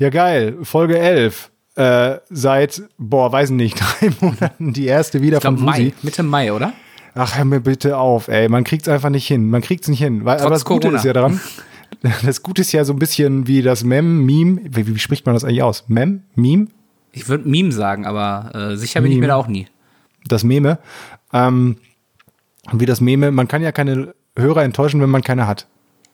Ja, 0.00 0.08
geil. 0.08 0.56
Folge 0.62 0.98
11. 0.98 1.50
Äh, 1.76 2.16
seit, 2.30 2.82
boah, 2.96 3.30
weiß 3.30 3.50
nicht, 3.50 3.78
drei 4.00 4.10
Monaten 4.22 4.72
die 4.72 4.86
erste 4.86 5.20
wieder 5.20 5.36
Ich 5.36 5.40
glaube 5.42 5.58
von. 5.58 5.66
Mai, 5.66 5.92
Mitte 6.02 6.22
Mai, 6.22 6.54
oder? 6.54 6.72
Ach, 7.14 7.36
hör 7.36 7.44
mir 7.44 7.60
bitte 7.60 7.98
auf, 7.98 8.28
ey. 8.28 8.48
Man 8.48 8.64
kriegt's 8.64 8.88
einfach 8.88 9.10
nicht 9.10 9.26
hin. 9.26 9.50
Man 9.50 9.60
kriegt's 9.60 9.88
nicht 9.88 9.98
hin. 9.98 10.24
Weil, 10.24 10.40
aber 10.40 10.48
das 10.48 10.64
Gute 10.64 10.88
Corona. 10.88 10.96
ist 10.98 11.04
ja 11.04 11.12
daran, 11.12 11.38
das 12.24 12.42
Gute 12.42 12.62
ist 12.62 12.72
ja 12.72 12.82
so 12.84 12.94
ein 12.94 12.98
bisschen 12.98 13.46
wie 13.46 13.60
das 13.60 13.84
Mem, 13.84 14.24
Meme. 14.24 14.62
Wie, 14.70 14.86
wie 14.86 14.98
spricht 14.98 15.26
man 15.26 15.34
das 15.34 15.44
eigentlich 15.44 15.62
aus? 15.62 15.84
Mem? 15.88 16.22
Meme? 16.34 16.68
Ich 17.12 17.28
würde 17.28 17.46
Meme 17.46 17.70
sagen, 17.70 18.06
aber 18.06 18.52
äh, 18.54 18.76
sicher 18.78 19.02
bin 19.02 19.12
ich 19.12 19.18
mir 19.18 19.26
da 19.26 19.36
auch 19.36 19.48
nie. 19.48 19.66
Das 20.26 20.44
Meme. 20.44 20.78
Ähm, 21.34 21.76
wie 22.72 22.86
das 22.86 23.02
Meme. 23.02 23.32
Man 23.32 23.48
kann 23.48 23.60
ja 23.60 23.70
keine 23.70 24.14
Hörer 24.34 24.62
enttäuschen, 24.62 25.02
wenn 25.02 25.10
man 25.10 25.20
keine 25.20 25.46
hat. 25.46 25.66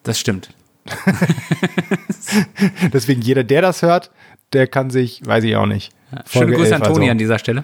Das 0.03 0.19
stimmt. 0.19 0.49
Deswegen 2.93 3.21
jeder, 3.21 3.43
der 3.43 3.61
das 3.61 3.81
hört, 3.81 4.11
der 4.53 4.67
kann 4.67 4.89
sich, 4.89 5.21
weiß 5.25 5.43
ich 5.43 5.55
auch 5.55 5.65
nicht. 5.65 5.91
Schöne 6.09 6.23
Folge 6.25 6.53
Grüße 6.53 6.73
11 6.73 6.75
an 6.75 6.83
Toni 6.83 6.99
also. 6.99 7.11
an 7.11 7.17
dieser 7.17 7.39
Stelle. 7.39 7.63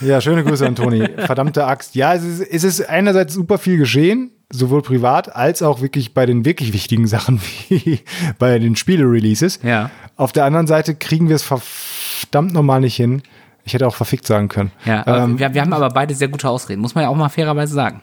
Ja, 0.00 0.20
schöne 0.20 0.44
Grüße 0.44 0.66
an 0.66 0.74
Toni. 0.74 1.08
Verdammte 1.18 1.66
Axt. 1.66 1.94
Ja, 1.94 2.14
es 2.14 2.22
ist, 2.22 2.40
es 2.40 2.64
ist 2.64 2.88
einerseits 2.88 3.34
super 3.34 3.58
viel 3.58 3.78
geschehen, 3.78 4.30
sowohl 4.50 4.82
privat 4.82 5.34
als 5.34 5.62
auch 5.62 5.80
wirklich 5.80 6.14
bei 6.14 6.26
den 6.26 6.44
wirklich 6.44 6.72
wichtigen 6.72 7.06
Sachen 7.06 7.40
wie 7.68 8.00
bei 8.38 8.58
den 8.58 8.76
Spiele-Releases. 8.76 9.60
Ja. 9.62 9.90
Auf 10.16 10.32
der 10.32 10.44
anderen 10.44 10.66
Seite 10.66 10.94
kriegen 10.94 11.28
wir 11.28 11.36
es 11.36 11.42
verdammt 11.42 12.52
normal 12.52 12.80
nicht 12.80 12.96
hin. 12.96 13.22
Ich 13.64 13.74
hätte 13.74 13.86
auch 13.86 13.96
verfickt 13.96 14.26
sagen 14.26 14.48
können. 14.48 14.70
Ja, 14.84 15.24
ähm, 15.24 15.38
wir, 15.38 15.52
wir 15.52 15.60
haben 15.60 15.72
aber 15.72 15.88
beide 15.88 16.14
sehr 16.14 16.28
gute 16.28 16.48
Ausreden, 16.48 16.80
muss 16.80 16.94
man 16.94 17.02
ja 17.02 17.10
auch 17.10 17.16
mal 17.16 17.28
fairerweise 17.28 17.74
sagen. 17.74 18.02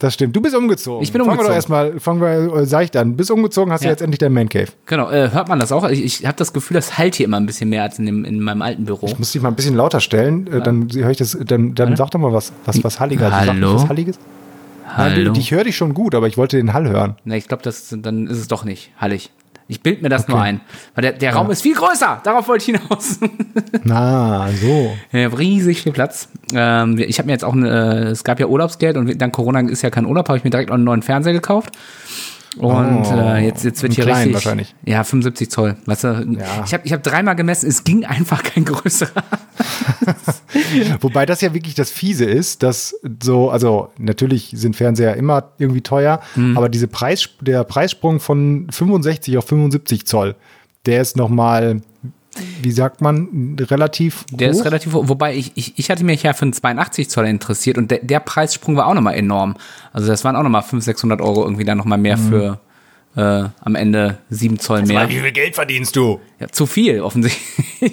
Das 0.00 0.14
stimmt. 0.14 0.34
Du 0.34 0.40
bist 0.40 0.56
umgezogen. 0.56 1.02
Ich 1.02 1.12
bin 1.12 1.20
fangen 1.20 1.30
umgezogen. 1.38 1.46
Wir 1.46 1.48
doch 1.50 1.54
erstmal, 1.54 2.00
fangen 2.00 2.20
wir 2.20 2.62
äh, 2.62 2.66
seicht 2.66 2.96
an. 2.96 3.16
Bist 3.16 3.30
umgezogen, 3.30 3.72
hast 3.72 3.82
du 3.82 3.84
Ja. 3.86 3.92
jetzt 3.92 4.00
endlich 4.02 4.18
dein 4.18 4.32
Man 4.32 4.48
Cave. 4.48 4.66
Genau, 4.86 5.08
äh, 5.10 5.30
hört 5.30 5.48
man 5.48 5.58
das 5.60 5.70
auch? 5.70 5.88
Ich, 5.88 6.02
ich 6.04 6.26
habe 6.26 6.36
das 6.36 6.52
Gefühl, 6.52 6.74
das 6.74 6.98
halt 6.98 7.14
hier 7.14 7.26
immer 7.26 7.36
ein 7.38 7.46
bisschen 7.46 7.70
mehr 7.70 7.82
als 7.84 7.98
in, 8.00 8.06
dem, 8.06 8.24
in 8.24 8.40
meinem 8.40 8.62
alten 8.62 8.84
Büro. 8.84 9.08
Muss 9.18 9.30
dich 9.32 9.40
mal 9.40 9.48
ein 9.50 9.54
bisschen 9.54 9.76
lauter 9.76 10.00
stellen, 10.00 10.46
äh, 10.48 10.60
dann 10.60 10.88
höre 10.92 11.10
ich 11.10 11.18
das, 11.18 11.38
dann, 11.44 11.74
dann 11.76 11.94
sag 11.96 12.10
doch 12.10 12.18
mal 12.18 12.32
was, 12.32 12.52
was, 12.64 12.82
was 12.82 12.98
Halliger. 12.98 13.30
Sag 13.30 13.46
Hallo? 13.46 13.74
Was 13.76 13.88
Halliges? 13.88 14.18
Nein, 14.96 15.12
Hallo? 15.12 15.32
du- 15.32 15.38
ich 15.40 15.52
höre 15.52 15.62
dich 15.64 15.76
schon 15.76 15.94
gut, 15.94 16.14
aber 16.16 16.26
ich 16.26 16.36
wollte 16.36 16.56
den 16.56 16.72
Hall 16.72 16.88
hören. 16.88 17.14
Ne, 17.24 17.36
ich 17.36 17.46
glaube, 17.46 17.62
dann 17.62 18.26
ist 18.26 18.38
es 18.38 18.48
doch 18.48 18.64
nicht 18.64 18.90
hallig. 18.98 19.30
Ich 19.70 19.82
bild 19.84 20.02
mir 20.02 20.08
das 20.08 20.26
nur 20.26 20.40
ein. 20.42 20.60
Weil 20.96 21.02
der, 21.02 21.12
der 21.12 21.32
Raum 21.32 21.48
ist 21.50 21.62
viel 21.62 21.76
größer. 21.76 22.20
Darauf 22.24 22.48
wollte 22.48 22.70
ich 22.72 22.76
hinaus. 22.78 23.20
Na, 23.84 24.48
so. 24.60 24.96
Ja, 25.12 25.28
riesig 25.28 25.82
viel 25.82 25.92
Platz. 25.92 26.28
Ähm, 26.52 26.98
ich 26.98 27.18
habe 27.18 27.26
mir 27.26 27.32
jetzt 27.32 27.44
auch, 27.44 27.52
eine, 27.52 27.68
äh, 27.68 28.08
es 28.08 28.24
gab 28.24 28.40
ja 28.40 28.46
Urlaubsgeld 28.46 28.96
und 28.96 29.16
dank 29.22 29.32
Corona 29.32 29.60
ist 29.60 29.82
ja 29.82 29.90
kein 29.90 30.06
Urlaub, 30.06 30.28
habe 30.28 30.38
ich 30.38 30.42
mir 30.42 30.50
direkt 30.50 30.70
auch 30.70 30.74
einen 30.74 30.82
neuen 30.82 31.02
Fernseher 31.02 31.32
gekauft. 31.34 31.70
Und 32.58 33.04
Oh, 33.06 33.14
äh, 33.14 33.44
jetzt, 33.46 33.62
jetzt 33.62 33.80
wird 33.84 33.92
hier 33.92 34.02
kleinen 34.02 34.18
richtig. 34.22 34.34
wahrscheinlich. 34.34 34.74
Ja, 34.84 35.04
75 35.04 35.50
Zoll. 35.52 35.76
Weißt 35.86 36.02
du, 36.02 36.08
Ja. 36.08 36.64
ich 36.66 36.74
habe 36.74 36.82
ich 36.84 36.92
hab 36.92 37.04
dreimal 37.04 37.36
gemessen, 37.36 37.68
es 37.68 37.84
ging 37.84 38.04
einfach 38.06 38.42
kein 38.42 38.64
größerer. 38.64 39.22
Wobei 41.00 41.26
das 41.26 41.40
ja 41.40 41.52
wirklich 41.54 41.74
das 41.74 41.90
Fiese 41.90 42.24
ist, 42.24 42.62
dass 42.62 42.94
so, 43.22 43.50
also 43.50 43.88
natürlich 43.98 44.52
sind 44.54 44.76
Fernseher 44.76 45.16
immer 45.16 45.50
irgendwie 45.58 45.80
teuer, 45.82 46.20
Mhm. 46.36 46.56
aber 46.56 46.68
diese 46.68 46.88
Preis, 46.88 47.28
der 47.40 47.64
Preissprung 47.64 48.20
von 48.20 48.66
65 48.70 49.38
auf 49.38 49.46
75 49.46 50.06
Zoll, 50.06 50.34
der 50.86 51.00
ist 51.02 51.16
nochmal, 51.16 51.82
wie 52.62 52.70
sagt 52.70 53.00
man, 53.00 53.56
relativ 53.58 54.24
Der 54.30 54.48
hoch. 54.48 54.52
ist 54.54 54.64
relativ 54.64 54.92
hoch. 54.94 55.08
Wobei 55.08 55.34
ich, 55.36 55.52
ich, 55.56 55.78
ich 55.78 55.90
hatte 55.90 56.04
mich 56.04 56.22
ja 56.22 56.32
für 56.32 56.42
einen 56.42 56.52
82 56.52 57.10
Zoll 57.10 57.26
interessiert 57.26 57.76
und 57.76 57.90
der, 57.90 57.98
der 58.02 58.20
Preissprung 58.20 58.76
war 58.76 58.86
auch 58.86 58.94
nochmal 58.94 59.14
enorm. 59.14 59.56
Also 59.92 60.06
das 60.08 60.24
waren 60.24 60.36
auch 60.36 60.42
nochmal 60.42 60.62
500, 60.62 60.84
600 60.84 61.20
Euro 61.20 61.42
irgendwie 61.44 61.64
dann 61.64 61.76
nochmal 61.78 61.98
Mhm. 61.98 62.02
mehr 62.02 62.18
für 62.18 62.60
äh, 63.16 63.20
am 63.60 63.74
Ende 63.74 64.18
7 64.30 64.58
Zoll 64.58 64.82
mehr. 64.86 65.08
Wie 65.08 65.18
viel 65.18 65.32
Geld 65.32 65.54
verdienst 65.56 65.96
du? 65.96 66.20
Ja, 66.38 66.48
zu 66.48 66.64
viel 66.66 67.00
offensichtlich. 67.00 67.42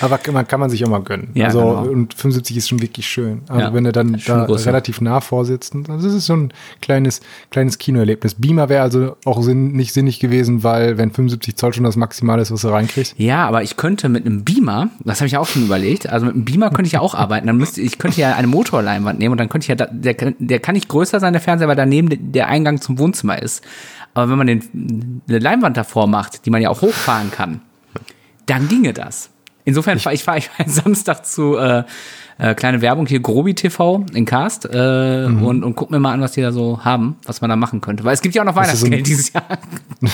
Aber 0.00 0.18
kann 0.18 0.34
man, 0.34 0.46
kann 0.46 0.60
man 0.60 0.70
sich 0.70 0.84
auch 0.84 0.88
mal 0.88 1.02
gönnen. 1.02 1.28
Ja, 1.34 1.46
also, 1.46 1.60
genau. 1.60 1.82
und 1.82 2.14
75 2.14 2.56
ist 2.56 2.68
schon 2.68 2.80
wirklich 2.80 3.06
schön. 3.06 3.42
Also, 3.48 3.60
Ja, 3.60 3.74
wenn 3.74 3.84
er 3.84 3.92
dann 3.92 4.18
schon 4.18 4.38
da 4.38 4.44
größer. 4.46 4.66
relativ 4.68 5.00
nah 5.00 5.20
vorsitzt. 5.20 5.74
Also, 5.74 6.06
das 6.06 6.14
ist 6.16 6.26
so 6.26 6.34
ein 6.34 6.52
kleines, 6.80 7.20
kleines 7.50 7.78
Kinoerlebnis. 7.78 8.34
Beamer 8.34 8.68
wäre 8.68 8.82
also 8.82 9.16
auch 9.24 9.42
sinn, 9.42 9.72
nicht 9.72 9.92
sinnig 9.92 10.20
gewesen, 10.20 10.62
weil, 10.62 10.96
wenn 10.96 11.10
75 11.10 11.56
Zoll 11.56 11.74
schon 11.74 11.84
das 11.84 11.96
Maximale 11.96 12.40
ist, 12.42 12.50
was 12.52 12.62
du 12.62 12.68
reinkriegst. 12.68 13.14
Ja, 13.18 13.46
aber 13.46 13.62
ich 13.62 13.76
könnte 13.76 14.08
mit 14.08 14.24
einem 14.24 14.44
Beamer, 14.44 14.88
das 15.04 15.20
habe 15.20 15.26
ich 15.26 15.36
auch 15.36 15.46
schon 15.46 15.64
überlegt, 15.64 16.08
also 16.08 16.26
mit 16.26 16.34
einem 16.34 16.44
Beamer 16.44 16.70
könnte 16.70 16.86
ich 16.86 16.92
ja 16.92 17.00
auch 17.00 17.14
arbeiten. 17.14 17.46
Dann 17.46 17.56
müsste 17.56 17.80
ich 17.80 17.98
könnte 17.98 18.20
ja 18.20 18.34
eine 18.34 18.46
Motorleinwand 18.46 19.18
nehmen 19.18 19.32
und 19.32 19.38
dann 19.38 19.48
könnte 19.48 19.64
ich 19.64 19.68
ja, 19.68 19.74
da- 19.74 19.88
der, 19.90 20.14
kann- 20.14 20.34
der 20.38 20.60
kann 20.60 20.74
nicht 20.74 20.88
größer 20.88 21.20
sein, 21.20 21.32
der 21.32 21.42
Fernseher, 21.42 21.68
weil 21.68 21.76
daneben 21.76 22.32
der 22.32 22.48
Eingang 22.48 22.80
zum 22.80 22.98
Wohnzimmer 22.98 23.40
ist. 23.42 23.62
Aber 24.14 24.30
wenn 24.30 24.38
man 24.38 24.46
den, 24.46 25.22
eine 25.28 25.38
Leinwand 25.38 25.76
davor 25.76 26.06
macht, 26.06 26.44
die 26.46 26.50
man 26.50 26.60
ja 26.60 26.68
auch 26.70 26.82
hochfahren 26.82 27.30
kann, 27.30 27.60
dann 28.46 28.68
ginge 28.68 28.92
das. 28.92 29.30
Insofern 29.64 29.98
fahre 30.00 30.14
ich, 30.14 30.24
fahr 30.24 30.36
ich 30.36 30.48
fahr 30.48 30.66
Samstag 30.68 31.24
zu 31.24 31.56
äh, 31.56 31.84
äh, 32.38 32.54
kleine 32.54 32.80
Werbung 32.80 33.06
hier, 33.06 33.20
Grobi 33.20 33.54
TV 33.54 34.04
in 34.12 34.24
Cast 34.24 34.68
äh, 34.70 35.28
Mhm. 35.28 35.42
und, 35.44 35.64
und 35.64 35.76
guck 35.76 35.90
mir 35.90 36.00
mal 36.00 36.12
an, 36.12 36.20
was 36.20 36.32
die 36.32 36.42
da 36.42 36.50
so 36.50 36.84
haben, 36.84 37.16
was 37.24 37.40
man 37.40 37.50
da 37.50 37.56
machen 37.56 37.80
könnte. 37.80 38.02
Weil 38.04 38.14
es 38.14 38.20
gibt 38.22 38.34
ja 38.34 38.42
auch 38.42 38.46
noch 38.46 38.56
Weihnachtsgeld 38.56 39.06
dieses 39.06 39.32
Jahr. 39.32 39.44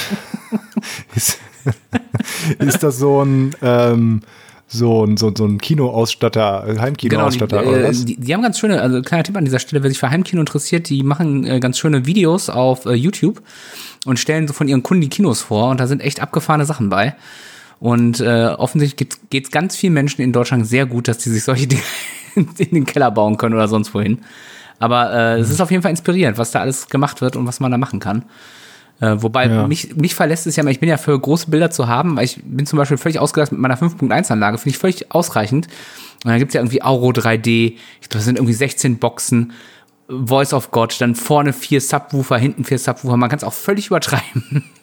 Ist, 1.15 1.41
ist 2.59 2.83
das 2.83 2.99
so 2.99 3.23
ein, 3.25 3.55
ähm, 3.63 4.21
so 4.69 5.05
ein, 5.05 5.17
so, 5.17 5.33
so 5.35 5.47
ein 5.47 5.59
Kinoausstatter, 5.59 6.65
äh, 6.65 6.67
Genau, 6.67 6.75
die, 6.75 6.81
Heimkinoausstatter 6.81 7.67
oder 7.67 7.85
äh, 7.85 7.89
was? 7.89 8.05
die, 8.05 8.17
die 8.17 8.35
haben 8.35 8.43
ganz 8.43 8.59
schöne, 8.59 8.81
also 8.83 9.01
kleiner 9.01 9.25
Tipp 9.25 9.37
an 9.37 9.45
dieser 9.45 9.59
Stelle, 9.59 9.83
wer 9.83 9.91
sich 9.91 9.99
für 9.99 10.11
Heimkino 10.11 10.41
interessiert, 10.41 10.89
die 10.91 11.03
machen 11.03 11.47
äh, 11.47 11.59
ganz 11.59 11.79
schöne 11.79 12.05
Videos 12.05 12.51
auf 12.51 12.85
äh, 12.85 12.93
YouTube 12.93 13.43
und 14.05 14.19
stellen 14.19 14.47
so 14.47 14.53
von 14.53 14.69
ihren 14.69 14.83
Kunden 14.83 15.01
die 15.01 15.09
Kinos 15.09 15.41
vor 15.41 15.71
und 15.71 15.81
da 15.81 15.87
sind 15.87 16.03
echt 16.03 16.21
abgefahrene 16.21 16.67
Sachen 16.67 16.91
bei. 16.91 17.15
Und 17.81 18.21
äh, 18.21 18.47
offensichtlich 18.47 19.09
geht 19.31 19.45
es 19.45 19.51
ganz 19.51 19.77
vielen 19.77 19.95
Menschen 19.95 20.21
in 20.21 20.33
Deutschland 20.33 20.67
sehr 20.67 20.85
gut, 20.85 21.09
dass 21.09 21.19
die 21.19 21.31
sich 21.31 21.45
solche 21.45 21.67
Dinge 21.69 21.83
in 22.35 22.71
den 22.71 22.85
Keller 22.85 23.11
bauen 23.11 23.39
können 23.39 23.55
oder 23.55 23.69
sonst 23.69 23.95
wohin. 23.95 24.19
Aber 24.81 25.13
äh, 25.13 25.39
es 25.39 25.51
ist 25.51 25.61
auf 25.61 25.71
jeden 25.71 25.83
Fall 25.83 25.91
inspirierend, 25.91 26.39
was 26.39 26.51
da 26.51 26.61
alles 26.61 26.89
gemacht 26.89 27.21
wird 27.21 27.37
und 27.37 27.47
was 27.47 27.59
man 27.61 27.71
da 27.71 27.79
machen 27.79 28.01
kann. 28.01 28.25
Äh, 29.01 29.17
wobei 29.19 29.47
Ja. 29.47 29.67
mich, 29.69 29.95
mich 29.97 30.15
verlässt 30.15 30.47
es 30.47 30.57
ja 30.57 30.63
mal, 30.65 30.71
ich 30.71 30.81
bin 30.81 30.89
ja 30.89 30.97
für 30.97 31.19
große 31.19 31.51
Bilder 31.51 31.71
zu 31.71 31.87
haben, 31.87 32.17
weil 32.17 32.25
ich 32.25 32.41
bin 32.45 32.67
zum 32.67 32.79
Beispiel 32.79 32.97
völlig 32.99 33.19
ausgelastet 33.21 33.57
mit 33.59 33.63
meiner 33.63 33.79
5.1-Anlage, 33.79 34.59
finde 34.59 34.71
ich 34.71 34.79
völlig 34.79 35.13
ausreichend. 35.13 35.67
Und 36.25 36.31
dann 36.31 36.39
gibt's 36.39 36.55
ja 36.55 36.61
irgendwie 36.61 36.83
Auro 36.83 37.11
3D, 37.11 37.75
ich 38.01 38.09
glaube, 38.09 38.15
das 38.15 38.25
sind 38.25 38.37
irgendwie 38.39 38.55
16 38.55 38.99
Boxen, 38.99 39.53
Voice 40.09 40.53
of 40.53 40.71
God, 40.73 41.01
dann 41.01 41.15
vorne 41.15 41.53
vier 41.53 41.81
Subwoofer, 41.81 42.39
hinten 42.39 42.65
vier 42.65 42.79
Subwoofer, 42.79 43.17
man 43.17 43.29
kann 43.31 43.37
es 43.37 43.45
auch 43.45 43.53
völlig 43.53 43.87
übertreiben. 43.89 44.65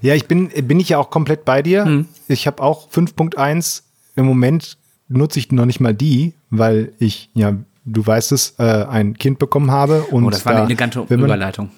Ja, 0.00 0.14
ich 0.14 0.26
bin, 0.26 0.48
bin 0.48 0.80
ich 0.80 0.88
ja 0.88 0.98
auch 0.98 1.10
komplett 1.10 1.44
bei 1.44 1.62
dir. 1.62 1.84
Hm. 1.84 2.06
Ich 2.26 2.46
habe 2.46 2.62
auch 2.62 2.88
5.1. 2.90 3.82
Im 4.16 4.24
Moment 4.24 4.78
nutze 5.08 5.38
ich 5.38 5.52
noch 5.52 5.66
nicht 5.66 5.78
mal 5.78 5.94
die, 5.94 6.32
weil 6.50 6.92
ich, 6.98 7.28
ja, 7.34 7.52
du 7.84 8.04
weißt 8.06 8.32
es, 8.32 8.54
äh, 8.58 8.62
ein 8.62 9.14
Kind 9.18 9.38
bekommen 9.38 9.70
habe. 9.70 10.04
Und 10.04 10.24
Oh, 10.24 10.30
das 10.30 10.44
war 10.46 10.52
eine 10.52 10.62
da, 10.62 10.66
elegante 10.66 11.04
wenn 11.08 11.20
man, 11.20 11.26
Überleitung. 11.28 11.70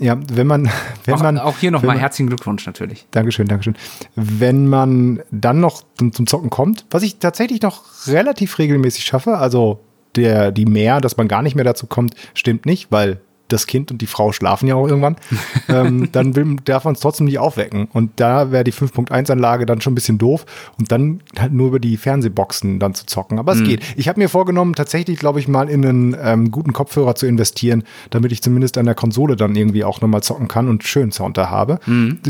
Ja, 0.00 0.18
wenn 0.32 0.46
man, 0.46 0.70
wenn 1.04 1.14
Auch, 1.14 1.22
man. 1.22 1.38
auch 1.38 1.58
hier 1.58 1.70
nochmal 1.70 1.98
herzlichen 1.98 2.28
Glückwunsch 2.28 2.66
natürlich. 2.66 3.06
Dankeschön, 3.10 3.46
Dankeschön. 3.46 3.76
Wenn 4.16 4.66
man 4.66 5.22
dann 5.30 5.60
noch 5.60 5.82
zum, 5.96 6.12
zum 6.12 6.26
Zocken 6.26 6.50
kommt, 6.50 6.86
was 6.90 7.02
ich 7.02 7.18
tatsächlich 7.18 7.62
noch 7.62 7.84
relativ 8.06 8.58
regelmäßig 8.58 9.04
schaffe, 9.04 9.36
also 9.38 9.80
der, 10.16 10.50
die 10.50 10.64
mehr, 10.64 11.00
dass 11.00 11.16
man 11.16 11.28
gar 11.28 11.42
nicht 11.42 11.54
mehr 11.54 11.64
dazu 11.64 11.86
kommt, 11.86 12.14
stimmt 12.34 12.66
nicht, 12.66 12.90
weil 12.90 13.20
das 13.52 13.66
Kind 13.66 13.90
und 13.90 14.00
die 14.00 14.06
Frau 14.06 14.32
schlafen 14.32 14.66
ja 14.66 14.74
auch 14.74 14.88
irgendwann, 14.88 15.16
ähm, 15.68 16.08
dann 16.12 16.36
will, 16.36 16.56
darf 16.64 16.84
man 16.84 16.94
es 16.94 17.00
trotzdem 17.00 17.26
nicht 17.26 17.38
aufwecken. 17.38 17.88
Und 17.92 18.12
da 18.16 18.50
wäre 18.50 18.64
die 18.64 18.72
5.1-Anlage 18.72 19.66
dann 19.66 19.80
schon 19.80 19.92
ein 19.92 19.94
bisschen 19.94 20.18
doof 20.18 20.46
und 20.78 20.90
dann 20.92 21.20
halt 21.38 21.52
nur 21.52 21.68
über 21.68 21.80
die 21.80 21.96
Fernsehboxen 21.96 22.78
dann 22.78 22.94
zu 22.94 23.06
zocken. 23.06 23.38
Aber 23.38 23.52
es 23.52 23.62
geht. 23.62 23.82
Ich 23.96 24.08
habe 24.08 24.20
mir 24.20 24.28
vorgenommen, 24.28 24.74
tatsächlich, 24.74 25.18
glaube 25.18 25.40
ich, 25.40 25.48
mal 25.48 25.68
in 25.68 25.84
einen 25.84 26.16
ähm, 26.20 26.50
guten 26.50 26.72
Kopfhörer 26.72 27.14
zu 27.14 27.26
investieren, 27.26 27.84
damit 28.10 28.32
ich 28.32 28.42
zumindest 28.42 28.78
an 28.78 28.86
der 28.86 28.94
Konsole 28.94 29.36
dann 29.36 29.54
irgendwie 29.54 29.84
auch 29.84 30.00
nochmal 30.00 30.22
zocken 30.22 30.48
kann 30.48 30.68
und 30.68 30.84
schön 30.84 31.12
Sound 31.12 31.36
da 31.36 31.50
habe. 31.50 31.78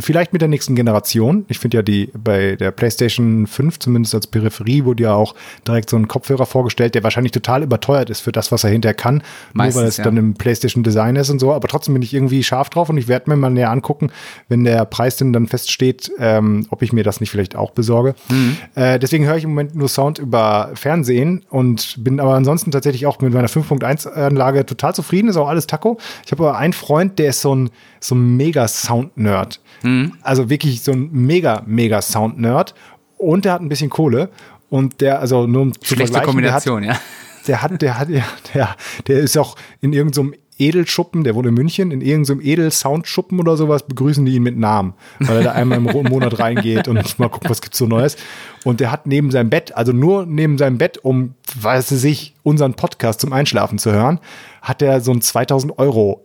Vielleicht 0.00 0.32
mit 0.32 0.42
der 0.42 0.48
nächsten 0.48 0.74
Generation. 0.74 1.44
Ich 1.48 1.58
finde 1.58 1.78
ja 1.78 1.82
die 1.82 2.10
bei 2.16 2.56
der 2.56 2.70
PlayStation 2.70 3.46
5, 3.46 3.78
zumindest 3.78 4.14
als 4.14 4.26
Peripherie, 4.26 4.84
wurde 4.84 5.04
ja 5.04 5.14
auch 5.14 5.34
direkt 5.66 5.90
so 5.90 5.96
ein 5.96 6.08
Kopfhörer 6.08 6.46
vorgestellt, 6.46 6.94
der 6.94 7.02
wahrscheinlich 7.02 7.32
total 7.32 7.62
überteuert 7.62 8.10
ist 8.10 8.20
für 8.20 8.32
das, 8.32 8.52
was 8.52 8.64
er 8.64 8.70
hinterher 8.70 8.94
kann. 8.94 9.22
Meistens, 9.52 9.74
nur 9.74 9.82
weil 9.82 9.88
es 9.88 9.96
ja. 9.98 10.04
dann 10.04 10.16
im 10.16 10.34
PlayStation 10.34 10.82
Design 10.82 11.09
ist 11.16 11.30
und 11.30 11.38
so. 11.38 11.52
Aber 11.52 11.68
trotzdem 11.68 11.94
bin 11.94 12.02
ich 12.02 12.12
irgendwie 12.14 12.42
scharf 12.42 12.70
drauf 12.70 12.88
und 12.88 12.96
ich 12.98 13.08
werde 13.08 13.30
mir 13.30 13.36
mal 13.36 13.50
näher 13.50 13.70
angucken, 13.70 14.10
wenn 14.48 14.64
der 14.64 14.84
Preis 14.84 15.16
denn 15.16 15.32
dann 15.32 15.46
feststeht, 15.46 16.10
ähm, 16.18 16.66
ob 16.70 16.82
ich 16.82 16.92
mir 16.92 17.04
das 17.04 17.20
nicht 17.20 17.30
vielleicht 17.30 17.56
auch 17.56 17.70
besorge. 17.72 18.14
Mhm. 18.28 18.56
Äh, 18.74 18.98
deswegen 18.98 19.26
höre 19.26 19.36
ich 19.36 19.44
im 19.44 19.50
Moment 19.50 19.74
nur 19.74 19.88
Sound 19.88 20.18
über 20.18 20.70
Fernsehen 20.74 21.44
und 21.50 22.02
bin 22.04 22.20
aber 22.20 22.34
ansonsten 22.34 22.70
tatsächlich 22.70 23.06
auch 23.06 23.20
mit 23.20 23.32
meiner 23.32 23.48
5.1-Anlage 23.48 24.66
total 24.66 24.94
zufrieden. 24.94 25.28
Ist 25.28 25.36
auch 25.36 25.48
alles 25.48 25.66
Taco. 25.66 25.98
Ich 26.24 26.32
habe 26.32 26.48
aber 26.48 26.58
einen 26.58 26.72
Freund, 26.72 27.18
der 27.18 27.30
ist 27.30 27.40
so 27.40 27.54
ein, 27.54 27.70
so 28.00 28.14
ein 28.14 28.36
mega 28.36 28.66
Sound-Nerd. 28.68 29.60
Mhm. 29.82 30.12
Also 30.22 30.50
wirklich 30.50 30.82
so 30.82 30.92
ein 30.92 31.08
mega, 31.12 31.62
mega 31.66 32.02
Sound-Nerd. 32.02 32.74
Und 33.16 33.44
der 33.44 33.52
hat 33.54 33.60
ein 33.60 33.68
bisschen 33.68 33.90
Kohle. 33.90 34.30
Und 34.68 35.00
der, 35.00 35.20
also 35.20 35.46
nur 35.46 35.62
um 35.62 35.72
zu 35.74 35.94
Schlechte 35.94 36.12
vergleichen, 36.12 36.42
der 36.42 36.52
hat- 36.52 36.64
Kombination, 36.64 36.82
ja. 36.84 37.00
der 37.48 37.62
hat, 37.62 37.82
der 37.82 37.98
hat, 37.98 38.08
ja, 38.08 38.22
der, 38.54 38.76
der 39.08 39.18
ist 39.20 39.36
auch 39.36 39.56
in 39.80 39.92
irgendeinem 39.92 40.34
Edelschuppen, 40.60 41.24
der 41.24 41.34
wohnt 41.34 41.46
in 41.46 41.54
München, 41.54 41.90
in 41.90 42.00
irgendeinem 42.00 42.40
Edel-Soundschuppen 42.40 43.40
oder 43.40 43.56
sowas, 43.56 43.82
begrüßen 43.82 44.24
die 44.24 44.34
ihn 44.34 44.42
mit 44.42 44.58
Namen, 44.58 44.94
weil 45.18 45.38
er 45.38 45.42
da 45.44 45.52
einmal 45.52 45.78
im 45.78 45.84
Monat 45.84 46.38
reingeht 46.38 46.86
und 46.88 47.18
mal 47.18 47.28
guckt, 47.28 47.48
was 47.48 47.62
gibt's 47.62 47.78
so 47.78 47.86
Neues. 47.86 48.16
Und 48.64 48.80
der 48.80 48.92
hat 48.92 49.06
neben 49.06 49.30
seinem 49.30 49.50
Bett, 49.50 49.76
also 49.76 49.92
nur 49.92 50.26
neben 50.26 50.58
seinem 50.58 50.78
Bett, 50.78 50.98
um, 50.98 51.34
weiß 51.58 51.88
sich, 51.88 52.34
unseren 52.42 52.74
Podcast 52.74 53.20
zum 53.20 53.32
Einschlafen 53.32 53.78
zu 53.78 53.90
hören, 53.90 54.20
hat 54.62 54.82
er 54.82 55.00
so 55.00 55.12
ein 55.12 55.22
2000 55.22 55.78
Euro 55.78 56.24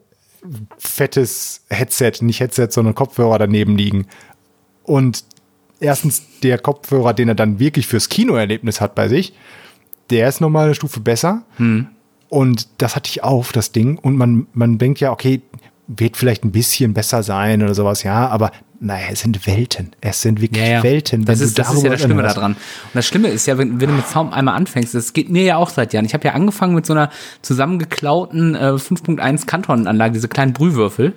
fettes 0.77 1.61
Headset, 1.69 2.13
nicht 2.21 2.39
Headset, 2.39 2.67
sondern 2.69 2.93
Kopfhörer 2.93 3.39
daneben 3.39 3.77
liegen. 3.77 4.05
Und 4.83 5.23
erstens 5.79 6.23
der 6.43 6.57
Kopfhörer, 6.57 7.13
den 7.13 7.29
er 7.29 7.35
dann 7.35 7.59
wirklich 7.59 7.87
fürs 7.87 8.09
Kinoerlebnis 8.09 8.81
hat 8.81 8.95
bei 8.95 9.07
sich, 9.07 9.33
der 10.09 10.27
ist 10.29 10.41
nochmal 10.41 10.65
eine 10.65 10.75
Stufe 10.75 10.99
besser. 10.99 11.43
Hm. 11.57 11.87
Und 12.29 12.67
das 12.79 12.95
hatte 12.95 13.09
ich 13.09 13.23
auf, 13.23 13.51
das 13.51 13.71
Ding. 13.71 13.97
Und 13.97 14.17
man, 14.17 14.47
man 14.53 14.77
denkt 14.77 14.99
ja, 14.99 15.11
okay, 15.11 15.41
wird 15.87 16.17
vielleicht 16.17 16.43
ein 16.43 16.51
bisschen 16.51 16.93
besser 16.93 17.23
sein 17.23 17.61
oder 17.61 17.75
sowas, 17.75 18.03
ja, 18.03 18.27
aber 18.27 18.51
naja, 18.79 19.07
es 19.11 19.21
sind 19.21 19.47
Welten. 19.47 19.91
Es 20.01 20.21
sind 20.21 20.41
wirklich 20.41 20.61
Ja, 20.61 20.73
ja. 20.73 20.83
Welten. 20.83 21.25
Das 21.25 21.39
ist, 21.39 21.57
das 21.57 21.73
ist 21.73 21.83
ja 21.83 21.89
das 21.89 22.01
Schlimme 22.01 22.23
daran. 22.23 22.53
Und 22.53 22.59
das 22.93 23.05
Schlimme 23.05 23.29
ist 23.29 23.45
ja, 23.45 23.57
wenn, 23.57 23.79
wenn 23.79 23.89
du 23.89 23.95
mit 23.95 24.07
Sound 24.07 24.33
einmal 24.33 24.55
anfängst, 24.55 24.93
das 24.93 25.13
geht 25.13 25.29
mir 25.29 25.43
ja 25.43 25.57
auch 25.57 25.69
seit 25.69 25.93
Jahren. 25.93 26.05
Ich 26.05 26.13
habe 26.13 26.25
ja 26.27 26.33
angefangen 26.33 26.75
mit 26.75 26.85
so 26.85 26.93
einer 26.93 27.09
zusammengeklauten 27.41 28.55
äh, 28.55 28.59
5.1 28.73 29.45
Kanton-Anlage, 29.45 30.13
diese 30.13 30.27
kleinen 30.27 30.53
Brühwürfel. 30.53 31.13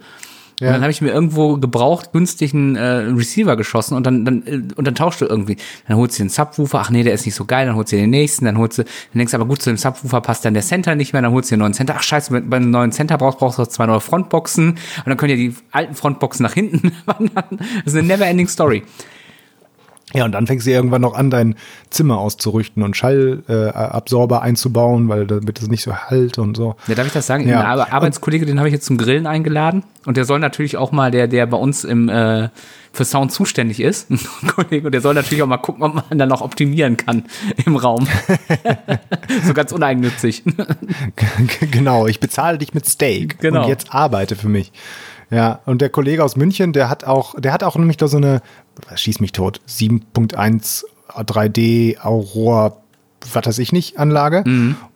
Und 0.61 0.67
Ja. 0.67 0.73
dann 0.73 0.81
habe 0.83 0.91
ich 0.91 1.01
mir 1.01 1.11
irgendwo 1.11 1.57
gebraucht 1.57 2.13
günstigen 2.13 2.75
äh, 2.75 2.83
Receiver 2.83 3.57
geschossen 3.57 3.95
und 3.97 4.05
dann, 4.07 4.25
dann 4.25 4.43
äh, 4.47 4.61
und 4.75 4.87
dann 4.87 4.95
tauscht 4.95 5.21
du 5.21 5.27
irgendwie. 5.27 5.57
Dann 5.87 5.97
holst 5.97 6.19
du 6.19 6.25
den 6.25 6.31
Subwoofer, 6.31 6.81
ach 6.81 6.91
nee, 6.91 7.05
der 7.05 7.13
ist 7.15 7.27
nicht 7.27 7.35
so 7.37 7.45
geil, 7.45 7.67
dann 7.67 7.77
holst 7.77 7.93
du 7.93 7.97
den 7.97 8.11
nächsten, 8.11 8.45
dann 8.45 8.59
holst 8.59 8.79
du, 8.79 8.83
dann 8.83 8.91
denkst 9.19 9.31
du 9.33 9.37
aber 9.37 9.47
gut, 9.47 9.63
zu 9.63 9.71
dem 9.71 9.77
Subwoofer 9.77 10.21
passt 10.21 10.45
dann 10.45 10.55
der 10.55 10.63
Center 10.65 10.95
nicht 10.97 11.13
mehr, 11.13 11.23
dann 11.23 11.33
holst 11.33 11.51
du 11.51 11.55
den 11.55 11.61
neuen 11.61 11.75
Center, 11.75 11.95
ach 11.97 12.03
scheiße, 12.03 12.33
wenn 12.33 12.51
du 12.51 12.57
einen 12.57 12.71
neuen 12.71 12.93
Center 12.93 13.19
brauchst, 13.19 13.39
brauchst 13.39 13.59
du 13.59 13.65
zwei 13.67 13.87
neue 13.87 14.01
Frontboxen 14.01 14.71
und 14.71 14.79
dann 15.07 15.17
können 15.17 15.31
ja 15.31 15.37
die 15.37 15.55
alten 15.71 15.95
Frontboxen 15.95 16.43
nach 16.43 16.55
hinten 16.55 16.93
wandern. 17.07 17.45
Das 17.85 17.95
ist 17.95 17.97
eine 17.97 18.09
never 18.09 18.27
ending 18.27 18.49
story. 18.49 18.83
Ja, 20.15 20.25
und 20.25 20.33
dann 20.33 20.47
fängst 20.47 20.67
du 20.67 20.71
irgendwann 20.71 21.03
noch 21.03 21.15
an, 21.15 21.29
dein 21.29 21.55
Zimmer 21.91 22.19
auszurichten 22.19 22.83
und 22.83 22.97
Schallabsorber 22.97 24.37
äh, 24.37 24.41
einzubauen, 24.41 25.09
weil 25.09 25.27
damit 25.27 25.61
es 25.61 25.69
nicht 25.69 25.83
so 25.83 25.95
halt 25.95 26.39
und 26.39 26.57
so. 26.57 26.77
Ja, 26.87 26.95
darf 26.95 27.07
ich 27.07 27.13
das 27.13 27.27
sagen? 27.27 27.47
Ja. 27.47 27.61
Ein 27.61 27.67
Ar 27.81 27.93
Arbeitskollege, 27.93 28.47
den 28.47 28.59
habe 28.59 28.69
ich 28.69 28.75
jetzt 28.75 28.87
zum 28.87 28.97
Grillen 28.97 29.27
eingeladen 29.27 29.83
und 30.07 30.17
der 30.17 30.25
soll 30.25 30.39
natürlich 30.39 30.79
auch 30.79 30.93
mal, 30.93 31.11
der, 31.11 31.29
der 31.29 31.47
bei 31.47 31.59
uns 31.59 31.85
im 31.85 32.09
äh, 32.09 32.49
für 32.91 33.05
Sound 33.05 33.33
zuständig 33.33 33.81
ist, 33.81 34.11
ein 34.11 34.19
Kollege, 34.47 34.87
und 34.87 34.93
der 34.93 35.01
soll 35.01 35.15
natürlich 35.15 35.43
auch 35.43 35.47
mal 35.47 35.59
gucken, 35.59 35.83
ob 35.83 35.95
man 36.09 36.19
dann 36.19 36.29
noch 36.29 36.41
optimieren 36.41 36.97
kann 36.97 37.25
im 37.67 37.77
Raum. 37.77 38.09
so 39.45 39.53
ganz 39.53 39.73
uneigennützig. 39.73 40.43
genau, 41.71 42.07
ich 42.07 42.19
bezahle 42.19 42.59
dich 42.59 42.73
mit 42.75 42.87
Steak 42.87 43.39
Genau. 43.41 43.63
und 43.63 43.69
jetzt 43.69 43.95
arbeite 43.95 44.37
für 44.37 44.49
mich. 44.49 44.73
Ja, 45.31 45.61
und 45.67 45.81
der 45.83 45.91
Kollege 45.91 46.25
aus 46.25 46.37
München, 46.37 46.73
der 46.73 46.89
hat 46.89 47.05
auch, 47.05 47.35
der 47.39 47.53
hat 47.53 47.63
auch 47.63 47.77
nämlich 47.77 47.99
da 47.99 48.09
so 48.09 48.17
eine, 48.17 48.41
schieß 48.95 49.21
mich 49.21 49.33
tot, 49.33 49.61
7.1 49.69 50.85
3D 51.09 52.01
Aurora, 52.01 52.77
was 53.33 53.47
weiß 53.47 53.59
ich 53.59 53.73
nicht, 53.73 53.99
Anlage 53.99 54.45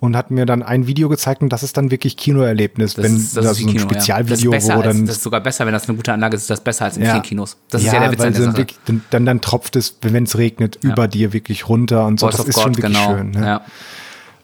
und 0.00 0.16
hat 0.16 0.30
mir 0.30 0.46
dann 0.46 0.62
ein 0.62 0.86
Video 0.86 1.08
gezeigt 1.08 1.42
und 1.42 1.48
das 1.48 1.62
ist 1.62 1.76
dann 1.76 1.90
wirklich 1.90 2.16
Kinoerlebnis, 2.16 2.94
Das 2.94 3.04
wenn 3.04 3.16
ist, 3.16 3.36
das 3.36 3.44
da 3.44 3.50
ist 3.50 3.58
so 3.58 3.66
ein 3.66 3.72
Kino, 3.72 3.82
Spezialvideo, 3.82 4.52
ja. 4.52 4.56
das 4.56 4.64
ist 4.64 4.70
wo 4.70 4.74
als, 4.74 4.84
dann 4.84 5.06
das 5.06 5.16
ist 5.16 5.22
sogar 5.22 5.40
besser, 5.40 5.66
wenn 5.66 5.72
das 5.72 5.88
eine 5.88 5.96
gute 5.96 6.12
Anlage 6.12 6.36
ist, 6.36 6.42
ist 6.42 6.50
das 6.50 6.62
besser 6.62 6.84
als 6.86 6.96
in 6.96 7.04
vielen 7.04 7.22
Kinos. 7.22 7.56
Das 7.70 7.82
ist 7.82 7.88
ja, 7.88 7.94
ja 7.94 8.00
der 8.00 8.12
Witz 8.12 8.20
an 8.20 8.32
der 8.32 8.42
Sache. 8.42 8.56
wirklich, 8.56 8.78
dann, 8.84 9.04
dann, 9.10 9.26
dann 9.26 9.40
tropft 9.40 9.76
es, 9.76 9.98
wenn 10.02 10.24
es 10.24 10.38
regnet, 10.38 10.78
über 10.82 11.08
dir 11.08 11.32
wirklich 11.32 11.68
runter 11.68 12.06
und 12.06 12.20
so. 12.20 12.26
Voice 12.26 12.36
das 12.36 12.46
ist 12.46 12.54
God, 12.54 12.62
schon 12.62 12.76
wirklich 12.76 12.96
genau. 12.96 13.16
schön. 13.16 13.30
Ne? 13.32 13.44
Ja. 13.44 13.60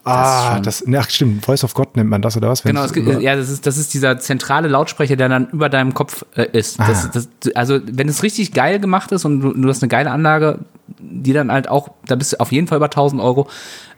Ah, 0.09 0.53
schon- 0.55 0.63
das, 0.63 0.85
ne, 0.85 0.99
ach 0.99 1.09
stimmt, 1.09 1.45
Voice 1.45 1.63
of 1.63 1.73
God 1.73 1.95
nennt 1.95 2.09
man 2.09 2.21
das 2.21 2.35
oder 2.37 2.49
was? 2.49 2.63
Genau, 2.63 2.83
es, 2.83 2.93
ja, 2.95 3.35
das 3.35 3.49
ist, 3.49 3.65
das 3.65 3.77
ist 3.77 3.93
dieser 3.93 4.17
zentrale 4.19 4.67
Lautsprecher, 4.67 5.15
der 5.15 5.29
dann 5.29 5.47
über 5.49 5.69
deinem 5.69 5.93
Kopf 5.93 6.25
äh, 6.35 6.47
ist. 6.51 6.79
Das, 6.79 7.05
Ah. 7.05 7.09
das, 7.13 7.29
also, 7.55 7.79
wenn 7.91 8.07
es 8.09 8.23
richtig 8.23 8.53
geil 8.53 8.79
gemacht 8.79 9.11
ist 9.11 9.25
und 9.25 9.41
du, 9.41 9.53
du 9.53 9.69
hast 9.69 9.81
eine 9.83 9.89
geile 9.89 10.11
Anlage, 10.11 10.59
die 10.99 11.33
dann 11.33 11.51
halt 11.51 11.69
auch, 11.69 11.89
da 12.05 12.15
bist 12.15 12.33
du 12.33 12.39
auf 12.39 12.51
jeden 12.51 12.67
Fall 12.67 12.77
über 12.77 12.87
1000 12.89 13.21
Euro, 13.21 13.47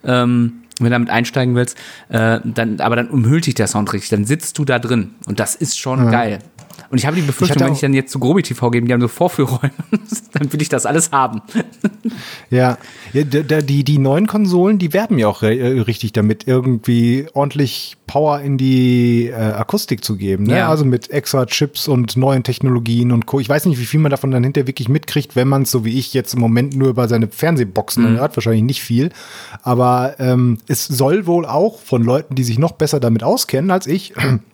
ähm, 0.04 0.54
wenn 0.80 0.86
du 0.86 0.92
damit 0.92 1.10
einsteigen 1.12 1.54
willst, 1.54 1.78
äh, 2.10 2.40
dann, 2.44 2.80
aber 2.80 2.96
dann 2.96 3.10
umhüllt 3.10 3.46
dich 3.46 3.54
der 3.54 3.68
Sound 3.68 3.94
richtig, 3.94 4.10
dann 4.10 4.26
sitzt 4.26 4.58
du 4.58 4.66
da 4.66 4.80
drin 4.80 5.12
und 5.28 5.40
das 5.40 5.54
ist 5.54 5.78
schon 5.80 6.10
geil. 6.10 6.40
Und 6.92 6.98
ich 6.98 7.06
habe 7.06 7.16
die 7.16 7.22
Befürchtung, 7.22 7.56
hatte 7.56 7.66
wenn 7.66 7.74
ich 7.74 7.80
dann 7.80 7.94
jetzt 7.94 8.12
zu 8.12 8.20
Grobi 8.20 8.44
TV 8.44 8.70
gebe, 8.70 8.86
die 8.86 8.94
haben 8.94 9.00
so 9.00 9.08
Vorführräume, 9.08 9.72
dann 10.34 10.52
will 10.52 10.62
ich 10.62 10.68
das 10.68 10.86
alles 10.86 11.12
haben. 11.12 11.42
Ja, 12.50 12.78
ja 13.14 13.24
die, 13.24 13.84
die 13.86 13.98
neuen 13.98 14.28
Konsolen, 14.28 14.78
die 14.78 14.92
werben 14.92 15.18
ja 15.18 15.28
auch 15.28 15.42
äh, 15.42 15.48
richtig 15.48 16.12
damit, 16.12 16.48
irgendwie 16.48 17.28
ordentlich 17.34 17.96
Power 18.08 18.42
in 18.42 18.58
die 18.58 19.28
äh, 19.28 19.36
Akustik 19.36 20.04
zu 20.04 20.18
geben. 20.18 20.44
Ne? 20.44 20.58
Ja. 20.58 20.70
Also 20.70 20.84
mit 20.84 21.12
extra 21.12 21.46
Chips 21.46 21.88
und 21.88 22.18
neuen 22.18 22.44
Technologien 22.44 23.14
und 23.14 23.26
Co. 23.26 23.40
Ich 23.40 23.48
weiß 23.48 23.66
nicht, 23.68 23.80
wie 23.80 23.86
viel 23.86 24.02
man 24.02 24.10
davon 24.10 24.32
dann 24.32 24.44
hinterher 24.44 24.68
wirklich 24.68 24.90
mitkriegt, 24.90 25.38
wenn 25.38 25.48
man 25.48 25.62
es, 25.62 25.72
so 25.72 25.86
wie 25.86 25.98
ich 25.98 26.14
jetzt 26.14 26.34
im 26.34 26.42
Moment 26.42 26.76
nur 26.76 26.90
über 26.90 27.08
seine 27.08 27.30
Fernsehboxen 27.30 28.18
hört, 28.18 28.36
wahrscheinlich 28.36 28.64
nicht 28.64 28.82
viel. 28.82 29.12
Aber 29.64 30.16
ähm, 30.20 30.58
es 30.68 30.86
soll 30.88 31.26
wohl 31.26 31.46
auch 31.46 31.80
von 31.80 32.04
Leuten, 32.04 32.36
die 32.36 32.44
sich 32.44 32.60
noch 32.60 32.74
besser 32.74 33.00
damit 33.00 33.24
auskennen 33.24 33.72
als 33.72 33.88
ich, 33.88 34.14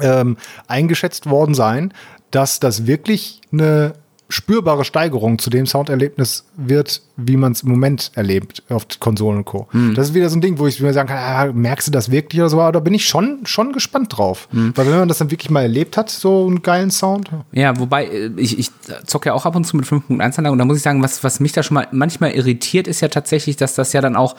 ähm, 0.00 0.36
eingeschätzt 0.66 1.28
worden 1.28 1.54
sein, 1.54 1.92
dass 2.30 2.60
das 2.60 2.86
wirklich 2.86 3.40
eine 3.52 3.94
spürbare 4.30 4.84
Steigerung 4.84 5.38
zu 5.38 5.50
dem 5.50 5.66
Sounderlebnis 5.66 6.44
wird, 6.56 7.02
wie 7.16 7.36
man 7.36 7.52
es 7.52 7.62
im 7.62 7.70
Moment 7.70 8.12
erlebt 8.14 8.62
auf 8.70 8.86
Konsolen 8.98 9.38
und 9.38 9.44
Co. 9.44 9.68
Das 9.94 10.08
ist 10.08 10.14
wieder 10.14 10.28
so 10.30 10.36
ein 10.36 10.40
Ding, 10.40 10.58
wo 10.58 10.66
ich 10.66 10.80
mir 10.80 10.92
sagen 10.92 11.08
kann, 11.08 11.18
ah, 11.18 11.52
merkst 11.52 11.88
du 11.88 11.92
das 11.92 12.10
wirklich 12.10 12.40
oder 12.40 12.48
so, 12.48 12.60
aber 12.60 12.72
da 12.72 12.80
bin 12.80 12.94
ich 12.94 13.06
schon, 13.06 13.40
schon 13.44 13.72
gespannt 13.72 14.16
drauf. 14.16 14.48
Weil 14.52 14.86
wenn 14.86 14.98
man 14.98 15.08
das 15.08 15.18
dann 15.18 15.30
wirklich 15.30 15.50
mal 15.50 15.62
erlebt 15.62 15.96
hat, 15.96 16.10
so 16.10 16.46
einen 16.46 16.62
geilen 16.62 16.90
Sound. 16.90 17.30
Ja, 17.52 17.78
wobei, 17.78 18.06
äh, 18.06 18.30
ich, 18.36 18.58
ich 18.58 18.70
zocke 19.04 19.30
ja 19.30 19.34
auch 19.34 19.44
ab 19.44 19.56
und 19.56 19.64
zu 19.64 19.76
mit 19.76 19.86
5.1 19.86 20.38
Anlage 20.38 20.52
und 20.52 20.58
da 20.58 20.64
muss 20.64 20.76
ich 20.76 20.82
sagen, 20.82 21.02
was, 21.02 21.22
was 21.24 21.40
mich 21.40 21.52
da 21.52 21.62
schon 21.62 21.74
mal 21.74 21.88
manchmal 21.90 22.32
irritiert, 22.32 22.86
ist 22.86 23.00
ja 23.00 23.08
tatsächlich, 23.08 23.56
dass 23.56 23.74
das 23.74 23.92
ja 23.92 24.00
dann 24.00 24.16
auch, 24.16 24.36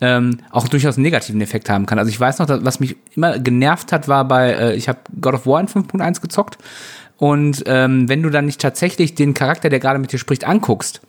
ähm, 0.00 0.38
auch 0.50 0.68
durchaus 0.68 0.96
einen 0.96 1.02
negativen 1.02 1.40
Effekt 1.40 1.68
haben 1.68 1.86
kann. 1.86 1.98
Also 1.98 2.08
ich 2.08 2.18
weiß 2.18 2.38
noch, 2.38 2.46
dass, 2.46 2.64
was 2.64 2.80
mich 2.80 2.96
immer 3.14 3.38
genervt 3.38 3.92
hat, 3.92 4.08
war 4.08 4.26
bei, 4.26 4.52
äh, 4.52 4.74
ich 4.74 4.88
habe 4.88 5.00
God 5.20 5.34
of 5.34 5.46
War 5.46 5.60
in 5.60 5.66
5.1 5.66 6.20
gezockt 6.20 6.58
und 7.22 7.62
ähm, 7.66 8.08
wenn 8.08 8.20
du 8.20 8.30
dann 8.30 8.46
nicht 8.46 8.60
tatsächlich 8.60 9.14
den 9.14 9.32
Charakter, 9.32 9.68
der 9.68 9.78
gerade 9.78 10.00
mit 10.00 10.10
dir 10.10 10.18
spricht, 10.18 10.44
anguckst, 10.44 11.00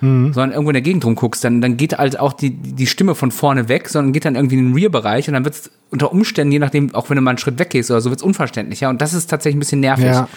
sondern 0.00 0.52
irgendwo 0.52 0.70
in 0.70 0.74
der 0.74 0.82
Gegend 0.82 1.04
rumguckst, 1.04 1.42
dann, 1.42 1.60
dann 1.60 1.76
geht 1.76 1.98
halt 1.98 2.20
auch 2.20 2.32
die, 2.32 2.50
die 2.50 2.86
Stimme 2.86 3.16
von 3.16 3.32
vorne 3.32 3.68
weg, 3.68 3.88
sondern 3.88 4.12
geht 4.12 4.24
dann 4.24 4.36
irgendwie 4.36 4.56
in 4.56 4.66
den 4.66 4.74
Rear-Bereich 4.74 5.26
und 5.26 5.34
dann 5.34 5.44
wird 5.44 5.56
es 5.56 5.70
unter 5.90 6.12
Umständen, 6.12 6.52
je 6.52 6.60
nachdem, 6.60 6.94
auch 6.94 7.10
wenn 7.10 7.16
du 7.16 7.22
mal 7.22 7.32
einen 7.32 7.38
Schritt 7.38 7.58
weggehst 7.58 7.90
oder 7.90 8.00
so, 8.00 8.10
wird 8.10 8.20
es 8.20 8.22
unverständlicher 8.24 8.88
und 8.88 9.02
das 9.02 9.14
ist 9.14 9.26
tatsächlich 9.26 9.56
ein 9.56 9.58
bisschen 9.58 9.80
nervig. 9.80 10.04
Ja. 10.04 10.28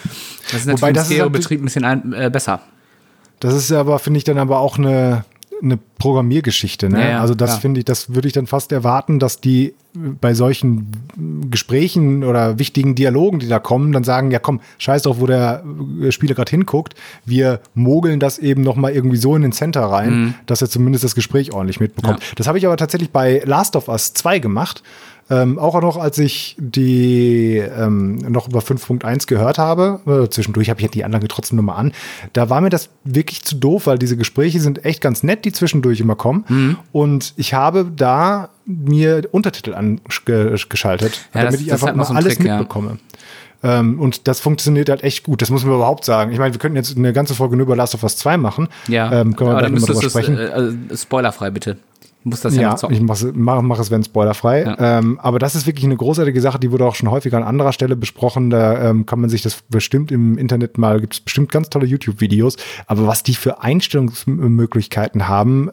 Das 0.51 0.62
ist 0.62 0.65
natürlich 0.65 0.81
Wobei 0.81 0.89
im 0.89 0.95
das 0.95 1.03
ist 1.03 1.13
Stereo-Betrieb 1.13 1.62
ein 1.62 1.65
bisschen 1.65 1.85
ein, 1.85 2.13
äh, 2.13 2.31
besser. 2.33 2.62
Das 3.39 3.53
ist 3.53 3.71
aber, 3.71 4.00
finde 4.00 4.18
ich, 4.18 4.23
dann 4.23 4.39
aber 4.39 4.59
auch 4.59 4.79
eine, 4.79 5.23
eine 5.62 5.78
Programmiergeschichte. 6.00 6.90
Ne? 6.90 7.00
Ja, 7.02 7.09
ja, 7.09 7.21
also 7.21 7.35
das 7.35 7.57
finde 7.59 7.80
ich, 7.80 7.85
das 7.85 8.14
würde 8.14 8.28
ich 8.28 8.33
dann 8.33 8.47
fast 8.47 8.71
erwarten, 8.71 9.19
dass 9.19 9.40
die 9.42 9.74
bei 9.94 10.33
solchen 10.33 10.88
Gesprächen 11.50 12.24
oder 12.24 12.57
wichtigen 12.59 12.95
Dialogen, 12.95 13.40
die 13.40 13.47
da 13.47 13.59
kommen, 13.59 13.92
dann 13.92 14.04
sagen, 14.04 14.31
ja 14.31 14.40
komm, 14.40 14.62
scheiß 14.78 15.04
drauf, 15.04 15.19
wo 15.19 15.28
der 15.28 15.64
äh, 16.02 16.12
Spieler 16.12 16.33
gerade 16.33 16.50
hinguckt. 16.50 16.95
Wir 17.26 17.59
mogeln 17.74 18.19
das 18.19 18.40
eben 18.40 18.62
noch 18.64 18.76
mal 18.76 18.92
irgendwie 18.92 19.18
so 19.18 19.35
in 19.35 19.42
den 19.42 19.52
Center 19.52 19.81
rein, 19.81 20.12
Mhm. 20.12 20.33
dass 20.45 20.62
er 20.62 20.69
zumindest 20.69 21.04
das 21.04 21.14
Gespräch 21.16 21.54
ordentlich 21.54 21.80
mitbekommt. 21.80 22.21
Das 22.38 22.47
habe 22.47 22.57
ich 22.57 22.66
aber 22.66 22.78
tatsächlich 22.78 23.12
bei 23.12 23.42
Last 23.45 23.76
of 23.76 23.88
Us 23.90 24.14
2 24.14 24.40
gemacht. 24.40 24.81
Ähm, 25.30 25.57
auch 25.59 25.80
noch, 25.81 25.95
als 25.97 26.18
ich 26.18 26.57
die 26.59 27.56
ähm, 27.57 28.16
noch 28.18 28.49
über 28.49 28.59
5.1 28.59 29.28
gehört 29.28 29.57
habe, 29.57 30.01
äh, 30.06 30.30
zwischendurch 30.30 30.69
habe 30.69 30.80
ich 30.81 30.83
ja 30.85 30.90
die 30.92 31.06
Anlage 31.06 31.28
trotzdem 31.30 31.56
nochmal 31.56 31.78
an, 31.78 31.94
da 32.33 32.49
war 32.49 32.59
mir 32.59 32.69
das 32.69 32.90
wirklich 33.06 33.42
zu 33.44 33.56
doof, 33.56 33.87
weil 33.87 33.97
diese 33.97 34.18
Gespräche 34.18 34.59
sind 34.59 34.83
echt 34.83 34.99
ganz 34.99 35.23
nett, 35.23 35.45
die 35.45 35.54
zwischendurch 35.54 36.01
immer 36.01 36.16
kommen. 36.16 36.44
Mhm. 36.49 36.78
Und 36.92 37.33
ich 37.37 37.54
habe 37.54 37.90
da 37.95 38.49
mir 38.66 39.21
Untertitel 39.31 39.73
angeschaltet, 39.73 41.21
Ja, 41.33 41.44
das- 41.44 41.56
damit 41.56 41.61
ich 41.61 41.68
das 41.68 41.68
ist 41.68 41.71
einfach 41.73 41.87
halt 41.87 41.95
mal 41.97 42.04
so 42.06 42.13
ein 42.13 42.18
alles 42.18 42.35
Trick, 42.37 42.47
ja. 42.47 42.57
mitbekomme. 42.57 42.97
Ähm, 43.63 43.99
und 43.99 44.28
das 44.28 44.40
funktioniert 44.40 44.90
halt 44.90 45.04
echt 45.04 45.23
gut. 45.23 45.42
Das 45.42 45.49
muss 45.51 45.63
man 45.63 45.75
überhaupt 45.75 46.04
sagen. 46.04 46.31
Ich 46.31 46.40
meine, 46.40 46.51
wir 46.54 46.59
könnten 46.59 46.75
jetzt 46.78 46.97
eine 46.97 47.13
ganze 47.13 47.35
Folge 47.35 47.56
nur 47.56 47.68
über 47.68 47.75
Last 47.75 47.94
of 47.94 48.01
Us 48.04 48.18
2 48.18 48.37
machen. 48.37 48.68
Ja, 48.87 49.06
Ähm, 49.21 49.35
können 49.35 49.49
wir 49.51 49.54
aber 49.54 49.61
dann 49.61 49.75
drüber 49.75 49.94
müsstest 49.94 50.04
es, 50.04 50.11
sprechen. 50.11 50.37
äh, 50.40 50.49
also, 50.51 50.75
spoilerfrei 50.95 51.51
bitte. 51.51 51.78
Du 52.23 52.30
musst 52.30 52.45
das 52.45 52.56
ja, 52.56 52.61
Ja, 52.61 52.69
noch 52.71 52.75
zocken. 52.78 52.95
ich 52.95 53.01
mache 53.01 53.31
mach, 53.33 53.61
mach 53.61 53.80
es, 53.80 53.90
wenn 53.90 54.04
spoilerfrei. 54.04 54.63
Ja. 54.63 54.99
Ähm, 54.99 55.19
aber 55.21 55.40
das 55.40 55.56
ist 55.56 55.66
wirklich 55.66 55.85
eine 55.85 55.97
großartige 55.97 56.40
Sache, 56.40 56.59
die 56.59 56.71
wurde 56.71 56.85
auch 56.85 56.94
schon 56.95 57.09
häufiger 57.09 57.37
an 57.37 57.44
anderer 57.44 57.73
Stelle 57.73 57.95
besprochen. 57.95 58.49
Da 58.51 58.90
ähm, 58.90 59.06
kann 59.07 59.19
man 59.21 59.30
sich 59.30 59.42
das 59.42 59.61
bestimmt 59.69 60.11
im 60.11 60.37
Internet 60.37 60.78
mal, 60.78 61.01
gibt 61.01 61.13
es 61.16 61.19
bestimmt 61.19 61.51
ganz 61.51 61.69
tolle 61.69 61.85
YouTube-Videos. 61.87 62.57
Aber 62.87 63.07
was 63.07 63.23
die 63.23 63.33
für 63.33 63.61
Einstellungsmöglichkeiten 63.63 65.28
haben, 65.28 65.69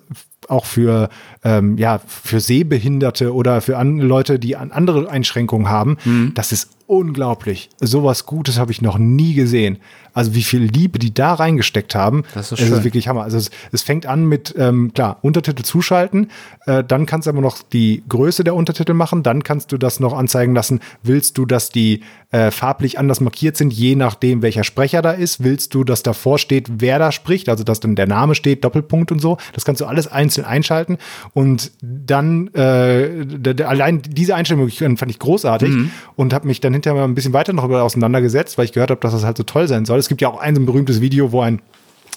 auch 0.49 0.64
für 0.64 1.11
ähm, 1.45 1.76
ja 1.76 2.00
für 2.07 2.40
Sehbehinderte 2.40 3.35
oder 3.35 3.61
für 3.61 3.76
an, 3.76 3.99
Leute, 3.99 4.38
die 4.38 4.57
an 4.57 4.71
andere 4.73 5.11
Einschränkungen 5.11 5.69
haben, 5.69 5.99
Mhm. 6.05 6.33
das 6.35 6.52
ist 6.52 6.71
unglaublich. 6.87 7.69
Sowas 7.81 8.25
Gutes 8.25 8.59
habe 8.59 8.73
ich 8.73 8.81
noch 8.81 8.97
nie 8.97 9.35
gesehen. 9.35 9.78
Also 10.19 10.35
wie 10.35 10.43
viel 10.43 10.63
Liebe 10.63 10.99
die 10.99 11.15
da 11.15 11.35
reingesteckt 11.35 11.95
haben. 11.95 12.25
Das 12.35 12.47
ist 12.47 12.61
es 12.61 12.67
schön. 12.67 12.77
ist 12.77 12.83
wirklich 12.83 13.07
Hammer. 13.07 13.23
Also 13.23 13.39
es, 13.39 13.51
es 13.71 13.83
fängt 13.83 14.05
an 14.05 14.27
mit, 14.27 14.53
ähm, 14.59 14.93
klar, 14.93 15.19
Untertitel 15.23 15.63
zuschalten. 15.63 16.33
Äh, 16.67 16.83
dann 16.83 17.07
kannst 17.07 17.27
du 17.27 17.31
aber 17.31 17.41
noch 17.41 17.63
die 17.63 18.03
Größe 18.09 18.43
der 18.43 18.57
Untertitel 18.57 18.95
machen. 18.95 19.23
Dann 19.23 19.45
kannst 19.45 19.71
du 19.71 19.79
das 19.79 20.01
noch 20.01 20.13
anzeigen 20.13 20.57
lassen. 20.57 20.81
Willst 21.05 21.39
du, 21.39 21.47
dass 21.47 21.71
die 21.71 22.03
äh, 22.33 22.51
farblich 22.51 22.99
anders 22.99 23.21
markiert 23.21 23.57
sind, 23.57 23.73
je 23.73 23.95
nachdem, 23.95 24.43
welcher 24.43 24.65
Sprecher 24.65 25.03
da 25.03 25.13
ist? 25.13 25.45
Willst 25.45 25.73
du, 25.73 25.85
dass 25.85 26.03
davor 26.03 26.41
steht, 26.41 26.67
wer 26.81 26.99
da 26.99 27.13
spricht? 27.13 27.49
Also 27.49 27.63
dass 27.63 27.79
dann 27.79 27.95
der 27.95 28.09
Name 28.09 28.35
steht, 28.35 28.65
Doppelpunkt 28.65 29.13
und 29.13 29.21
so. 29.21 29.39
Das 29.53 29.65
kannst 29.65 29.81
du 29.81 29.87
alles 29.87 30.09
einzeln 30.09 30.45
einschalten. 30.45 30.99
Und 31.33 31.71
dann 31.81 32.49
äh, 32.55 33.63
allein 33.63 34.03
diese 34.03 34.35
Einstellung 34.35 34.69
fand 34.69 35.11
ich 35.11 35.19
großartig 35.21 35.75
und 36.17 36.35
habe 36.35 36.49
mich 36.49 36.61
dann 36.61 36.73
hinterher 36.73 36.99
mal 36.99 37.05
ein 37.05 37.15
bisschen 37.15 37.33
weiter 37.33 37.53
noch 37.53 37.65
über 37.65 37.83
auseinandergesetzt, 37.83 38.59
weil 38.59 38.65
ich 38.65 38.73
gehört 38.73 38.91
habe, 38.91 39.01
dass 39.01 39.13
das 39.13 39.25
halt 39.25 39.37
so 39.37 39.45
toll 39.45 39.69
sein 39.69 39.85
soll. 39.85 39.99
Es 39.99 40.08
gibt 40.09 40.21
ja 40.21 40.29
auch 40.29 40.41
ein 40.41 40.55
so 40.55 40.61
ein 40.61 40.67
berühmtes 40.67 41.00
Video, 41.00 41.33
wo 41.33 41.41
ein 41.41 41.61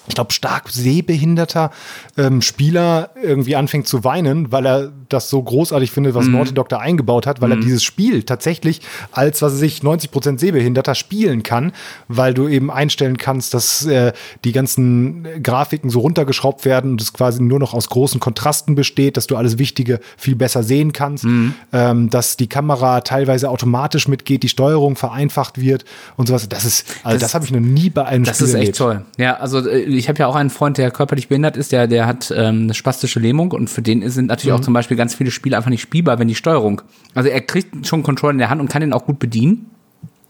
ich 0.08 0.16
glaube, 0.16 0.34
stark 0.34 0.70
sehbehinderter 0.70 1.72
ähm, 2.18 2.42
Spieler 2.42 3.12
irgendwie 3.22 3.56
anfängt 3.56 3.88
zu 3.88 4.04
weinen, 4.04 4.52
weil 4.52 4.66
er 4.66 4.92
das 5.10 5.30
so 5.30 5.42
großartig 5.42 5.92
findet, 5.92 6.16
was 6.16 6.28
Naughty 6.28 6.54
Dog 6.54 6.70
da 6.70 6.78
eingebaut 6.80 7.28
hat, 7.28 7.42
weil 7.42 7.52
er 7.52 7.58
dieses 7.58 7.84
Spiel 7.84 8.24
tatsächlich 8.24 8.82
als, 9.12 9.42
was 9.42 9.54
weiß 9.54 9.62
ich, 9.62 9.80
90% 9.82 10.40
Sehbehinderter 10.40 10.96
spielen 10.96 11.44
kann, 11.44 11.72
weil 12.08 12.34
du 12.34 12.48
eben 12.48 12.72
einstellen 12.72 13.18
kannst, 13.18 13.54
dass 13.54 13.86
äh, 13.86 14.14
die 14.44 14.52
ganzen 14.52 15.28
Grafiken 15.44 15.90
so 15.90 16.00
runtergeschraubt 16.00 16.66
werden 16.66 16.92
und 16.92 17.02
es 17.02 17.14
quasi 17.14 17.42
nur 17.42 17.60
noch 17.60 17.74
aus 17.74 17.90
großen 17.90 18.20
Kontrasten 18.20 18.76
besteht, 18.76 19.18
dass 19.18 19.28
du 19.28 19.36
alles 19.38 19.58
Wichtige 19.58 20.00
viel 20.18 20.36
besser 20.36 20.64
sehen 20.64 20.94
kannst, 20.94 21.26
ähm, 21.74 22.10
dass 22.10 22.38
die 22.38 22.48
Kamera 22.48 23.02
teilweise 23.02 23.50
automatisch 23.50 24.08
mitgeht, 24.08 24.44
die 24.44 24.50
Steuerung 24.50 24.96
vereinfacht 24.96 25.60
wird 25.60 25.86
und 26.18 26.28
sowas. 26.28 26.48
Das 26.50 26.66
ist, 26.66 26.86
also 27.04 27.16
das, 27.16 27.22
Das- 27.32 27.34
habe 27.36 27.46
ich 27.46 27.52
noch 27.52 27.60
nie 27.60 27.90
bei 27.90 28.06
einem 28.06 28.24
Das 28.24 28.38
Spiel 28.38 28.48
ist 28.48 28.54
echt 28.56 28.60
erlebt. 28.62 28.78
toll. 28.78 29.06
Ja, 29.18 29.36
also 29.38 29.60
äh, 29.68 29.91
ich 29.98 30.10
habe 30.10 30.20
ja 30.20 30.28
auch 30.28 30.36
einen 30.36 30.50
Freund, 30.50 30.78
der 30.78 30.92
körperlich 30.92 31.28
behindert 31.28 31.58
ist, 31.58 31.72
der, 31.72 31.88
der 31.88 32.06
hat 32.06 32.32
ähm, 32.36 32.64
eine 32.64 32.74
spastische 32.74 33.20
Lähmung 33.20 33.52
und 33.52 33.70
für 33.70 33.82
den 33.82 34.08
sind 34.10 34.28
natürlich 34.28 34.54
auch 34.54 34.60
zum 34.62 34.74
Beispiel 34.74 34.98
ganz 34.98 35.16
viele 35.16 35.32
Spiele 35.32 35.58
einfach 35.58 35.70
nicht 35.70 35.82
spielbar, 35.82 36.20
wenn 36.20 36.28
die 36.28 36.36
Steuerung. 36.36 36.82
Also 37.16 37.30
er 37.30 37.42
kriegt 37.42 37.86
schon 37.88 38.04
Controller 38.04 38.34
in 38.34 38.38
der 38.40 38.50
Hand 38.50 38.62
und 38.62 38.70
kann 38.70 38.82
den 38.82 38.94
auch 38.94 39.06
gut 39.06 39.20
bedienen. 39.20 39.68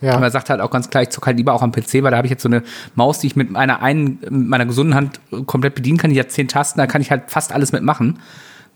Ja. 0.02 0.14
Aber 0.14 0.26
er 0.26 0.32
sagt 0.32 0.50
halt 0.50 0.62
auch 0.62 0.72
ganz 0.72 0.90
klar, 0.90 1.04
ich 1.04 1.10
zocke 1.10 1.28
halt 1.28 1.38
lieber 1.38 1.54
auch 1.54 1.62
am 1.62 1.72
PC, 1.72 2.02
weil 2.02 2.10
da 2.12 2.18
habe 2.18 2.26
ich 2.26 2.32
jetzt 2.32 2.42
so 2.42 2.50
eine 2.50 2.64
Maus, 2.96 3.20
die 3.20 3.28
ich 3.28 3.36
mit 3.36 3.52
meiner 3.52 3.82
einen, 3.84 4.18
mit 4.30 4.48
meiner 4.48 4.66
gesunden 4.66 4.96
Hand 4.96 5.20
äh, 5.32 5.44
komplett 5.44 5.76
bedienen 5.76 5.98
kann. 6.00 6.12
Die 6.12 6.20
hat 6.20 6.32
zehn 6.32 6.48
Tasten, 6.48 6.80
da 6.80 6.88
kann 6.88 7.02
ich 7.02 7.12
halt 7.12 7.24
fast 7.28 7.52
alles 7.54 7.72
mitmachen. 7.72 8.18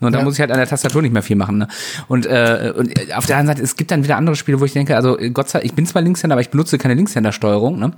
Und 0.02 0.12
da 0.12 0.20
Ja. 0.20 0.24
muss 0.26 0.36
ich 0.36 0.42
halt 0.42 0.52
an 0.52 0.58
der 0.58 0.68
Tastatur 0.68 1.02
nicht 1.02 1.14
mehr 1.14 1.24
viel 1.24 1.38
machen. 1.38 1.58
Ne? 1.58 1.68
Und, 2.08 2.26
äh, 2.26 2.74
und 2.78 2.94
auf 3.16 3.26
der 3.26 3.38
anderen 3.38 3.48
Seite, 3.58 3.64
es 3.64 3.76
gibt 3.78 3.92
dann 3.92 4.04
wieder 4.04 4.18
andere 4.18 4.36
Spiele, 4.36 4.60
wo 4.60 4.66
ich 4.66 4.74
denke, 4.74 4.96
also 4.96 5.18
Gott 5.34 5.50
sei 5.50 5.60
Dank, 5.60 5.66
ich 5.72 5.74
bin 5.74 5.86
zwar 5.86 6.02
Linkshänder, 6.02 6.34
aber 6.36 6.42
ich 6.42 6.50
benutze 6.50 6.78
keine 6.78 6.94
Linkshändersteuerung. 6.96 7.80
Ne? 7.80 7.92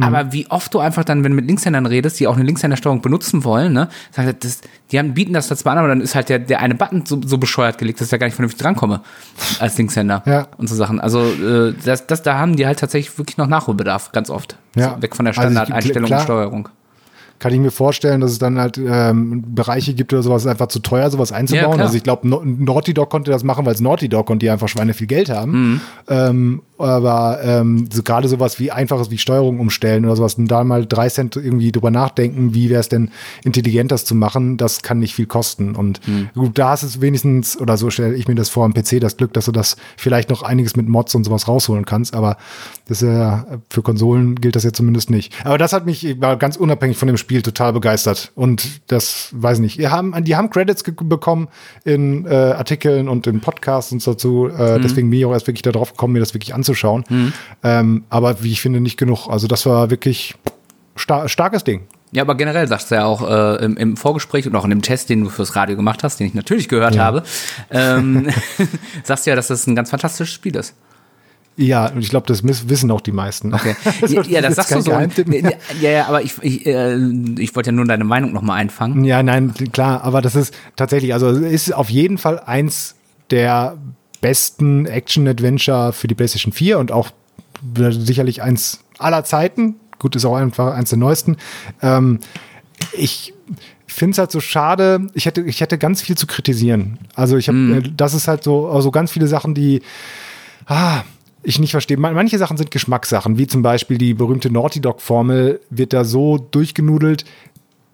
Aber 0.00 0.32
wie 0.32 0.50
oft 0.50 0.74
du 0.74 0.80
einfach 0.80 1.04
dann, 1.04 1.22
wenn 1.22 1.30
du 1.32 1.36
mit 1.36 1.46
Linkshändern 1.46 1.86
redest, 1.86 2.18
die 2.18 2.26
auch 2.26 2.34
eine 2.34 2.42
Linkshändersteuerung 2.44 3.00
benutzen 3.00 3.44
wollen, 3.44 3.72
ne, 3.72 3.88
sagt 4.10 4.26
er, 4.26 4.32
das, 4.32 4.60
die 4.90 4.98
haben, 4.98 5.14
bieten 5.14 5.32
das 5.34 5.46
zwar 5.48 5.72
an, 5.74 5.78
aber 5.78 5.86
dann 5.88 6.00
ist 6.00 6.16
halt 6.16 6.28
der, 6.28 6.40
der 6.40 6.60
eine 6.60 6.74
Button 6.74 7.04
so, 7.06 7.20
so 7.24 7.38
bescheuert 7.38 7.78
gelegt, 7.78 8.00
dass 8.00 8.08
ich 8.08 8.10
da 8.10 8.16
gar 8.16 8.26
nicht 8.26 8.34
vernünftig 8.34 8.60
drankomme 8.60 9.02
als 9.60 9.78
Linkshänder 9.78 10.22
Ja. 10.26 10.48
und 10.58 10.68
so 10.68 10.74
Sachen. 10.74 10.98
Also 10.98 11.20
äh, 11.22 11.74
das, 11.84 12.08
das, 12.08 12.22
da 12.22 12.38
haben 12.38 12.56
die 12.56 12.66
halt 12.66 12.80
tatsächlich 12.80 13.16
wirklich 13.18 13.36
noch 13.36 13.46
Nachholbedarf, 13.46 14.10
ganz 14.10 14.30
oft. 14.30 14.56
Ja. 14.74 14.94
So, 14.96 15.02
weg 15.02 15.14
von 15.14 15.26
der 15.26 15.38
Also 15.38 15.42
Standardeinstellung 15.42 16.06
klar. 16.06 16.18
und 16.20 16.24
Steuerung. 16.24 16.68
kann 17.38 17.52
ich 17.52 17.60
mir 17.60 17.70
vorstellen, 17.70 18.20
dass 18.20 18.32
es 18.32 18.38
dann 18.40 18.58
halt 18.58 18.78
ähm, 18.84 19.44
Bereiche 19.54 19.94
gibt 19.94 20.12
oder 20.12 20.22
sowas, 20.24 20.44
einfach 20.48 20.66
zu 20.66 20.80
teuer, 20.80 21.08
sowas 21.10 21.30
Ja, 21.30 21.36
einzubauen. 21.36 21.74
klar. 21.74 21.86
also 21.86 21.96
ich 21.96 22.02
glaube, 22.02 22.26
no 22.28 22.42
Naughty 22.44 22.94
Dog 22.94 23.10
konnte 23.10 23.30
das 23.30 23.44
machen, 23.44 23.64
weil 23.64 23.74
es 23.74 23.80
Naughty 23.80 24.08
Dog 24.08 24.28
und 24.30 24.42
die 24.42 24.50
einfach 24.50 24.66
Schweine 24.68 24.92
viel 24.94 25.06
Geld 25.06 25.30
haben. 25.30 25.52
Mhm. 25.74 25.80
Ähm, 26.08 26.62
aber 26.78 27.40
ähm, 27.42 27.88
so 27.92 28.02
gerade 28.02 28.28
sowas 28.28 28.58
wie 28.58 28.70
einfaches 28.70 29.10
wie 29.10 29.18
Steuerung 29.18 29.60
umstellen 29.60 30.04
oder 30.04 30.16
sowas, 30.16 30.34
und 30.34 30.48
da 30.48 30.64
mal 30.64 30.86
drei 30.86 31.08
Cent 31.08 31.36
irgendwie 31.36 31.70
drüber 31.72 31.90
nachdenken, 31.90 32.54
wie 32.54 32.70
wäre 32.70 32.80
es 32.80 32.88
denn 32.88 33.10
intelligent, 33.44 33.92
das 33.92 34.04
zu 34.04 34.14
machen, 34.14 34.56
das 34.56 34.82
kann 34.82 34.98
nicht 34.98 35.14
viel 35.14 35.26
kosten. 35.26 35.74
Und 35.76 36.00
Mhm. 36.08 36.30
gut, 36.34 36.58
da 36.58 36.70
hast 36.70 36.82
es 36.82 37.00
wenigstens, 37.00 37.60
oder 37.60 37.76
so 37.76 37.90
stelle 37.90 38.14
ich 38.14 38.26
mir 38.28 38.34
das 38.34 38.48
vor 38.48 38.64
am 38.64 38.74
PC, 38.74 38.98
das 39.00 39.16
Glück, 39.16 39.32
dass 39.34 39.44
du 39.44 39.52
das 39.52 39.76
vielleicht 39.96 40.30
noch 40.30 40.42
einiges 40.42 40.74
mit 40.76 40.88
Mods 40.88 41.14
und 41.14 41.24
sowas 41.24 41.46
rausholen 41.46 41.84
kannst. 41.84 42.14
Aber 42.14 42.36
das 42.88 43.02
ist 43.02 43.08
ja, 43.08 43.46
für 43.70 43.82
Konsolen 43.82 44.34
gilt 44.36 44.56
das 44.56 44.64
ja 44.64 44.72
zumindest 44.72 45.10
nicht. 45.10 45.32
Aber 45.44 45.58
das 45.58 45.72
hat 45.72 45.86
mich 45.86 46.04
ich 46.04 46.20
war 46.20 46.36
ganz 46.36 46.56
unabhängig 46.56 46.96
von 46.96 47.06
dem 47.08 47.16
Spiel 47.16 47.42
total 47.42 47.72
begeistert. 47.72 48.32
Und 48.34 48.80
das 48.88 49.28
weiß 49.32 49.58
nicht. 49.60 49.78
Die 49.78 49.88
haben, 49.88 50.14
die 50.24 50.34
haben 50.36 50.50
Credits 50.50 50.82
bekommen 50.82 51.48
in 51.84 52.26
äh, 52.26 52.30
Artikeln 52.34 53.08
und 53.08 53.26
in 53.26 53.40
Podcasts 53.40 53.92
und 53.92 54.02
so 54.02 54.12
dazu. 54.12 54.48
Äh, 54.48 54.80
Deswegen 54.80 55.10
bin 55.10 55.18
ich 55.18 55.26
auch 55.26 55.32
erst 55.32 55.46
wirklich 55.46 55.62
darauf 55.62 55.90
gekommen, 55.92 56.14
mir 56.14 56.20
das 56.20 56.34
wirklich 56.34 56.54
anzuschauen. 56.64 57.04
Ähm, 57.62 58.04
aber 58.08 58.42
wie 58.42 58.52
ich 58.52 58.60
finde, 58.60 58.80
nicht 58.80 58.96
genug. 58.96 59.28
Also 59.28 59.46
das 59.46 59.66
war 59.66 59.90
wirklich 59.90 60.34
star 60.98 61.28
starkes 61.28 61.64
Ding. 61.64 61.82
Ja, 62.12 62.22
aber 62.22 62.36
generell 62.36 62.68
sagst 62.68 62.90
du 62.90 62.94
ja 62.94 63.06
auch 63.06 63.28
äh, 63.28 63.64
im, 63.64 63.76
im 63.76 63.96
Vorgespräch 63.96 64.46
und 64.46 64.54
auch 64.54 64.64
in 64.64 64.70
dem 64.70 64.82
Test, 64.82 65.10
den 65.10 65.24
du 65.24 65.30
fürs 65.30 65.56
Radio 65.56 65.74
gemacht 65.74 66.04
hast, 66.04 66.20
den 66.20 66.28
ich 66.28 66.34
natürlich 66.34 66.68
gehört 66.68 66.96
habe, 66.96 67.24
ähm, 67.70 68.28
sagst 69.02 69.26
du 69.26 69.30
ja, 69.30 69.36
dass 69.36 69.48
das 69.48 69.66
ein 69.66 69.74
ganz 69.74 69.90
fantastisches 69.90 70.32
Spiel 70.32 70.54
ist. 70.54 70.74
Ja, 71.56 71.86
und 71.86 72.00
ich 72.00 72.10
glaube, 72.10 72.26
das 72.26 72.42
wissen 72.44 72.90
auch 72.90 73.00
die 73.00 73.12
meisten. 73.12 73.54
Okay. 73.54 73.76
Also, 74.02 74.22
ja, 74.22 74.40
das 74.40 74.56
sagst 74.56 74.74
du 74.74 74.80
so. 74.80 74.90
Ja, 74.90 75.50
ja, 75.80 76.06
aber 76.06 76.22
ich, 76.22 76.34
ich, 76.42 76.66
äh, 76.66 76.96
ich 77.38 77.54
wollte 77.54 77.70
ja 77.70 77.72
nur 77.72 77.84
deine 77.84 78.04
Meinung 78.04 78.32
nochmal 78.32 78.60
einfangen. 78.60 79.04
Ja, 79.04 79.22
nein, 79.22 79.52
klar, 79.72 80.02
aber 80.02 80.20
das 80.20 80.34
ist 80.34 80.54
tatsächlich, 80.76 81.14
also 81.14 81.28
es 81.28 81.68
ist 81.68 81.74
auf 81.74 81.90
jeden 81.90 82.18
Fall 82.18 82.40
eins 82.40 82.96
der 83.30 83.76
besten 84.24 84.86
Action-Adventure 84.86 85.92
für 85.92 86.08
die 86.08 86.14
PlayStation 86.14 86.50
4 86.50 86.78
und 86.78 86.90
auch 86.90 87.10
sicherlich 87.90 88.40
eins 88.40 88.80
aller 88.98 89.22
Zeiten. 89.24 89.74
Gut, 89.98 90.16
ist 90.16 90.24
auch 90.24 90.36
einfach 90.36 90.72
eins 90.74 90.88
der 90.88 90.98
neuesten. 90.98 91.36
Ähm, 91.82 92.20
ich 92.94 93.34
finde 93.86 94.12
es 94.12 94.18
halt 94.18 94.30
so 94.30 94.40
schade. 94.40 95.08
Ich 95.12 95.26
hätte, 95.26 95.42
ich 95.42 95.60
hätte 95.60 95.76
ganz 95.76 96.00
viel 96.00 96.16
zu 96.16 96.26
kritisieren. 96.26 96.98
Also 97.14 97.36
ich 97.36 97.48
habe, 97.48 97.58
äh, 97.84 97.90
das 97.94 98.14
ist 98.14 98.26
halt 98.26 98.42
so, 98.44 98.68
also 98.68 98.90
ganz 98.90 99.10
viele 99.12 99.26
Sachen, 99.26 99.54
die 99.54 99.82
ah, 100.66 101.02
ich 101.42 101.58
nicht 101.58 101.72
verstehe. 101.72 101.98
Man- 101.98 102.14
Manche 102.14 102.38
Sachen 102.38 102.56
sind 102.56 102.70
Geschmackssachen, 102.70 103.36
wie 103.36 103.46
zum 103.46 103.60
Beispiel 103.60 103.98
die 103.98 104.14
berühmte 104.14 104.50
Naughty 104.50 104.80
Dog-Formel 104.80 105.60
wird 105.68 105.92
da 105.92 106.04
so 106.04 106.38
durchgenudelt, 106.38 107.26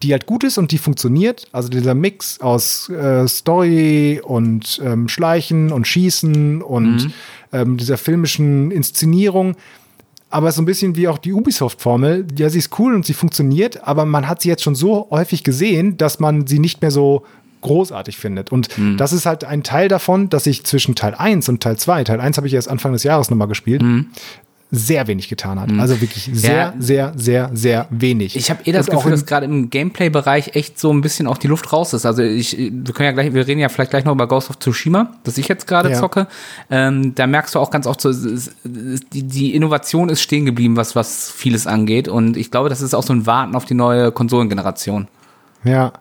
die 0.02 0.12
halt 0.12 0.26
gut 0.26 0.44
ist 0.44 0.58
und 0.58 0.72
die 0.72 0.78
funktioniert. 0.78 1.46
Also 1.52 1.68
dieser 1.68 1.94
Mix 1.94 2.40
aus 2.40 2.88
äh, 2.88 3.26
Story 3.28 4.20
und 4.22 4.80
ähm, 4.84 5.08
Schleichen 5.08 5.72
und 5.72 5.86
Schießen 5.86 6.62
und 6.62 7.10
ähm, 7.52 7.76
dieser 7.76 7.98
filmischen 7.98 8.70
Inszenierung. 8.70 9.56
Aber 10.30 10.52
so 10.52 10.62
ein 10.62 10.64
bisschen 10.64 10.96
wie 10.96 11.08
auch 11.08 11.18
die 11.18 11.32
Ubisoft-Formel. 11.32 12.26
Ja, 12.38 12.48
sie 12.48 12.58
ist 12.60 12.78
cool 12.78 12.94
und 12.94 13.04
sie 13.04 13.14
funktioniert, 13.14 13.86
aber 13.86 14.04
man 14.06 14.28
hat 14.28 14.42
sie 14.42 14.48
jetzt 14.48 14.62
schon 14.62 14.76
so 14.76 15.08
häufig 15.10 15.42
gesehen, 15.42 15.96
dass 15.96 16.20
man 16.20 16.46
sie 16.46 16.60
nicht 16.60 16.80
mehr 16.82 16.92
so 16.92 17.24
großartig 17.62 18.16
findet. 18.16 18.52
Und 18.52 18.68
das 18.96 19.12
ist 19.12 19.26
halt 19.26 19.44
ein 19.44 19.62
Teil 19.62 19.88
davon, 19.88 20.30
dass 20.30 20.46
ich 20.46 20.64
zwischen 20.64 20.94
Teil 20.94 21.14
1 21.14 21.48
und 21.50 21.62
Teil 21.62 21.76
2, 21.76 22.04
Teil 22.04 22.20
1 22.20 22.38
habe 22.38 22.46
ich 22.46 22.54
erst 22.54 22.68
Anfang 22.70 22.92
des 22.92 23.02
Jahres 23.02 23.28
nochmal 23.28 23.48
gespielt, 23.48 23.82
sehr 24.72 25.06
wenig 25.08 25.28
getan 25.28 25.58
hat. 25.58 25.70
Also 25.78 26.00
wirklich 26.00 26.30
sehr, 26.32 26.54
Ja. 26.56 26.74
sehr, 26.78 27.12
sehr, 27.16 27.50
sehr 27.52 27.86
wenig. 27.90 28.36
Ich 28.36 28.50
habe 28.50 28.60
eh 28.64 28.72
das 28.72 28.88
Und 28.88 28.96
Gefühl, 28.96 29.10
dass 29.10 29.26
gerade 29.26 29.46
im 29.46 29.68
Gameplay-Bereich 29.68 30.54
echt 30.54 30.78
so 30.78 30.92
ein 30.92 31.00
bisschen 31.00 31.26
auch 31.26 31.38
die 31.38 31.48
Luft 31.48 31.72
raus 31.72 31.92
ist. 31.92 32.06
Also 32.06 32.22
ich, 32.22 32.56
wir 32.56 32.94
können 32.94 33.06
ja 33.06 33.12
gleich, 33.12 33.34
wir 33.34 33.46
reden 33.46 33.58
ja 33.60 33.68
vielleicht 33.68 33.90
gleich 33.90 34.04
noch 34.04 34.12
über 34.12 34.28
Ghost 34.28 34.48
of 34.48 34.58
Tsushima, 34.60 35.12
das 35.24 35.38
ich 35.38 35.48
jetzt 35.48 35.66
gerade 35.66 35.90
Ja. 35.90 35.98
zocke. 35.98 36.28
Ähm, 36.70 37.14
da 37.16 37.26
merkst 37.26 37.54
du 37.54 37.58
auch 37.58 37.70
ganz 37.70 37.86
oft 37.88 38.00
so, 38.00 38.12
die, 38.64 39.22
die 39.24 39.54
Innovation 39.54 40.08
ist 40.08 40.20
stehen 40.22 40.44
geblieben, 40.46 40.76
was, 40.76 40.94
was 40.94 41.30
vieles 41.30 41.66
angeht. 41.66 42.06
Und 42.08 42.36
ich 42.36 42.50
glaube, 42.52 42.68
das 42.68 42.80
ist 42.80 42.94
auch 42.94 43.02
so 43.02 43.12
ein 43.12 43.26
Warten 43.26 43.56
auf 43.56 43.64
die 43.64 43.74
neue 43.74 44.12
Konsolengeneration. 44.12 45.08
Ja, 45.64 45.92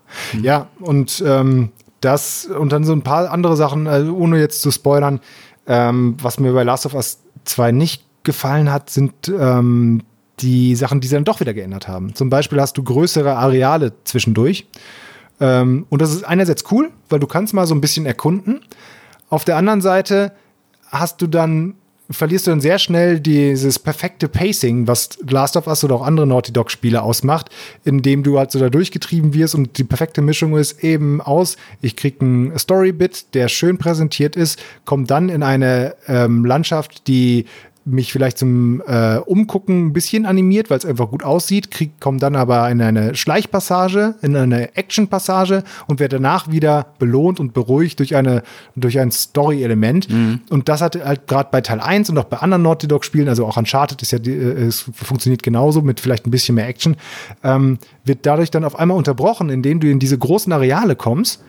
ja, 0.42 0.68
und 0.80 1.24
ähm, 1.26 1.70
das 2.02 2.46
und 2.46 2.72
dann 2.72 2.86
so 2.86 2.94
ein 2.94 3.02
paar 3.02 3.30
andere 3.32 3.58
Sachen, 3.58 3.88
also 3.88 4.16
ohne 4.16 4.40
jetzt 4.40 4.62
zu 4.62 4.72
spoilern, 4.72 5.20
ähm, 5.68 6.16
was 6.22 6.40
mir 6.40 6.54
bei 6.54 6.64
Last 6.64 6.86
of 6.86 6.94
Us 6.94 7.20
2 7.46 7.72
nicht 7.74 8.04
gefallen 8.24 8.72
hat, 8.72 8.90
sind 8.90 9.14
ähm, 9.30 10.02
die 10.40 10.76
Sachen, 10.76 11.02
die 11.02 11.08
sie 11.08 11.16
dann 11.16 11.26
doch 11.26 11.40
wieder 11.40 11.54
geändert 11.54 11.88
haben. 11.88 12.16
Zum 12.16 12.30
Beispiel 12.30 12.60
hast 12.60 12.78
du 12.78 12.84
größere 12.84 13.36
Areale 13.36 13.94
zwischendurch. 14.04 14.68
Ähm, 15.40 15.86
und 15.90 16.02
das 16.02 16.12
ist 16.12 16.24
einerseits 16.24 16.64
cool, 16.72 16.92
weil 17.10 17.20
du 17.20 17.28
kannst 17.28 17.54
mal 17.54 17.68
so 17.68 17.76
ein 17.76 17.82
bisschen 17.82 18.06
erkunden. 18.06 18.62
Auf 19.30 19.46
der 19.46 19.58
anderen 19.58 19.82
Seite 19.82 20.32
hast 20.88 21.22
du 21.22 21.28
dann, 21.28 21.76
verlierst 22.10 22.48
du 22.48 22.52
dann 22.52 22.62
sehr 22.62 22.80
schnell 22.80 23.20
dieses 23.20 23.78
perfekte 23.78 24.28
Pacing, 24.28 24.88
was 24.88 25.10
Last 25.30 25.56
of 25.56 25.68
Us 25.68 25.84
oder 25.84 25.96
auch 25.96 26.02
andere 26.02 26.26
Naughty 26.26 26.52
Dog 26.52 26.72
Spiele 26.72 27.04
ausmacht, 27.04 27.50
indem 27.86 28.24
du 28.24 28.40
halt 28.40 28.52
so 28.52 28.60
da 28.60 28.70
durchgetrieben 28.70 29.34
wirst 29.36 29.54
und 29.54 29.78
die 29.78 29.84
perfekte 29.84 30.22
Mischung 30.22 30.58
ist 30.58 30.84
eben 30.84 31.22
aus, 31.22 31.58
ich 31.82 31.96
krieg 31.96 32.22
einen 32.22 32.58
Story-Bit, 32.58 33.36
der 33.36 33.48
schön 33.48 33.78
präsentiert 33.78 34.36
ist, 34.36 34.60
kommt 34.86 35.12
dann 35.12 35.30
in 35.30 35.44
eine 35.44 35.96
ähm, 36.08 36.44
Landschaft, 36.44 37.08
die 37.08 37.46
mich 37.90 38.12
vielleicht 38.12 38.38
zum 38.38 38.82
äh, 38.86 39.18
Umgucken 39.18 39.88
ein 39.88 39.94
bisschen 39.94 40.26
animiert, 40.26 40.70
weil 40.70 40.78
es 40.78 40.86
einfach 40.86 41.10
gut 41.10 41.24
aussieht, 41.24 41.72
krieg, 41.72 42.00
komme 42.00 42.20
dann 42.20 42.36
aber 42.36 42.70
in 42.70 42.82
eine 42.82 43.16
Schleichpassage, 43.16 44.16
in 44.22 44.36
eine 44.36 44.76
Actionpassage 44.76 45.64
und 45.88 46.00
werde 46.00 46.18
danach 46.18 46.52
wieder 46.52 46.94
belohnt 47.00 47.40
und 47.40 47.54
beruhigt 47.54 48.00
durch 48.00 48.16
eine 48.16 48.44
durch 48.76 49.00
ein 49.00 49.12
Story-Element. 49.12 50.10
Mhm. 50.10 50.42
Und 50.50 50.70
das 50.70 50.82
hat 50.82 51.04
halt 51.04 51.28
gerade 51.28 51.50
bei 51.52 51.62
Teil 51.62 51.80
1 51.80 52.10
und 52.10 52.18
auch 52.18 52.26
bei 52.26 52.38
anderen 52.38 52.64
Naughty 52.64 52.88
Dog-Spielen, 52.88 53.28
also 53.28 53.46
auch 53.46 53.58
Uncharted 53.58 54.02
ist 54.02 54.12
ja, 54.12 54.20
äh, 54.20 54.66
es 54.66 54.90
funktioniert 54.94 55.44
genauso 55.44 55.82
mit 55.82 56.00
vielleicht 56.00 56.28
ein 56.28 56.32
bisschen 56.32 56.56
mehr 56.56 56.68
Action, 56.68 56.96
ähm, 57.44 57.80
wird 58.06 58.26
dadurch 58.26 58.52
dann 58.52 58.64
auf 58.64 58.78
einmal 58.78 58.98
unterbrochen, 58.98 59.50
indem 59.50 59.80
du 59.80 59.90
in 59.90 60.00
diese 60.00 60.18
großen 60.18 60.52
Areale 60.54 60.96
kommst, 60.96 61.44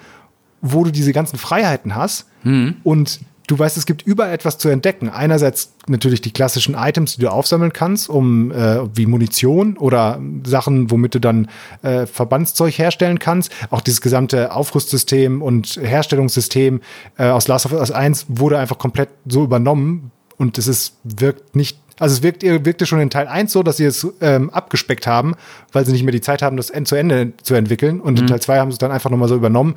wo 0.63 0.85
du 0.85 0.91
diese 0.91 1.13
ganzen 1.13 1.39
Freiheiten 1.39 1.95
hast 1.95 2.27
mhm. 2.45 2.77
und 2.83 3.21
du 3.51 3.59
weißt, 3.59 3.77
es 3.77 3.85
gibt 3.85 4.03
überall 4.03 4.33
etwas 4.33 4.59
zu 4.59 4.69
entdecken. 4.69 5.09
Einerseits 5.09 5.75
natürlich 5.89 6.21
die 6.21 6.33
klassischen 6.33 6.75
Items, 6.75 7.17
die 7.17 7.23
du 7.23 7.33
aufsammeln 7.33 7.73
kannst, 7.73 8.09
um 8.09 8.53
äh, 8.53 8.79
wie 8.97 9.07
Munition 9.07 9.77
oder 9.77 10.21
Sachen, 10.45 10.91
womit 10.91 11.17
du 11.17 11.19
dann 11.19 11.49
äh, 11.83 12.07
Verbandszeug 12.07 12.79
herstellen 12.79 13.19
kannst. 13.19 13.51
Auch 13.71 13.81
dieses 13.81 14.01
gesamte 14.01 14.53
Aufrüstsystem 14.55 15.43
und 15.43 15.81
Herstellungssystem 15.83 16.81
äh, 17.19 17.25
aus 17.25 17.49
Last 17.49 17.67
of 17.67 17.73
Us 17.73 17.91
1 17.91 18.27
wurde 18.29 18.59
einfach 18.59 18.79
komplett 18.79 19.09
so 19.27 19.43
übernommen 19.43 20.13
und 20.37 20.57
es 20.57 20.69
ist, 20.69 20.95
wirkt 21.03 21.57
nicht 21.57 21.79
also 21.99 22.15
es 22.15 22.23
wirkt, 22.23 22.43
wirkte 22.43 22.87
schon 22.87 22.99
in 22.99 23.11
Teil 23.11 23.29
1 23.29 23.53
so, 23.53 23.63
dass 23.63 23.77
sie 23.77 23.85
es 23.85 24.07
ähm, 24.23 24.49
abgespeckt 24.49 25.07
haben, 25.07 25.35
weil 25.71 25.85
sie 25.85 25.93
nicht 25.93 26.03
mehr 26.03 26.13
die 26.13 26.23
Zeit 26.23 26.41
haben, 26.41 26.57
das 26.57 26.71
End 26.71 26.89
zu 26.89 26.95
Ende 26.95 27.35
zu 27.43 27.55
entwickeln. 27.55 28.01
Und 28.01 28.15
mhm. 28.15 28.21
in 28.21 28.27
Teil 28.27 28.41
2 28.41 28.59
haben 28.59 28.71
sie 28.71 28.77
es 28.77 28.79
dann 28.79 28.91
einfach 28.91 29.11
nochmal 29.11 29.29
so 29.29 29.37
übernommen 29.37 29.75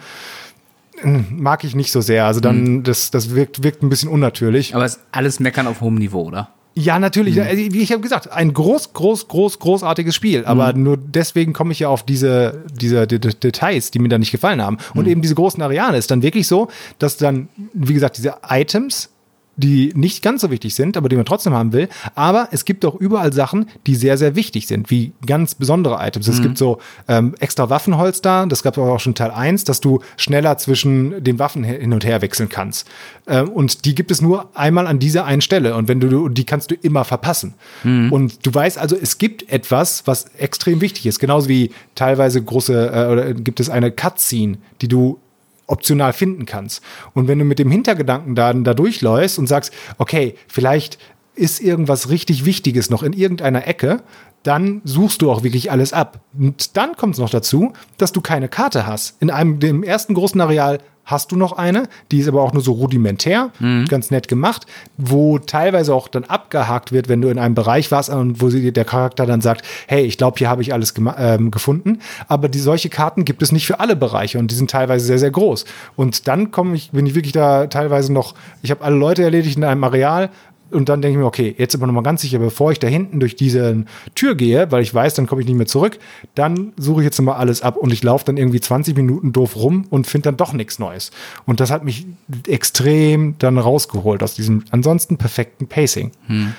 mag 1.03 1.63
ich 1.63 1.75
nicht 1.75 1.91
so 1.91 2.01
sehr. 2.01 2.25
Also 2.25 2.39
dann, 2.39 2.63
mhm. 2.63 2.83
das, 2.83 3.12
das 3.12 3.36
wirkt, 3.36 3.63
wirkt 3.63 3.83
ein 3.83 3.89
bisschen 3.89 4.10
unnatürlich. 4.10 4.75
Aber 4.75 4.86
es 4.86 4.95
ist 4.95 5.03
alles 5.12 5.39
Meckern 5.39 5.67
auf 5.67 5.81
hohem 5.81 5.95
Niveau, 5.95 6.24
oder? 6.24 6.50
Ja, 6.75 6.98
natürlich. 6.98 7.36
Mhm. 7.36 7.74
Wie 7.74 7.81
ich 7.81 7.91
habe 7.91 8.01
gesagt, 8.01 8.31
ein 8.31 8.51
groß, 8.51 8.93
groß, 8.93 9.27
groß, 9.27 9.60
großartiges 9.60 10.15
Spiel. 10.15 10.43
Aber 10.45 10.74
mhm. 10.74 10.83
nur 10.83 10.98
deswegen 10.98 11.53
komme 11.53 11.72
ich 11.72 11.79
ja 11.79 11.89
auf 11.89 12.03
diese, 12.03 12.63
diese 12.74 13.05
D 13.05 13.19
D 13.19 13.29
Details, 13.29 13.91
die 13.91 14.00
mir 14.00 14.10
da 14.10 14.17
nicht 14.17 14.31
gefallen 14.31 14.62
haben. 14.62 14.77
Und 14.95 15.05
mhm. 15.05 15.12
eben 15.12 15.22
diese 15.22 15.36
großen 15.36 15.62
Areale 15.62 15.98
ist 15.98 16.10
dann 16.10 16.24
wirklich 16.24 16.48
so, 16.48 16.69
dass 16.98 17.17
dann, 17.17 17.48
wie 17.74 17.93
gesagt, 17.93 18.17
diese 18.17 18.38
Items 18.50 19.10
die 19.55 19.91
nicht 19.95 20.24
ganz 20.24 20.41
so 20.41 20.51
wichtig 20.51 20.75
sind, 20.75 20.98
aber 20.98 21.10
die 21.10 21.15
man 21.15 21.25
trotzdem 21.25 21.53
haben 21.53 21.74
will. 21.74 21.89
Aber 22.15 22.48
es 22.51 22.65
gibt 22.65 22.86
auch 22.86 22.95
überall 22.95 23.33
Sachen, 23.33 23.67
die 23.86 23.95
sehr, 23.95 24.17
sehr 24.17 24.36
wichtig 24.36 24.67
sind, 24.67 24.89
wie 24.89 25.13
ganz 25.25 25.55
besondere 25.55 25.98
Items. 26.05 26.27
Mhm. 26.27 26.33
Es 26.33 26.41
gibt 26.41 26.57
so 26.57 26.79
ähm, 27.07 27.36
extra 27.39 27.69
Waffenholster, 27.69 28.48
das 28.48 28.63
gab 28.63 28.77
es 28.77 28.83
auch 28.83 29.00
schon 29.00 29.15
Teil 29.15 29.31
1, 29.31 29.63
dass 29.63 29.79
du 29.79 30.01
schneller 30.17 30.57
zwischen 30.57 31.24
den 31.24 31.39
Waffen 31.39 31.63
hin 31.63 31.93
und 31.93 32.05
her 32.05 32.22
wechseln 32.22 32.50
kannst. 32.50 32.88
Ähm, 33.27 33.50
und 33.50 33.86
die 33.86 33.95
gibt 33.95 34.12
es 34.12 34.22
nur 34.22 34.50
einmal 34.55 34.88
an 34.88 35.00
dieser 35.00 35.25
einen 35.25 35.41
Stelle. 35.41 35.75
Und 35.75 35.88
wenn 35.88 36.00
du, 36.00 36.29
die 36.29 36.45
kannst 36.45 36.72
du 36.72 36.75
immer 36.75 37.05
verpassen. 37.05 37.53
Mhm. 37.83 38.12
Und 38.12 38.45
du 38.45 38.53
weißt 38.53 38.77
also, 38.77 38.95
es 39.00 39.17
gibt 39.17 39.50
etwas, 39.51 40.07
was 40.07 40.25
extrem 40.38 40.81
wichtig 40.81 41.05
ist. 41.05 41.19
Genauso 41.19 41.50
wie 41.50 41.72
teilweise 41.95 42.41
große, 42.41 42.91
äh, 42.93 43.12
oder 43.12 43.33
gibt 43.33 43.60
es 43.60 43.69
eine 43.69 43.91
Cutscene, 43.91 44.57
die 44.81 44.88
du 44.88 45.19
optional 45.67 46.13
finden 46.13 46.46
kannst. 46.46 46.84
Und 47.13 47.27
wenn 47.27 47.39
du 47.39 47.46
mit 47.46 47.60
dem 47.60 47.72
Hintergedanken 47.72 48.36
da, 48.36 48.53
da 48.53 48.74
durchläufst 48.74 49.39
und 49.39 49.48
sagst, 49.48 49.74
okay, 49.98 50.36
vielleicht 50.48 50.98
ist 51.36 51.62
irgendwas 51.62 52.10
richtig 52.10 52.46
Wichtiges 52.46 52.89
noch 52.89 53.03
in 53.03 53.13
irgendeiner 53.13 53.67
Ecke, 53.67 54.03
dann 54.43 54.82
suchst 54.84 55.22
du 55.22 55.32
auch 55.32 55.43
wirklich 55.43 55.72
alles 55.72 55.93
ab. 55.93 56.20
Und 56.38 56.75
dann 56.75 56.96
kommt 56.96 57.15
es 57.15 57.20
noch 57.20 57.29
dazu, 57.29 57.74
dass 57.98 58.12
du 58.12 58.22
keine 58.22 58.50
Karte 58.50 58.86
hast. 58.86 59.22
In 59.22 59.32
einem 59.32 59.60
dem 59.60 59.84
ersten 59.84 60.13
großen 60.13 60.39
Areal 60.41 60.79
hast 61.05 61.31
du 61.31 61.36
noch 61.36 61.53
eine, 61.53 61.83
die 62.12 62.19
ist 62.19 62.27
aber 62.27 62.41
auch 62.41 62.53
nur 62.53 62.63
so 62.63 62.74
rudimentär, 62.74 63.51
mhm. 63.60 63.86
ganz 63.86 64.12
nett 64.12 64.27
gemacht, 64.27 64.65
wo 64.98 65.39
teilweise 65.39 65.93
auch 65.93 66.07
dann 66.07 66.24
abgehakt 66.24 66.91
wird, 66.91 67.10
wenn 67.10 67.22
du 67.22 67.29
in 67.29 67.39
einem 67.39 67.55
Bereich 67.55 67.91
warst 67.91 68.10
und 68.10 68.41
wo 68.41 68.50
sie, 68.50 68.72
der 68.72 68.86
Charakter 68.86 69.25
dann 69.25 69.41
sagt, 69.41 69.65
hey, 69.88 70.03
ich 70.03 70.17
glaube, 70.17 70.38
hier 70.38 70.50
habe 70.50 70.62
ich 70.62 70.74
alles 70.74 70.93
ähm, 71.17 71.51
gefunden. 71.51 72.00
Aber 72.27 72.50
die 72.50 72.60
solche 72.60 72.89
Karten 72.89 73.25
gibt 73.25 73.41
es 73.41 73.51
nicht 73.51 73.67
für 73.67 73.79
alle 73.79 73.95
Bereiche 73.95 74.39
und 74.39 74.51
die 74.51 74.55
sind 74.55 74.72
teilweise 74.72 75.05
sehr, 75.05 75.19
sehr 75.19 75.31
groß. 75.31 75.65
Und 75.95 76.27
dann 76.27 76.51
komme 76.51 76.75
ich, 76.75 76.91
bin 76.91 77.05
ich 77.05 77.15
wirklich 77.15 77.33
da 77.33 77.67
teilweise 77.67 78.13
noch, 78.13 78.33
ich 78.62 78.72
habe 78.72 78.83
alle 78.83 78.95
Leute 78.95 79.24
erledigt 79.24 79.57
in 79.57 79.63
einem 79.63 79.83
Areal, 79.83 80.29
und 80.72 80.89
dann 80.89 81.01
denke 81.01 81.17
ich 81.17 81.20
mir, 81.20 81.27
okay, 81.27 81.55
jetzt 81.58 81.75
aber 81.75 81.86
nochmal 81.86 82.03
ganz 82.03 82.22
sicher, 82.22 82.39
bevor 82.39 82.72
ich 82.72 82.79
da 82.79 82.88
hinten 82.88 83.20
durch 83.20 83.36
diese 83.36 83.86
Tür 84.15 84.36
gehe, 84.36 84.72
weil 84.72 84.82
ich 84.82 84.93
weiß, 84.93 85.13
dann 85.13 85.27
komme 85.27 85.41
ich 85.41 85.48
nicht 85.48 85.58
mehr 85.58 85.67
zurück, 85.67 86.00
dann 86.36 86.74
suche 86.77 87.01
ich 87.01 87.05
jetzt 87.05 87.20
nochmal 87.20 87.36
alles 87.36 87.62
ab 87.62 87.77
und 87.77 87.93
ich 87.93 88.03
laufe 88.03 88.25
dann 88.25 88.38
irgendwie 88.38 88.60
20 88.60 88.96
Minuten 88.98 89.34
doof 89.34 89.55
rum 89.55 89.86
und 89.89 90.08
finde 90.08 90.29
dann 90.29 90.38
doch 90.38 90.53
nichts 90.53 90.79
Neues. 90.79 91.12
Und 91.46 91.60
das 91.60 91.70
hat 91.72 91.84
mich 91.84 92.05
extrem 92.48 93.36
dann 93.39 93.58
rausgeholt 93.58 94.24
aus 94.24 94.36
diesem 94.36 94.63
ansonsten 94.72 95.17
perfekten 95.17 95.67
Pacing. 95.67 96.12
Hm. 96.27 96.53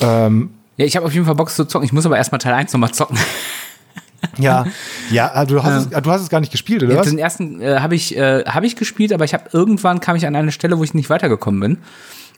Ähm, 0.00 0.50
ja, 0.76 0.84
ich 0.84 0.96
habe 0.96 1.06
auf 1.06 1.14
jeden 1.14 1.26
Fall 1.26 1.34
Bock 1.34 1.50
zu 1.50 1.64
zocken. 1.64 1.84
Ich 1.84 1.92
muss 1.92 2.06
aber 2.06 2.16
erstmal 2.16 2.38
Teil 2.38 2.54
1 2.54 2.72
nochmal 2.72 2.92
zocken. 2.92 3.18
Ja, 4.36 4.66
ja, 5.10 5.28
also 5.28 5.56
du 5.56 5.62
hast, 5.62 5.90
ja. 5.90 5.98
Es, 5.98 6.02
du 6.02 6.10
hast 6.10 6.22
es 6.22 6.28
gar 6.28 6.40
nicht 6.40 6.50
gespielt, 6.50 6.82
oder? 6.82 6.94
Ja, 6.94 7.00
was? 7.00 7.08
Den 7.08 7.18
ersten 7.18 7.60
äh, 7.60 7.78
habe 7.80 7.94
ich, 7.94 8.16
äh, 8.16 8.44
hab 8.46 8.64
ich 8.64 8.76
gespielt, 8.76 9.12
aber 9.12 9.24
ich 9.24 9.34
habe 9.34 9.44
irgendwann 9.52 10.00
kam 10.00 10.16
ich 10.16 10.26
an 10.26 10.34
eine 10.34 10.52
Stelle, 10.52 10.78
wo 10.78 10.84
ich 10.84 10.94
nicht 10.94 11.10
weitergekommen 11.10 11.60
bin. 11.60 11.78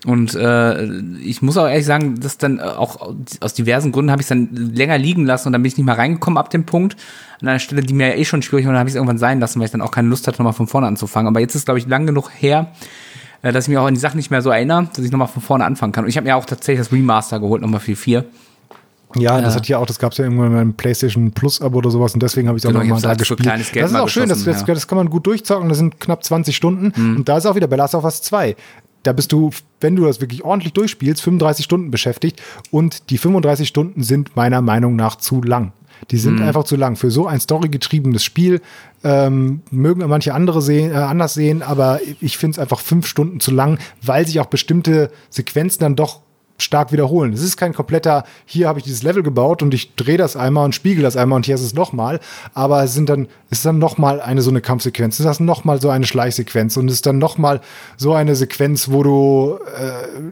Und 0.06 0.34
äh, 0.34 0.82
ich 1.18 1.42
muss 1.42 1.58
auch 1.58 1.66
ehrlich 1.66 1.84
sagen, 1.84 2.20
dass 2.20 2.38
dann 2.38 2.58
auch 2.58 3.14
aus 3.40 3.54
diversen 3.54 3.92
Gründen 3.92 4.10
habe 4.10 4.22
ich 4.22 4.24
es 4.24 4.28
dann 4.30 4.48
länger 4.54 4.96
liegen 4.96 5.26
lassen 5.26 5.48
und 5.48 5.52
dann 5.52 5.62
bin 5.62 5.70
ich 5.70 5.76
nicht 5.76 5.84
mehr 5.84 5.98
reingekommen 5.98 6.38
ab 6.38 6.48
dem 6.48 6.64
Punkt. 6.64 6.96
An 7.42 7.48
einer 7.48 7.58
Stelle, 7.58 7.82
die 7.82 7.92
mir 7.92 8.08
ja 8.08 8.14
eh 8.14 8.24
schon 8.24 8.40
schwierig 8.40 8.64
war, 8.64 8.72
dann 8.72 8.78
habe 8.78 8.88
ich 8.88 8.94
es 8.94 8.96
irgendwann 8.96 9.18
sein 9.18 9.40
lassen, 9.40 9.60
weil 9.60 9.66
ich 9.66 9.72
dann 9.72 9.82
auch 9.82 9.90
keine 9.90 10.08
Lust 10.08 10.26
hatte, 10.26 10.38
nochmal 10.38 10.54
von 10.54 10.66
vorne 10.66 10.86
anzufangen. 10.86 11.28
Aber 11.28 11.40
jetzt 11.40 11.54
ist, 11.54 11.66
glaube 11.66 11.78
ich, 11.78 11.86
lang 11.86 12.06
genug 12.06 12.30
her, 12.34 12.72
äh, 13.42 13.52
dass 13.52 13.64
ich 13.64 13.68
mich 13.68 13.78
auch 13.78 13.86
an 13.86 13.94
die 13.94 14.00
Sachen 14.00 14.16
nicht 14.16 14.30
mehr 14.30 14.40
so 14.40 14.50
erinnere, 14.50 14.88
dass 14.94 15.04
ich 15.04 15.10
nochmal 15.10 15.28
von 15.28 15.42
vorne 15.42 15.66
anfangen 15.66 15.92
kann. 15.92 16.04
Und 16.04 16.10
ich 16.10 16.16
habe 16.16 16.26
mir 16.26 16.36
auch 16.36 16.46
tatsächlich 16.46 16.86
das 16.86 16.92
Remaster 16.92 17.38
geholt, 17.38 17.60
nochmal 17.60 17.80
für 17.80 17.96
vier. 17.96 18.24
Ja, 19.16 19.40
das 19.40 19.56
hat 19.56 19.66
ja 19.66 19.78
auch, 19.78 19.86
das 19.86 19.98
gab 19.98 20.12
es 20.12 20.18
ja 20.18 20.24
irgendwann 20.24 20.56
in 20.56 20.74
PlayStation 20.74 21.32
Plus 21.32 21.60
Abo 21.60 21.78
oder 21.78 21.90
sowas 21.90 22.14
und 22.14 22.22
deswegen 22.22 22.46
habe 22.46 22.58
ich 22.58 22.64
es 22.64 22.66
auch 22.66 22.72
genau, 22.72 22.84
nochmal 22.84 23.00
da 23.00 23.14
gespielt. 23.14 23.44
das 23.44 23.90
ist 23.90 23.96
auch 23.96 24.08
schön, 24.08 24.28
das, 24.28 24.44
das, 24.44 24.64
das, 24.64 24.86
kann 24.86 24.96
man 24.96 25.10
gut 25.10 25.26
durchzocken, 25.26 25.68
das 25.68 25.78
sind 25.78 25.98
knapp 25.98 26.22
20 26.22 26.54
Stunden 26.54 26.92
mhm. 26.94 27.16
und 27.16 27.28
da 27.28 27.38
ist 27.38 27.46
auch 27.46 27.56
wieder 27.56 27.66
bei 27.66 27.76
Last 27.76 27.94
of 27.96 28.04
Us 28.04 28.22
2 28.22 28.54
da 29.02 29.12
bist 29.12 29.32
du, 29.32 29.50
wenn 29.80 29.96
du 29.96 30.04
das 30.04 30.20
wirklich 30.20 30.44
ordentlich 30.44 30.72
durchspielst, 30.72 31.22
35 31.22 31.64
Stunden 31.64 31.90
beschäftigt 31.90 32.42
und 32.70 33.10
die 33.10 33.18
35 33.18 33.68
Stunden 33.68 34.02
sind 34.02 34.36
meiner 34.36 34.60
Meinung 34.60 34.96
nach 34.96 35.16
zu 35.16 35.42
lang. 35.42 35.72
Die 36.10 36.16
sind 36.16 36.36
mhm. 36.36 36.42
einfach 36.42 36.64
zu 36.64 36.76
lang. 36.76 36.96
Für 36.96 37.10
so 37.10 37.26
ein 37.26 37.40
storygetriebenes 37.40 38.24
Spiel 38.24 38.60
ähm, 39.04 39.62
mögen 39.70 40.06
manche 40.08 40.34
andere 40.34 40.62
sehen, 40.62 40.92
äh, 40.92 40.94
anders 40.94 41.34
sehen, 41.34 41.62
aber 41.62 42.00
ich 42.20 42.38
finde 42.38 42.54
es 42.54 42.58
einfach 42.58 42.80
fünf 42.80 43.06
Stunden 43.06 43.40
zu 43.40 43.50
lang, 43.50 43.78
weil 44.02 44.26
sich 44.26 44.40
auch 44.40 44.46
bestimmte 44.46 45.10
Sequenzen 45.28 45.80
dann 45.80 45.96
doch 45.96 46.20
stark 46.60 46.92
wiederholen. 46.92 47.32
Es 47.32 47.42
ist 47.42 47.56
kein 47.56 47.74
kompletter, 47.74 48.24
hier 48.44 48.68
habe 48.68 48.78
ich 48.78 48.84
dieses 48.84 49.02
Level 49.02 49.22
gebaut 49.22 49.62
und 49.62 49.74
ich 49.74 49.94
drehe 49.94 50.18
das 50.18 50.36
einmal 50.36 50.64
und 50.64 50.74
spiegel 50.74 51.02
das 51.02 51.16
einmal 51.16 51.36
und 51.36 51.46
hier 51.46 51.54
ist 51.54 51.62
es 51.62 51.74
nochmal. 51.74 52.20
Aber 52.54 52.82
es 52.82 52.94
sind 52.94 53.08
dann, 53.08 53.28
es 53.50 53.58
ist 53.58 53.66
dann 53.66 53.78
nochmal 53.78 54.20
eine 54.20 54.42
so 54.42 54.50
eine 54.50 54.60
Kampfsequenz, 54.60 55.18
es 55.18 55.26
ist 55.26 55.38
dann 55.38 55.46
nochmal 55.46 55.80
so 55.80 55.90
eine 55.90 56.06
Schleichsequenz 56.06 56.76
und 56.76 56.88
es 56.88 56.94
ist 56.94 57.06
dann 57.06 57.18
nochmal 57.18 57.60
so 57.96 58.14
eine 58.14 58.36
Sequenz, 58.36 58.90
wo 58.90 59.02
du 59.02 59.58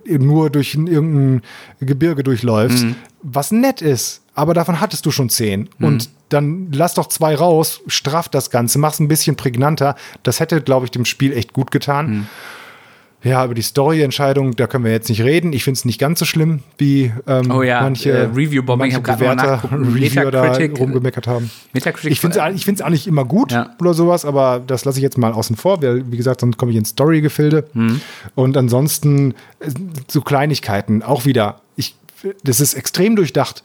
äh, 0.07 0.19
nur 0.19 0.51
durch 0.51 0.75
irgendein 0.75 1.43
Gebirge 1.81 2.23
durchläufst, 2.23 2.85
mhm. 2.85 2.97
was 3.23 3.51
nett 3.51 3.83
ist. 3.83 4.23
Aber 4.35 4.55
davon 4.55 4.81
hattest 4.81 5.05
du 5.05 5.11
schon 5.11 5.31
zehn. 5.31 5.69
Mhm. 5.79 5.87
Und 5.87 6.11
dann 6.29 6.69
lass 6.73 6.95
doch 6.95 7.09
zwei 7.09 7.35
raus, 7.35 7.81
straff 7.89 8.29
das 8.29 8.51
Ganze, 8.51 8.79
mach's 8.79 9.01
ein 9.01 9.09
bisschen 9.09 9.35
prägnanter. 9.35 9.97
Das 10.23 10.39
hätte, 10.39 10.61
glaube 10.61 10.87
ich, 10.87 10.93
dem 10.93 11.05
Spiel 11.05 11.33
echt 11.33 11.53
gut 11.53 11.71
getan. 11.71 12.11
Mhm. 12.11 12.27
Ja, 13.25 13.45
über 13.45 13.55
die 13.55 13.63
Story-Entscheidung, 13.63 14.55
da 14.55 14.69
können 14.69 14.85
wir 14.85 14.93
jetzt 14.93 15.09
nicht 15.09 15.23
reden. 15.23 15.53
Ich 15.53 15.65
finde 15.65 15.79
es 15.79 15.85
nicht 15.85 15.99
ganz 15.99 16.21
so 16.21 16.25
schlimm, 16.25 16.61
wie 16.77 17.13
ähm, 17.27 17.51
oh 17.51 17.63
ja, 17.63 17.83
manche, 17.83 18.13
äh, 18.13 18.23
Review-Bombing, 18.27 18.93
manche 18.93 19.01
Bewerter, 19.01 19.61
Reviewer 19.73 20.31
da 20.31 20.53
rumgemeckert 20.53 21.27
haben. 21.27 21.51
Metacritic 21.73 22.13
ich 22.13 22.21
finde 22.21 22.39
es 22.39 22.55
ich 22.55 22.85
eigentlich 22.85 23.09
immer 23.09 23.25
gut 23.25 23.51
ja. 23.51 23.75
oder 23.81 23.93
sowas, 23.93 24.25
aber 24.25 24.63
das 24.65 24.85
lasse 24.85 24.99
ich 24.99 25.03
jetzt 25.03 25.19
mal 25.19 25.33
außen 25.33 25.57
vor. 25.57 25.83
Weil, 25.83 26.11
wie 26.13 26.17
gesagt, 26.17 26.41
sonst 26.41 26.59
komme 26.59 26.71
ich 26.71 26.79
ins 26.79 26.91
Story-Gefilde. 26.91 27.69
Mhm. 27.73 28.01
Und 28.37 28.57
ansonsten 28.57 29.33
äh, 29.59 29.71
so 30.07 30.21
Kleinigkeiten, 30.21 31.03
auch 31.03 31.25
wieder. 31.25 31.61
Ich, 31.75 31.97
das 32.45 32.61
ist 32.61 32.75
extrem 32.75 33.17
durchdacht. 33.17 33.65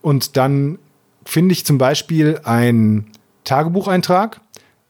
Und 0.00 0.36
dann 0.36 0.78
finde 1.24 1.54
ich 1.54 1.66
zum 1.66 1.78
Beispiel 1.78 2.40
ein 2.44 3.06
Tagebucheintrag, 3.42 4.40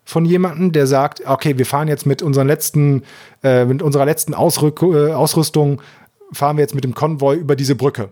von 0.07 0.25
jemandem, 0.25 0.73
der 0.73 0.87
sagt, 0.87 1.27
okay, 1.27 1.59
wir 1.59 1.67
fahren 1.67 1.89
jetzt 1.89 2.07
mit 2.07 2.23
unseren 2.23 2.47
letzten, 2.47 3.03
äh, 3.43 3.65
mit 3.65 3.83
unserer 3.83 4.07
letzten 4.07 4.33
Ausrück 4.33 4.81
äh, 4.83 5.13
Ausrüstung, 5.13 5.83
fahren 6.33 6.57
wir 6.57 6.63
jetzt 6.63 6.75
mit 6.75 6.85
dem 6.85 6.95
Konvoi 6.95 7.37
über 7.37 7.57
diese 7.57 7.75
Brücke. 7.75 8.11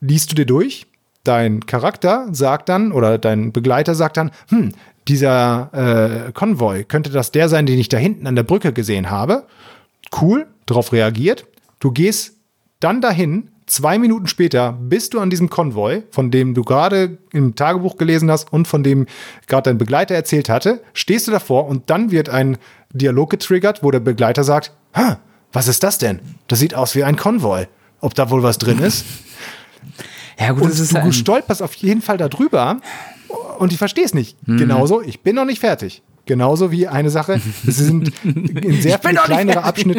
Liest 0.00 0.32
du 0.32 0.34
dir 0.34 0.46
durch? 0.46 0.86
Dein 1.22 1.64
Charakter 1.64 2.28
sagt 2.32 2.68
dann, 2.68 2.92
oder 2.92 3.18
dein 3.18 3.52
Begleiter 3.52 3.94
sagt 3.94 4.16
dann, 4.16 4.32
hm, 4.48 4.72
dieser 5.06 6.26
äh, 6.28 6.32
Konvoi, 6.32 6.84
könnte 6.84 7.10
das 7.10 7.30
der 7.30 7.48
sein, 7.48 7.66
den 7.66 7.78
ich 7.78 7.88
da 7.88 7.96
hinten 7.96 8.26
an 8.26 8.36
der 8.36 8.42
Brücke 8.42 8.72
gesehen 8.72 9.10
habe? 9.10 9.44
Cool, 10.20 10.46
darauf 10.66 10.92
reagiert. 10.92 11.46
Du 11.78 11.92
gehst 11.92 12.34
dann 12.80 13.00
dahin, 13.00 13.49
Zwei 13.70 14.00
Minuten 14.00 14.26
später 14.26 14.72
bist 14.72 15.14
du 15.14 15.20
an 15.20 15.30
diesem 15.30 15.48
Konvoi, 15.48 16.02
von 16.10 16.32
dem 16.32 16.54
du 16.54 16.64
gerade 16.64 17.18
im 17.32 17.54
Tagebuch 17.54 17.98
gelesen 17.98 18.28
hast 18.28 18.52
und 18.52 18.66
von 18.66 18.82
dem 18.82 19.06
gerade 19.46 19.70
dein 19.70 19.78
Begleiter 19.78 20.12
erzählt 20.12 20.48
hatte, 20.48 20.82
stehst 20.92 21.28
du 21.28 21.30
davor 21.30 21.68
und 21.68 21.88
dann 21.88 22.10
wird 22.10 22.28
ein 22.28 22.58
Dialog 22.92 23.30
getriggert, 23.30 23.84
wo 23.84 23.92
der 23.92 24.00
Begleiter 24.00 24.42
sagt, 24.42 24.72
was 25.52 25.68
ist 25.68 25.84
das 25.84 25.98
denn? 25.98 26.18
Das 26.48 26.58
sieht 26.58 26.74
aus 26.74 26.96
wie 26.96 27.04
ein 27.04 27.14
Konvoi. 27.14 27.68
ob 28.00 28.12
da 28.14 28.28
wohl 28.30 28.42
was 28.42 28.58
drin 28.58 28.80
ist. 28.80 29.04
Ja, 30.36 30.50
gut, 30.50 30.62
Und 30.62 30.72
das 30.72 30.80
ist 30.80 30.92
du 30.92 31.12
stolperst 31.12 31.62
auf 31.62 31.74
jeden 31.74 32.02
Fall 32.02 32.16
darüber 32.16 32.80
und 33.60 33.70
ich 33.70 33.78
verstehe 33.78 34.04
es 34.04 34.14
nicht. 34.14 34.36
Mhm. 34.48 34.56
Genauso, 34.56 35.00
ich 35.00 35.20
bin 35.20 35.36
noch 35.36 35.44
nicht 35.44 35.60
fertig. 35.60 36.02
Genauso 36.26 36.72
wie 36.72 36.88
eine 36.88 37.10
Sache, 37.10 37.40
es 37.64 37.76
sind 37.76 38.12
in 38.24 38.82
sehr 38.82 38.98
bin 38.98 39.10
viele 39.10 39.22
noch 39.22 39.28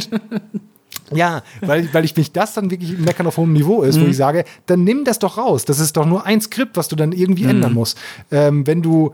Ja, 1.14 1.44
weil, 1.62 1.94
weil 1.94 2.06
ich 2.06 2.16
mich 2.16 2.32
das 2.32 2.54
dann 2.54 2.72
wirklich 2.72 2.98
meckern 2.98 3.28
auf 3.28 3.38
hohem 3.38 3.54
Niveau 3.54 3.84
ist, 3.84 4.00
wo 4.00 4.04
Mhm. 4.06 4.12
ich 4.12 4.18
sage, 4.18 4.46
dann 4.66 4.84
nimm 4.84 5.04
das 5.04 5.20
doch 5.20 5.38
raus. 5.38 5.66
Das 5.66 5.80
ist 5.80 5.98
doch 5.98 6.06
nur 6.06 6.26
ein 6.26 6.42
Skript, 6.42 6.78
was 6.78 6.88
du 6.88 6.96
dann 6.96 7.12
irgendwie 7.12 7.44
Mhm. 7.44 7.50
ändern 7.50 7.74
musst. 7.74 7.98
Ähm, 8.32 8.66
wenn 8.68 8.82
du 8.82 9.14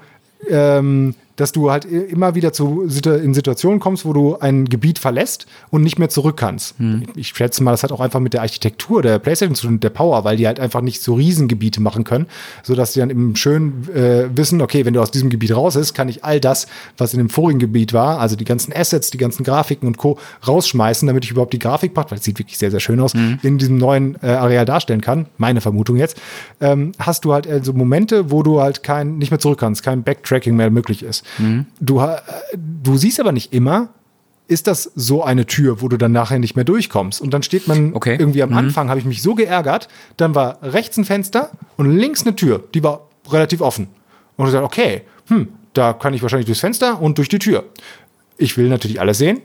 ähm, 0.50 1.16
dass 1.38 1.52
du 1.52 1.72
halt 1.72 1.86
immer 1.86 2.36
wieder 2.36 2.52
zu, 2.52 2.84
in 2.84 3.34
Situationen 3.34 3.80
kommst, 3.80 4.06
wo 4.06 4.12
du 4.12 4.38
ein 4.40 4.66
Gebiet 4.66 5.00
verlässt 5.00 5.46
und 5.70 5.84
nicht 5.84 5.98
mehr 5.98 6.10
zurück 6.10 6.36
kannst. 6.36 6.78
Hm. 6.80 7.04
Ich 7.16 7.30
schätze 7.30 7.64
mal, 7.64 7.72
das 7.72 7.84
hat 7.84 7.92
auch 7.92 8.02
einfach 8.02 8.20
mit 8.20 8.34
der 8.34 8.42
Architektur 8.42 9.02
der 9.02 9.20
PlayStation 9.20 9.56
zu 9.56 9.68
tun, 9.68 9.80
der 9.80 9.92
Power, 9.92 10.26
weil 10.26 10.36
die 10.36 10.48
halt 10.48 10.60
einfach 10.60 10.82
nicht 10.82 11.02
so 11.02 11.14
Riesengebiete 11.14 11.80
machen 11.80 12.04
können, 12.04 12.26
sodass 12.64 12.94
die 12.94 13.00
dann 13.00 13.10
eben 13.10 13.36
schön 13.36 13.88
äh, 13.94 14.26
wissen, 14.36 14.62
okay, 14.62 14.84
wenn 14.86 14.94
du 14.94 15.02
aus 15.02 15.12
diesem 15.12 15.30
Gebiet 15.30 15.56
raus 15.56 15.76
ist, 15.76 15.94
kann 15.94 16.10
ich 16.10 16.26
all 16.26 16.40
das, 16.40 16.68
was 16.98 17.14
in 17.14 17.20
dem 17.20 17.30
vorigen 17.30 17.60
Gebiet 17.60 17.94
war, 17.94 18.20
also 18.20 18.36
die 18.36 18.46
ganzen 18.46 18.74
Assets, 18.76 19.12
die 19.12 19.18
ganzen 19.18 19.44
Grafiken 19.44 19.88
und 19.88 19.98
Co. 19.98 20.18
rausschmeißen, 20.48 21.08
damit 21.08 21.24
ich 21.24 21.32
überhaupt 21.32 21.54
die 21.54 21.60
Grafikpracht, 21.60 22.12
weil 22.12 22.18
es 22.18 22.24
sieht 22.24 22.40
wirklich 22.40 22.58
sehr, 22.58 22.72
sehr 22.72 22.80
schön 22.80 23.00
aus, 23.00 23.14
in 23.44 23.58
diesem 23.58 23.78
neuen 23.78 24.18
äh, 24.24 24.28
Areal 24.28 24.66
darstellen 24.66 25.02
kann. 25.02 25.28
Meine 25.38 25.62
Vermutung 25.62 25.98
jetzt. 25.98 26.20
Ähm, 26.60 26.94
hast 26.98 27.26
du 27.26 27.34
halt 27.34 27.46
äh, 27.46 27.62
so 27.64 27.74
Momente, 27.74 28.32
wo 28.32 28.42
du 28.42 28.60
halt 28.60 28.82
kein, 28.82 29.18
nicht 29.18 29.30
mehr 29.32 29.40
zurück 29.40 29.60
kannst, 29.60 29.84
kein 29.84 30.04
Backtracking 30.04 30.56
mehr 30.56 30.72
möglich 30.72 31.04
ist. 31.04 31.24
Du, 31.80 32.02
ha- 32.02 32.22
du 32.56 32.98
siehst 32.98 33.20
aber 33.20 33.32
nicht 33.32 33.54
immer, 33.54 33.90
ist 34.48 34.68
das 34.68 34.92
so 34.96 35.24
eine 35.24 35.46
Tür, 35.46 35.82
wo 35.82 35.90
du 35.90 35.98
dann 35.98 36.12
nachher 36.14 36.40
nicht 36.40 36.56
mehr 36.56 36.64
durchkommst. 36.66 37.20
Und 37.22 37.34
dann 37.34 37.44
steht 37.44 37.68
man 37.68 37.94
Okay. 37.94 38.16
irgendwie 38.18 38.42
am 38.44 38.54
Anfang, 38.54 38.90
habe 38.90 39.00
ich 39.00 39.06
mich 39.06 39.22
so 39.22 39.36
geärgert, 39.36 39.88
dann 40.16 40.36
war 40.36 40.60
rechts 40.64 40.98
ein 40.98 41.04
Fenster 41.06 41.52
und 41.76 41.92
links 41.98 42.24
eine 42.26 42.36
Tür, 42.36 42.64
die 42.74 42.82
war 42.84 43.08
relativ 43.30 43.60
offen. 43.62 43.88
Und 44.38 44.46
ich 44.46 44.52
gesagt, 44.54 44.64
okay, 44.66 45.02
hm, 45.28 45.50
da 45.74 45.94
kann 45.94 46.14
ich 46.14 46.22
wahrscheinlich 46.22 46.46
durchs 46.46 46.62
Fenster 46.62 47.02
und 47.02 47.18
durch 47.18 47.28
die 47.30 47.40
Tür. 47.40 47.66
Ich 48.38 48.56
will 48.58 48.70
natürlich 48.70 49.02
alles 49.02 49.18
sehen, 49.18 49.42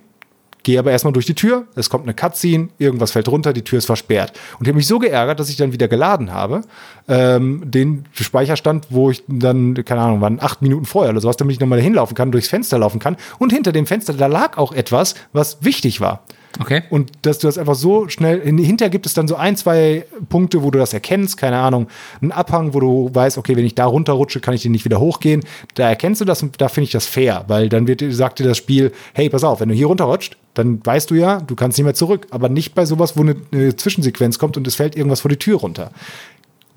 gehe 0.62 0.79
aber 0.79 0.90
erstmal 0.90 1.12
durch 1.12 1.27
die 1.27 1.35
Tür, 1.35 1.66
es 1.75 1.90
kommt 1.90 2.05
eine 2.05 2.14
Cutscene, 2.14 2.68
irgendwas 2.79 3.12
fällt 3.12 3.29
runter, 3.29 3.53
die 3.53 3.62
Tür 3.62 3.79
ist 3.79 3.87
versperrt. 3.87 4.33
Und 4.59 4.66
ich 4.66 4.68
habe 4.68 4.77
mich 4.77 4.87
so 4.87 4.98
geärgert, 4.98 5.40
dass 5.40 5.48
ich 5.48 5.57
dann 5.57 5.72
wieder 5.72 5.88
geladen 5.88 6.33
habe, 6.33 6.62
ähm, 7.09 7.62
den 7.64 8.05
Speicherstand, 8.12 8.87
wo 8.90 9.11
ich 9.11 9.22
dann, 9.27 9.85
keine 9.85 10.03
Ahnung, 10.03 10.20
waren 10.20 10.40
acht 10.40 10.62
Minuten 10.62 10.85
vorher 10.85 11.11
oder 11.12 11.20
sowas, 11.20 11.37
damit 11.37 11.55
ich 11.55 11.61
nochmal 11.61 11.81
hinlaufen 11.81 12.14
kann, 12.14 12.33
durchs 12.33 12.48
Fenster 12.48 12.79
laufen 12.79 12.98
kann. 12.98 13.16
Und 13.38 13.53
hinter 13.53 13.72
dem 13.72 13.87
Fenster, 13.87 14.12
da 14.12 14.27
lag 14.27 14.59
auch 14.59 14.72
etwas, 14.72 15.14
was 15.33 15.64
wichtig 15.64 16.01
war. 16.01 16.25
Okay. 16.61 16.83
Und 16.91 17.12
dass 17.23 17.38
du 17.38 17.47
das 17.47 17.59
einfach 17.59 17.75
so 17.75 18.09
schnell, 18.09 18.38
in- 18.38 18.59
hinterher 18.59 18.91
gibt 18.91 19.07
es 19.07 19.15
dann 19.15 19.29
so 19.29 19.37
ein, 19.37 19.57
zwei 19.57 20.05
Punkte, 20.29 20.62
wo 20.62 20.71
du 20.71 20.79
das 20.79 20.93
erkennst, 20.93 21.37
keine 21.37 21.59
Ahnung, 21.59 21.88
ein 22.21 22.33
Abhang, 22.33 22.75
wo 22.75 22.81
du 22.81 23.11
weißt, 23.12 23.38
okay, 23.38 23.57
wenn 23.57 23.65
ich 23.65 23.75
da 23.75 23.87
runterrutsche, 23.87 24.41
kann 24.41 24.55
ich 24.55 24.62
den 24.62 24.73
nicht 24.73 24.85
wieder 24.85 25.01
hochgehen. 25.01 25.43
Da 25.75 25.88
erkennst 25.88 26.21
du 26.21 26.25
das 26.25 26.43
und 26.43 26.61
da 26.61 26.69
finde 26.69 26.85
ich 26.85 26.93
das 26.93 27.07
fair, 27.07 27.45
weil 27.49 27.69
dann 27.69 27.87
wird, 27.87 28.03
sagt 28.11 28.38
dir 28.38 28.45
das 28.45 28.59
Spiel, 28.59 28.93
hey, 29.15 29.29
pass 29.31 29.45
auf, 29.45 29.61
wenn 29.61 29.69
du 29.69 29.75
hier 29.75 29.87
runterrutscht, 29.87 30.37
dann 30.55 30.85
weißt 30.85 31.11
du 31.11 31.15
ja, 31.15 31.41
du 31.41 31.55
kannst 31.55 31.79
nicht 31.79 31.85
mehr 31.85 31.95
zurück. 31.95 32.27
Aber 32.31 32.49
nicht 32.49 32.75
bei 32.75 32.85
sowas, 32.85 33.17
wo 33.17 33.23
eine, 33.23 33.37
eine 33.53 33.75
Zwischensequenz 33.77 34.38
kommt 34.38 34.57
und 34.57 34.67
es 34.67 34.75
fällt 34.75 34.97
irgendwas 34.97 35.21
vor 35.21 35.29
die 35.31 35.38
Tür 35.38 35.59
runter. 35.59 35.91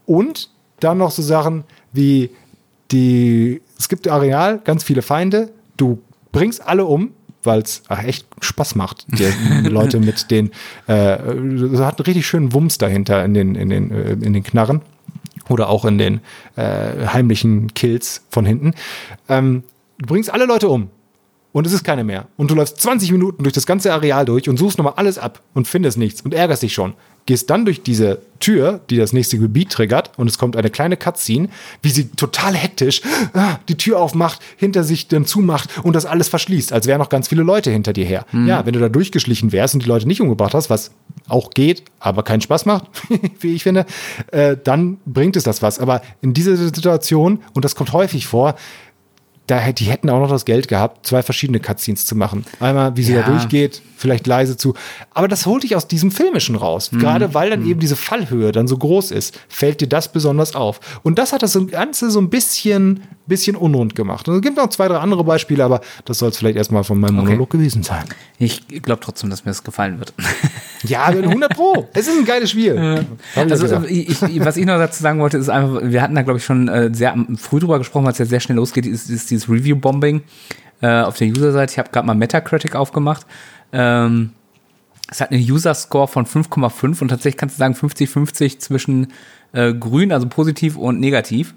Und 0.05 0.49
dann 0.79 0.97
noch 0.97 1.11
so 1.11 1.21
Sachen 1.21 1.63
wie 1.91 2.29
die, 2.91 3.61
es 3.79 3.89
gibt 3.89 4.07
Areal, 4.07 4.59
ganz 4.63 4.83
viele 4.83 5.01
Feinde, 5.01 5.49
du 5.77 5.99
bringst 6.31 6.65
alle 6.65 6.85
um, 6.85 7.11
weil 7.45 7.61
es 7.61 7.83
echt 7.89 8.27
Spaß 8.41 8.75
macht, 8.75 9.05
die 9.07 9.29
Leute 9.69 9.99
mit 9.99 10.31
den, 10.31 10.51
äh, 10.87 10.93
hat 10.93 11.99
einen 11.99 12.05
richtig 12.05 12.27
schönen 12.27 12.53
Wumms 12.53 12.77
dahinter 12.77 13.23
in 13.23 13.33
den, 13.33 13.55
in 13.55 13.69
den, 13.69 13.91
äh, 13.91 14.13
in 14.13 14.33
den 14.33 14.43
Knarren 14.43 14.81
oder 15.49 15.69
auch 15.69 15.85
in 15.85 15.97
den 15.97 16.21
äh, 16.55 17.07
heimlichen 17.07 17.73
Kills 17.73 18.23
von 18.29 18.45
hinten. 18.45 18.73
Ähm, 19.29 19.63
du 19.97 20.07
bringst 20.07 20.31
alle 20.31 20.45
Leute 20.45 20.69
um 20.69 20.89
und 21.51 21.65
es 21.65 21.73
ist 21.73 21.83
keine 21.83 22.03
mehr. 22.03 22.27
Und 22.37 22.51
du 22.51 22.55
läufst 22.55 22.81
20 22.81 23.11
Minuten 23.11 23.43
durch 23.43 23.53
das 23.53 23.65
ganze 23.65 23.93
Areal 23.93 24.25
durch 24.25 24.49
und 24.49 24.57
suchst 24.57 24.77
nochmal 24.77 24.95
alles 24.97 25.17
ab 25.17 25.41
und 25.53 25.67
findest 25.67 25.97
nichts 25.97 26.21
und 26.21 26.33
ärgerst 26.33 26.63
dich 26.63 26.73
schon. 26.73 26.93
Gehst 27.25 27.49
dann 27.49 27.65
durch 27.65 27.81
diese 27.81 28.19
Tür, 28.39 28.81
die 28.89 28.97
das 28.97 29.13
nächste 29.13 29.39
Gebiet 29.39 29.71
triggert, 29.71 30.11
und 30.17 30.27
es 30.27 30.37
kommt 30.37 30.55
eine 30.55 30.69
kleine 30.69 30.97
Cutscene, 30.97 31.49
wie 31.81 31.89
sie 31.89 32.09
total 32.09 32.53
hektisch 32.53 33.01
ah, 33.33 33.57
die 33.67 33.77
Tür 33.77 33.99
aufmacht, 33.99 34.39
hinter 34.57 34.83
sich 34.83 35.07
dann 35.07 35.25
zumacht 35.25 35.69
und 35.83 35.95
das 35.95 36.05
alles 36.05 36.27
verschließt, 36.27 36.71
als 36.71 36.85
wären 36.85 36.99
noch 36.99 37.09
ganz 37.09 37.27
viele 37.27 37.43
Leute 37.43 37.71
hinter 37.71 37.93
dir 37.93 38.05
her. 38.05 38.25
Ja, 38.47 38.65
wenn 38.65 38.73
du 38.73 38.79
da 38.79 38.89
durchgeschlichen 38.89 39.51
wärst 39.51 39.73
und 39.73 39.83
die 39.83 39.87
Leute 39.87 40.07
nicht 40.07 40.21
umgebracht 40.21 40.53
hast, 40.53 40.69
was 40.69 40.91
auch 41.27 41.51
geht, 41.51 41.83
aber 41.99 42.23
keinen 42.23 42.41
Spaß 42.41 42.65
macht, 42.65 42.85
wie 43.39 43.55
ich 43.55 43.63
finde, 43.63 43.85
äh, 44.31 44.55
dann 44.63 44.97
bringt 45.05 45.35
es 45.35 45.43
das 45.43 45.61
was. 45.61 45.79
Aber 45.79 46.01
in 46.21 46.33
dieser 46.33 46.55
Situation, 46.55 47.39
und 47.53 47.65
das 47.65 47.75
kommt 47.75 47.93
häufig 47.93 48.27
vor, 48.27 48.55
da 49.47 49.57
hätt- 49.59 49.79
die 49.79 49.85
hätten 49.85 50.09
auch 50.09 50.19
noch 50.19 50.29
das 50.29 50.45
Geld 50.45 50.67
gehabt, 50.67 51.05
zwei 51.05 51.21
verschiedene 51.21 51.59
Cutscenes 51.59 52.05
zu 52.05 52.15
machen. 52.15 52.45
Einmal, 52.59 52.95
wie 52.97 53.03
sie 53.03 53.13
Ja. 53.13 53.21
da 53.21 53.29
durchgeht, 53.31 53.81
vielleicht 53.97 54.25
leise 54.27 54.57
zu. 54.57 54.73
Aber 55.11 55.27
das 55.27 55.45
holt 55.45 55.63
dich 55.63 55.75
aus 55.75 55.87
diesem 55.87 56.11
Filmischen 56.11 56.55
raus. 56.55 56.91
Mhm. 56.91 56.99
Gerade 56.99 57.33
weil 57.33 57.49
dann 57.51 57.65
eben 57.65 57.79
diese 57.79 57.95
Fallhöhe 57.95 58.51
dann 58.51 58.67
so 58.67 58.77
groß 58.77 59.11
ist, 59.11 59.39
fällt 59.47 59.81
dir 59.81 59.87
das 59.87 60.11
besonders 60.11 60.55
auf. 60.55 60.79
Und 61.03 61.19
das 61.19 61.31
hat 61.33 61.43
das 61.43 61.57
Ganze 61.69 62.09
so 62.11 62.19
ein 62.19 62.29
bisschen, 62.29 63.03
bisschen 63.27 63.55
unrund 63.55 63.95
gemacht. 63.95 64.27
Und 64.27 64.35
es 64.35 64.41
gibt 64.41 64.57
noch 64.57 64.69
zwei, 64.69 64.87
drei 64.87 64.97
andere 64.97 65.23
Beispiele, 65.23 65.63
aber 65.63 65.81
das 66.05 66.17
soll 66.19 66.29
es 66.29 66.37
vielleicht 66.37 66.57
erstmal 66.57 66.83
von 66.83 66.99
meinem 66.99 67.19
Okay. 67.19 67.27
Monolog 67.29 67.49
gewesen 67.51 67.83
sein. 67.83 68.05
Ich 68.39 68.67
glaube 68.67 69.01
trotzdem, 69.01 69.29
dass 69.29 69.45
mir 69.45 69.51
das 69.51 69.63
gefallen 69.63 69.99
wird. 69.99 70.13
Ja, 70.87 71.05
100 71.05 71.55
Pro. 71.55 71.87
es 71.93 72.07
ist 72.07 72.17
ein 72.17 72.25
geiles 72.25 72.51
Spiel. 72.51 73.05
Also, 73.35 73.63
gesagt. 73.63 73.89
ich, 73.89 74.21
was 74.43 74.57
ich 74.57 74.65
noch 74.65 74.77
dazu 74.77 75.01
sagen 75.01 75.19
wollte, 75.19 75.37
ist 75.37 75.49
einfach, 75.49 75.81
wir 75.83 76.01
hatten 76.01 76.15
da, 76.15 76.21
glaube 76.21 76.39
ich, 76.39 76.45
schon 76.45 76.67
äh, 76.67 76.93
sehr 76.93 77.15
früh 77.37 77.59
drüber 77.59 77.77
gesprochen, 77.77 78.05
weil 78.05 78.13
es 78.13 78.17
ja 78.17 78.25
sehr 78.25 78.39
schnell 78.39 78.57
losgeht, 78.57 78.85
ist, 78.85 79.09
ist 79.09 79.31
dieses 79.31 79.49
Review-Bombing 79.49 80.23
äh, 80.81 81.01
auf 81.01 81.17
der 81.17 81.27
User-Seite. 81.27 81.71
Ich 81.73 81.79
habe 81.79 81.89
gerade 81.91 82.07
mal 82.07 82.15
Metacritic 82.15 82.75
aufgemacht. 82.75 83.25
Ähm, 83.71 84.31
es 85.09 85.21
hat 85.21 85.31
einen 85.31 85.41
User-Score 85.41 86.07
von 86.07 86.25
5,5 86.25 87.01
und 87.01 87.09
tatsächlich 87.09 87.37
kannst 87.37 87.57
du 87.57 87.59
sagen 87.59 87.75
50-50 87.75 88.59
zwischen 88.59 89.13
äh, 89.53 89.73
grün, 89.73 90.11
also 90.11 90.27
positiv 90.27 90.77
und 90.77 90.99
negativ. 90.99 91.53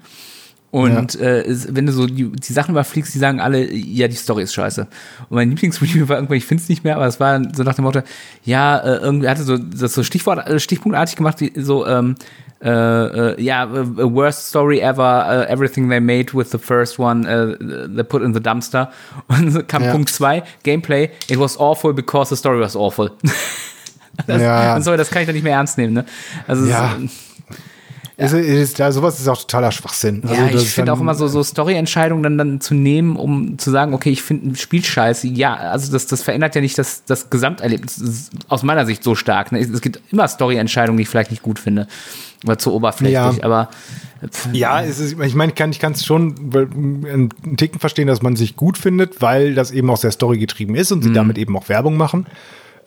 Und 0.71 1.19
äh, 1.19 1.41
es, 1.41 1.73
wenn 1.73 1.87
du 1.87 1.91
so 1.91 2.05
die, 2.05 2.31
die 2.31 2.53
Sachen 2.53 2.71
überfliegst, 2.71 3.13
die 3.13 3.19
sagen 3.19 3.39
alle, 3.39 3.73
ja, 3.73 4.07
die 4.07 4.15
Story 4.15 4.43
ist 4.43 4.53
scheiße. 4.53 4.81
Und 4.81 5.35
mein 5.35 5.49
Lieblingsreview 5.49 6.07
war 6.07 6.17
irgendwann, 6.17 6.37
ich 6.37 6.45
finde 6.45 6.61
es 6.61 6.69
nicht 6.69 6.83
mehr, 6.83 6.95
aber 6.95 7.07
es 7.07 7.19
war 7.19 7.41
so 7.55 7.63
nach 7.63 7.73
dem 7.73 7.85
Motto, 7.85 8.01
ja, 8.43 8.77
äh, 8.77 8.97
irgendwie 8.97 9.27
hatte 9.27 9.43
so 9.43 9.57
das 9.57 9.93
so 9.93 10.03
Stichwort, 10.03 10.47
äh, 10.47 10.59
stichpunktartig 10.59 11.15
gemacht, 11.15 11.39
die, 11.39 11.53
so, 11.55 11.87
ähm, 11.87 12.15
äh, 12.61 12.69
äh, 12.69 13.41
ja, 13.41 13.63
äh, 13.63 14.13
worst 14.13 14.49
story 14.49 14.79
ever, 14.79 15.47
uh, 15.47 15.51
everything 15.51 15.89
they 15.89 15.99
made 15.99 16.33
with 16.33 16.51
the 16.51 16.57
first 16.57 16.99
one, 16.99 17.25
uh, 17.25 17.55
they 17.87 18.03
put 18.03 18.21
in 18.21 18.33
the 18.33 18.41
dumpster. 18.41 18.91
Und 19.27 19.51
so 19.51 19.63
kam 19.63 19.83
Ja. 19.83 19.91
Punkt 19.93 20.09
zwei 20.09 20.43
Gameplay, 20.63 21.09
it 21.29 21.39
was 21.39 21.57
awful 21.57 21.93
because 21.93 22.29
the 22.29 22.35
story 22.35 22.59
was 22.59 22.75
awful. 22.75 23.11
das, 24.27 24.41
Ja. 24.41 24.75
Und 24.75 24.83
sorry, 24.83 24.97
das 24.97 25.09
kann 25.09 25.21
ich 25.21 25.27
doch 25.27 25.33
nicht 25.33 25.43
mehr 25.43 25.53
ernst 25.53 25.77
nehmen, 25.77 25.93
ne? 25.93 26.05
Also, 26.47 26.65
es 26.65 27.28
Ja. 28.19 28.25
ist- 28.25 28.33
ist, 28.33 28.79
ja, 28.79 28.91
sowas 28.91 29.19
ist 29.19 29.27
auch 29.27 29.37
totaler 29.37 29.71
Schwachsinn. 29.71 30.21
Also, 30.23 30.35
ja, 30.35 30.49
das 30.49 30.63
ich 30.63 30.69
finde 30.69 30.93
auch 30.93 30.99
immer 30.99 31.15
so, 31.15 31.27
so 31.27 31.41
Story-Entscheidungen 31.41 32.21
dann, 32.23 32.37
dann 32.37 32.61
zu 32.61 32.73
nehmen, 32.73 33.15
um 33.15 33.57
zu 33.57 33.71
sagen, 33.71 33.93
okay, 33.93 34.09
ich 34.09 34.21
finde 34.21 34.49
ein 34.49 34.55
Spiel 34.55 34.83
scheiße. 34.83 35.27
Ja, 35.27 35.55
also 35.55 35.91
das, 35.91 36.05
das 36.07 36.21
verändert 36.21 36.53
ja 36.55 36.61
nicht 36.61 36.77
das, 36.77 37.03
das 37.05 37.29
Gesamterlebnis 37.29 38.29
aus 38.47 38.63
meiner 38.63 38.85
Sicht 38.85 39.03
so 39.03 39.15
stark. 39.15 39.51
Ne? 39.51 39.59
Es 39.59 39.81
gibt 39.81 40.01
immer 40.11 40.27
Story-Entscheidungen, 40.27 40.97
die 40.97 41.03
ich 41.03 41.09
vielleicht 41.09 41.31
nicht 41.31 41.43
gut 41.43 41.59
finde. 41.59 41.87
Oder 42.45 42.57
zu 42.57 42.73
oberflächlich, 42.73 43.13
Ja. 43.37 43.43
aber 43.43 43.69
pff, 44.25 44.47
Ja, 44.53 44.81
es 44.81 44.99
ist, 44.99 45.19
ich 45.19 45.35
meine, 45.35 45.51
ich 45.51 45.79
kann, 45.79 45.91
es 45.91 46.05
schon 46.05 46.35
einen 46.55 47.29
Ticken 47.57 47.79
verstehen, 47.79 48.07
dass 48.07 48.21
man 48.21 48.35
sich 48.37 48.55
gut 48.55 48.77
findet, 48.77 49.21
weil 49.21 49.55
das 49.55 49.71
eben 49.71 49.89
auch 49.89 49.97
sehr 49.97 50.11
storygetrieben 50.11 50.75
ist 50.75 50.91
und 50.93 51.01
sie 51.03 51.11
damit 51.11 51.37
eben 51.37 51.55
auch 51.57 51.67
Werbung 51.67 51.97
machen. 51.97 52.27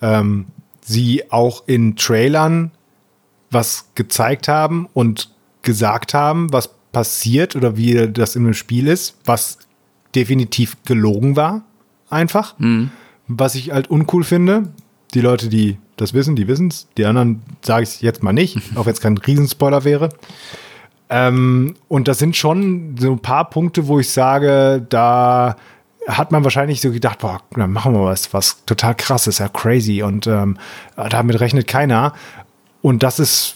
Ähm, 0.00 0.46
sie 0.80 1.30
auch 1.30 1.64
in 1.66 1.96
Trailern 1.96 2.70
was 3.52 3.90
gezeigt 3.94 4.48
haben 4.48 4.88
und 4.94 5.30
gesagt 5.62 6.14
haben, 6.14 6.52
was 6.52 6.70
passiert 6.92 7.56
oder 7.56 7.76
wie 7.76 8.08
das 8.08 8.36
in 8.36 8.44
dem 8.44 8.54
Spiel 8.54 8.86
ist, 8.86 9.16
was 9.24 9.58
definitiv 10.14 10.76
gelogen 10.84 11.36
war, 11.36 11.62
einfach. 12.10 12.54
Was 13.28 13.54
ich 13.54 13.70
halt 13.70 13.90
uncool 13.90 14.24
finde. 14.24 14.72
Die 15.14 15.20
Leute, 15.20 15.48
die 15.48 15.78
das 15.96 16.14
wissen, 16.14 16.36
die 16.36 16.48
wissen 16.48 16.68
es. 16.68 16.88
Die 16.96 17.04
anderen 17.04 17.42
sage 17.62 17.84
ich 17.84 18.00
jetzt 18.02 18.22
mal 18.22 18.32
nicht, 18.32 18.58
auch 18.74 18.86
wenn 18.86 18.92
es 18.92 19.00
kein 19.00 19.16
Riesenspoiler 19.16 19.84
wäre. 19.84 20.10
Ähm, 21.08 21.76
und 21.88 22.08
das 22.08 22.18
sind 22.18 22.36
schon 22.36 22.96
so 22.98 23.12
ein 23.12 23.20
paar 23.20 23.50
Punkte, 23.50 23.86
wo 23.86 24.00
ich 24.00 24.10
sage, 24.10 24.84
da 24.88 25.56
hat 26.08 26.32
man 26.32 26.42
wahrscheinlich 26.42 26.80
so 26.80 26.90
gedacht, 26.90 27.20
boah, 27.20 27.40
dann 27.54 27.72
machen 27.72 27.92
wir 27.92 28.04
was, 28.04 28.32
was 28.32 28.64
total 28.64 28.94
krass 28.94 29.26
ist, 29.26 29.38
ja 29.38 29.48
crazy 29.48 30.02
und 30.02 30.26
ähm, 30.26 30.56
damit 30.96 31.38
rechnet 31.38 31.66
keiner. 31.66 32.14
Und 32.82 33.02
das 33.02 33.18
ist 33.18 33.54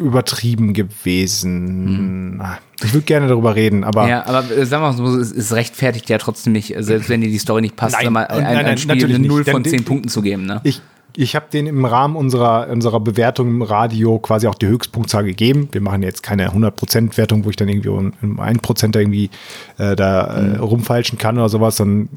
übertrieben 0.00 0.72
gewesen. 0.74 2.40
Ich 2.84 2.94
würde 2.94 3.04
gerne 3.04 3.26
darüber 3.26 3.56
reden, 3.56 3.82
aber 3.82 4.08
ja, 4.08 4.24
aber 4.26 4.48
äh, 4.50 4.64
sagen 4.64 4.84
wir 4.84 4.92
mal 4.92 4.96
so, 4.96 5.16
es, 5.18 5.32
es 5.32 5.52
rechtfertigt 5.52 6.08
ja 6.08 6.18
trotzdem 6.18 6.52
nicht, 6.52 6.74
äh, 6.76 6.82
selbst 6.82 7.08
wenn 7.08 7.20
dir 7.20 7.28
die 7.28 7.38
Story 7.38 7.62
nicht 7.62 7.74
passt, 7.74 7.96
Nein, 8.00 8.12
mal, 8.12 8.26
ein, 8.28 8.44
nein, 8.44 8.56
ein 8.58 8.64
nein, 8.64 8.78
Spiel 8.78 8.94
natürlich 8.94 9.14
eine 9.16 9.22
nicht. 9.22 9.28
0 9.30 9.44
von 9.44 9.62
Dann- 9.64 9.70
10 9.70 9.84
Punkten 9.84 10.08
zu 10.08 10.22
geben. 10.22 10.46
Ne? 10.46 10.60
ich, 10.62 10.80
ich 11.16 11.34
habe 11.34 11.46
den 11.52 11.66
im 11.66 11.84
Rahmen 11.84 12.16
unserer, 12.16 12.68
unserer 12.68 13.00
Bewertung 13.00 13.48
im 13.48 13.62
Radio 13.62 14.18
quasi 14.18 14.46
auch 14.46 14.54
die 14.54 14.66
Höchstpunktzahl 14.66 15.24
gegeben. 15.24 15.68
Wir 15.72 15.80
machen 15.80 16.02
jetzt 16.02 16.22
keine 16.22 16.50
100% 16.50 17.16
Wertung, 17.16 17.44
wo 17.44 17.50
ich 17.50 17.56
dann 17.56 17.68
irgendwie 17.68 17.88
um, 17.88 18.12
um 18.22 18.40
1% 18.40 18.96
irgendwie 18.96 19.30
äh, 19.78 19.96
da 19.96 20.36
äh, 20.36 20.42
Mhm. 20.48 20.60
rumfeilschen 20.60 21.18
kann 21.18 21.36
oder 21.38 21.48
sowas, 21.48 21.76
sondern 21.76 22.08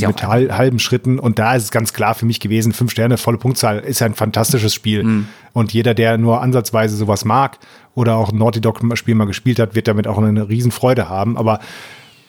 ja 0.00 0.08
auch 0.08 0.12
mit 0.12 0.22
hal 0.22 0.56
halben 0.56 0.78
Schritten. 0.78 1.18
Und 1.18 1.38
da 1.38 1.54
ist 1.54 1.64
es 1.64 1.70
ganz 1.70 1.92
klar 1.92 2.14
für 2.14 2.26
mich 2.26 2.40
gewesen, 2.40 2.72
fünf 2.72 2.90
Sterne, 2.90 3.16
volle 3.16 3.38
Punktzahl, 3.38 3.80
ist 3.80 4.02
ein 4.02 4.14
fantastisches 4.14 4.74
Spiel. 4.74 5.04
Mhm. 5.04 5.28
Und 5.52 5.72
jeder, 5.72 5.94
der 5.94 6.16
nur 6.18 6.40
ansatzweise 6.42 6.96
sowas 6.96 7.24
mag 7.24 7.58
oder 7.94 8.16
auch 8.16 8.32
ein 8.32 8.38
Naughty 8.38 8.60
Dog-Spiel 8.60 9.14
mal 9.14 9.26
gespielt 9.26 9.58
hat, 9.58 9.74
wird 9.74 9.88
damit 9.88 10.06
auch 10.06 10.18
eine 10.18 10.48
Riesenfreude 10.48 11.08
haben. 11.08 11.36
Aber 11.36 11.60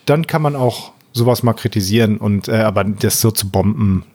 dann 0.05 0.27
kann 0.27 0.41
man 0.41 0.55
auch 0.55 0.91
sowas 1.13 1.43
mal 1.43 1.53
kritisieren 1.53 2.17
und 2.17 2.47
äh, 2.47 2.61
aber 2.61 2.83
das 2.83 3.21
so 3.21 3.31
zu 3.31 3.49
bomben, 3.49 4.05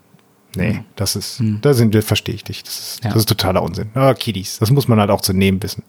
nee, 0.57 0.83
das 0.97 1.16
ist, 1.16 1.42
da 1.62 1.75
sind 1.75 1.95
wir, 1.95 2.03
verstehe 2.03 2.35
ich 2.35 2.45
dich. 2.45 2.62
Das 2.62 2.79
ist, 2.79 3.05
Ja. 3.05 3.11
das 3.11 3.21
ist 3.21 3.29
totaler 3.29 3.62
Unsinn. 3.62 3.90
Ah, 3.95 4.14
Kiddies, 4.14 4.59
das 4.59 4.71
muss 4.71 4.88
man 4.88 4.99
halt 5.01 5.11
auch 5.11 5.21
zu 5.21 5.33
nehmen 5.33 5.62
wissen. 5.62 5.83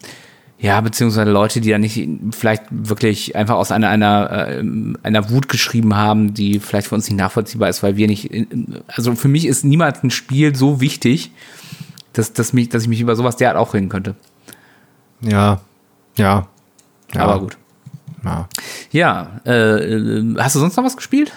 Ja, 0.59 0.81
beziehungsweise 0.81 1.29
Leute, 1.29 1.61
die 1.61 1.69
da 1.69 1.77
nicht 1.77 2.07
vielleicht 2.31 2.63
wirklich 2.71 3.35
einfach 3.35 3.55
aus 3.55 3.71
einer, 3.71 3.89
einer, 3.89 4.47
äh, 4.49 4.63
einer 5.03 5.29
Wut 5.29 5.49
geschrieben 5.49 5.95
haben, 5.95 6.33
die 6.33 6.59
vielleicht 6.59 6.87
für 6.87 6.95
uns 6.95 7.07
nicht 7.07 7.17
nachvollziehbar 7.17 7.69
ist, 7.69 7.83
weil 7.83 7.95
wir 7.95 8.07
nicht, 8.07 8.31
also 8.87 9.13
für 9.13 9.27
mich 9.27 9.45
ist 9.45 9.63
niemals 9.63 10.03
ein 10.03 10.09
Spiel 10.09 10.55
so 10.55 10.81
wichtig, 10.81 11.31
dass, 12.13 12.33
dass, 12.33 12.53
mich, 12.53 12.69
dass 12.69 12.83
ich 12.83 12.89
mich 12.89 13.01
über 13.01 13.15
sowas 13.15 13.35
derart 13.37 13.55
aufregen 13.57 13.87
könnte. 13.89 14.15
Ja, 15.21 15.61
ja. 16.15 16.47
ja 17.13 17.21
Aber 17.21 17.39
gut. 17.39 17.57
Ja. 18.23 18.49
Ja, 18.91 19.39
äh, 19.45 20.23
hast 20.39 20.55
du 20.55 20.59
sonst 20.59 20.75
noch 20.75 20.83
was 20.83 20.97
gespielt? 20.97 21.31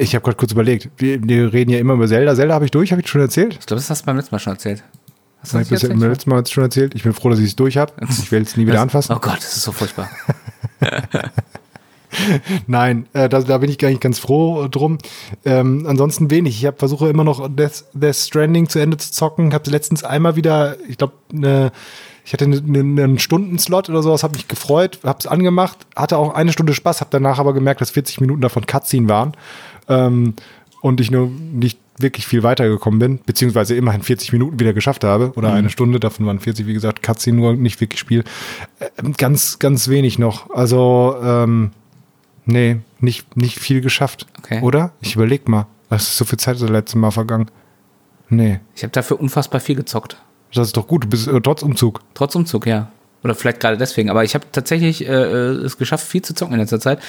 Ich 0.00 0.14
habe 0.14 0.24
gerade 0.24 0.36
kurz 0.36 0.52
überlegt, 0.52 0.88
wir, 0.96 1.22
wir 1.22 1.52
reden 1.52 1.70
ja 1.70 1.78
immer 1.78 1.92
über 1.92 2.08
Zelda. 2.08 2.34
Zelda 2.34 2.54
habe 2.54 2.64
ich 2.64 2.70
durch, 2.70 2.90
habe 2.90 3.02
ich 3.02 3.08
schon 3.08 3.20
erzählt? 3.20 3.58
Ich 3.60 3.66
glaube, 3.66 3.80
das 3.80 3.90
hast 3.90 4.02
du 4.02 4.06
beim 4.06 4.16
letzten 4.16 4.34
Mal 4.34 4.38
schon 4.38 4.54
erzählt. 4.54 4.82
Hast 5.42 5.52
du 5.52 5.58
ich 5.58 5.68
das 5.68 5.80
das 5.80 5.90
beim 5.90 6.02
letzten 6.02 6.30
Mal 6.30 6.46
schon 6.46 6.64
erzählt? 6.64 6.94
Ich 6.94 7.02
bin 7.02 7.12
froh, 7.12 7.28
dass 7.28 7.38
ich 7.38 7.48
es 7.48 7.56
durch 7.56 7.76
habe. 7.76 7.92
Ich 8.08 8.32
will 8.32 8.40
es 8.40 8.56
nie 8.56 8.66
wieder 8.66 8.80
anfassen. 8.80 9.14
Oh 9.14 9.20
Gott, 9.20 9.36
das 9.36 9.56
ist 9.56 9.62
so 9.62 9.72
furchtbar. 9.72 10.08
Nein, 12.66 13.06
äh, 13.12 13.28
da, 13.28 13.40
da 13.40 13.58
bin 13.58 13.68
ich 13.68 13.76
gar 13.76 13.88
nicht 13.88 14.00
ganz 14.00 14.18
froh 14.18 14.68
drum. 14.68 14.96
Ähm, 15.44 15.84
ansonsten 15.86 16.30
wenig. 16.30 16.56
Ich 16.56 16.66
hab, 16.66 16.78
versuche 16.78 17.10
immer 17.10 17.24
noch 17.24 17.54
Death, 17.54 17.84
Death 17.92 18.16
Stranding 18.16 18.70
zu 18.70 18.78
Ende 18.78 18.96
zu 18.96 19.12
zocken. 19.12 19.52
Habe 19.52 19.70
letztens 19.70 20.02
einmal 20.02 20.34
wieder, 20.34 20.76
ich 20.88 20.96
glaube, 20.96 21.12
ne, 21.30 21.72
ich 22.24 22.32
hatte 22.32 22.46
einen 22.46 22.70
ne, 22.70 22.82
ne, 22.82 23.04
einen 23.04 23.18
Stundenslot 23.18 23.90
oder 23.90 24.02
sowas, 24.02 24.22
habe 24.22 24.34
mich 24.34 24.48
gefreut, 24.48 24.98
habe 25.04 25.18
es 25.18 25.26
angemacht, 25.26 25.78
hatte 25.94 26.16
auch 26.16 26.34
eine 26.34 26.52
Stunde 26.52 26.74
Spaß, 26.74 27.00
habe 27.00 27.10
danach 27.10 27.38
aber 27.38 27.52
gemerkt, 27.52 27.80
dass 27.80 27.90
40 27.90 28.20
Minuten 28.20 28.40
davon 28.40 28.66
Cutscene 28.66 29.08
waren 29.08 29.32
ähm, 29.90 30.34
und 30.80 31.00
ich 31.00 31.10
nur 31.10 31.28
nicht 31.28 31.78
wirklich 31.98 32.26
viel 32.26 32.42
weitergekommen 32.42 32.98
bin, 32.98 33.20
beziehungsweise 33.26 33.74
immerhin 33.74 34.00
40 34.00 34.32
Minuten 34.32 34.58
wieder 34.58 34.72
geschafft 34.72 35.04
habe 35.04 35.32
oder 35.36 35.52
eine 35.52 35.68
Stunde, 35.68 36.00
davon 36.00 36.24
waren 36.24 36.40
40, 36.40 36.66
wie 36.66 36.72
gesagt, 36.72 37.02
Cutscene 37.02 37.36
nur 37.36 37.52
nicht 37.54 37.78
wirklich 37.82 38.00
Spiel. 38.00 38.24
Ähm, 38.96 39.12
ganz, 39.12 39.58
ganz 39.58 39.88
wenig 39.88 40.18
noch. 40.18 40.48
Also, 40.50 41.16
ähm, 41.22 41.72
Nee, 42.50 42.80
nicht, 42.98 43.36
nicht 43.36 43.58
viel 43.58 43.80
geschafft. 43.80 44.26
Okay. 44.38 44.60
Oder? 44.62 44.92
Ich 45.00 45.14
überleg 45.14 45.48
mal. 45.48 45.66
Was 45.88 46.02
ist 46.02 46.16
so 46.16 46.24
viel 46.24 46.38
Zeit 46.38 46.60
das 46.60 46.68
letzte 46.68 46.98
Mal 46.98 47.10
vergangen? 47.10 47.50
Nee. 48.28 48.60
Ich 48.74 48.82
habe 48.82 48.92
dafür 48.92 49.20
unfassbar 49.20 49.60
viel 49.60 49.76
gezockt. 49.76 50.16
Das 50.52 50.66
ist 50.66 50.76
doch 50.76 50.86
gut. 50.86 51.04
Du 51.04 51.08
bist 51.08 51.28
äh, 51.28 51.40
trotz 51.40 51.62
Umzug. 51.62 52.00
Trotz 52.14 52.34
Umzug, 52.34 52.66
ja. 52.66 52.90
Oder 53.22 53.34
vielleicht 53.34 53.60
gerade 53.60 53.76
deswegen. 53.76 54.08
Aber 54.08 54.24
ich 54.24 54.34
habe 54.34 54.46
tatsächlich 54.50 55.06
äh, 55.06 55.12
es 55.12 55.76
geschafft, 55.76 56.06
viel 56.06 56.22
zu 56.22 56.34
zocken 56.34 56.54
in 56.54 56.60
letzter 56.60 56.80
Zeit. 56.80 57.00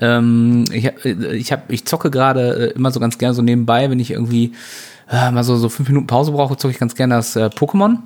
Ähm, 0.00 0.64
ich 0.72 0.86
hab, 0.86 1.04
äh, 1.04 1.34
ich, 1.34 1.52
hab, 1.52 1.70
ich 1.70 1.84
zocke 1.84 2.10
gerade 2.10 2.70
äh, 2.70 2.76
immer 2.76 2.90
so 2.90 2.98
ganz 2.98 3.18
gerne 3.18 3.34
so 3.34 3.42
nebenbei, 3.42 3.88
wenn 3.88 4.00
ich 4.00 4.10
irgendwie 4.10 4.52
äh, 5.10 5.30
mal 5.30 5.44
so, 5.44 5.56
so 5.56 5.68
fünf 5.68 5.88
Minuten 5.88 6.08
Pause 6.08 6.32
brauche, 6.32 6.56
zocke 6.56 6.72
ich 6.72 6.80
ganz 6.80 6.94
gerne 6.94 7.14
das 7.14 7.36
äh, 7.36 7.46
Pokémon. 7.46 7.98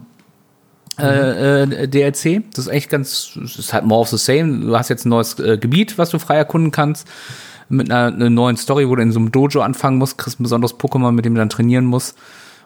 Äh, 0.99 1.63
äh, 1.63 1.89
DLC. 1.89 2.45
Das 2.55 2.67
ist 2.67 2.73
echt 2.73 2.91
ganz, 2.91 3.31
das 3.35 3.59
ist 3.59 3.73
halt 3.73 3.85
more 3.85 4.03
of 4.03 4.09
the 4.09 4.19
same. 4.19 4.61
Du 4.61 4.77
hast 4.77 4.91
jetzt 4.91 5.07
ein 5.07 5.09
neues 5.09 5.39
äh, 5.41 5.57
Gebiet, 5.59 5.99
was 5.99 6.11
du 6.11 6.19
frei 6.19 6.37
erkunden 6.37 6.71
kannst. 6.71 7.09
Mit 7.71 7.91
einer, 7.91 8.15
einer 8.15 8.31
neuen 8.31 8.59
Story, 8.59 8.89
wo 8.89 8.95
du 8.95 9.03
in 9.03 9.11
so 9.11 9.19
einem 9.19 9.33
Dojo 9.33 9.63
anfangen 9.63 9.97
musst, 9.97 10.19
kriegst 10.19 10.39
ein 10.39 10.43
besonderes 10.43 10.79
Pokémon, 10.79 11.13
mit 11.13 11.25
dem 11.25 11.35
du 11.35 11.39
dann 11.39 11.49
trainieren 11.49 11.87
musst 11.87 12.15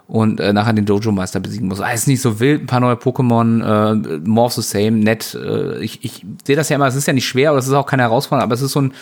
und 0.09 0.41
äh, 0.41 0.53
nachher 0.55 0.73
den 0.73 0.87
Dojo-Meister 0.87 1.39
besiegen 1.39 1.69
musst. 1.69 1.81
Ah, 1.83 1.91
ist 1.93 2.09
nicht 2.09 2.21
so 2.23 2.41
wild, 2.41 2.63
ein 2.63 2.67
paar 2.67 2.81
neue 2.81 2.95
Pokémon, 2.97 3.61
äh, 3.95 4.19
more 4.27 4.47
of 4.47 4.55
the 4.55 4.63
same, 4.63 4.93
nett. 4.93 5.35
Äh, 5.41 5.79
ich 5.85 6.03
ich 6.03 6.25
sehe 6.47 6.57
das 6.57 6.69
ja 6.71 6.77
immer, 6.77 6.87
es 6.87 6.95
ist 6.97 7.07
ja 7.07 7.13
nicht 7.13 7.29
schwer, 7.29 7.53
oder 7.53 7.59
es 7.61 7.67
ist 7.69 7.75
auch 7.75 7.87
keine 7.87 8.03
Herausforderung, 8.05 8.45
aber 8.49 8.55
es 8.55 8.63
ist 8.63 8.73
so 8.73 8.81
ein, 8.81 8.93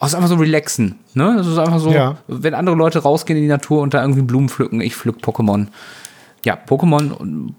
oh, 0.00 0.04
es 0.04 0.08
ist 0.08 0.14
einfach 0.14 0.28
so 0.28 0.36
relaxen. 0.36 0.94
Ne? 1.14 1.36
Es 1.40 1.46
ist 1.48 1.58
einfach 1.58 1.80
so, 1.80 1.90
Ja. 1.92 2.18
wenn 2.28 2.54
andere 2.54 2.76
Leute 2.76 3.00
rausgehen 3.00 3.36
in 3.36 3.42
die 3.42 3.48
Natur 3.48 3.82
und 3.82 3.92
da 3.94 4.00
irgendwie 4.00 4.22
Blumen 4.22 4.48
pflücken, 4.48 4.80
ich 4.80 4.94
pflück 4.94 5.16
Pokémon. 5.20 5.66
Ja, 6.44 6.56
Pokémon 6.68 7.50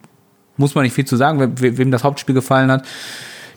muss 0.55 0.73
man 0.73 0.83
nicht 0.85 0.93
viel 0.93 1.05
zu 1.05 1.17
sagen, 1.17 1.39
we- 1.39 1.77
wem 1.77 1.91
das 1.91 2.03
Hauptspiel 2.05 2.33
gefallen 2.35 2.71
hat. 2.71 2.85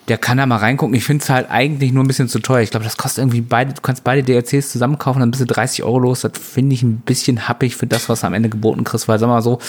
Der 0.09 0.17
kann 0.17 0.37
da 0.37 0.45
mal 0.45 0.57
reingucken. 0.57 0.95
Ich 0.95 1.05
finde 1.05 1.23
es 1.23 1.29
halt 1.29 1.49
eigentlich 1.49 1.93
nur 1.93 2.03
ein 2.03 2.07
bisschen 2.07 2.27
zu 2.27 2.39
teuer. 2.39 2.61
Ich 2.61 2.71
glaube, 2.71 2.83
das 2.83 2.97
kostet 2.97 3.21
irgendwie 3.21 3.41
beide, 3.41 3.73
du 3.73 3.81
kannst 3.81 4.03
beide 4.03 4.21
DLCs 4.21 4.71
zusammen 4.71 4.97
kaufen, 4.97 5.21
dann 5.21 5.31
bist 5.31 5.41
du 5.41 5.45
30 5.45 5.83
Euro 5.83 5.99
los. 5.99 6.21
Das 6.21 6.33
finde 6.37 6.75
ich 6.75 6.83
ein 6.83 6.97
bisschen 6.97 7.47
happig 7.47 7.75
für 7.75 7.87
das, 7.87 8.09
was 8.09 8.21
du 8.21 8.27
am 8.27 8.33
Ende 8.33 8.49
geboten 8.49 8.83
kriegst, 8.83 9.07
weil 9.07 9.17
sag 9.17 9.27
mal 9.27 9.41
so, 9.41 9.59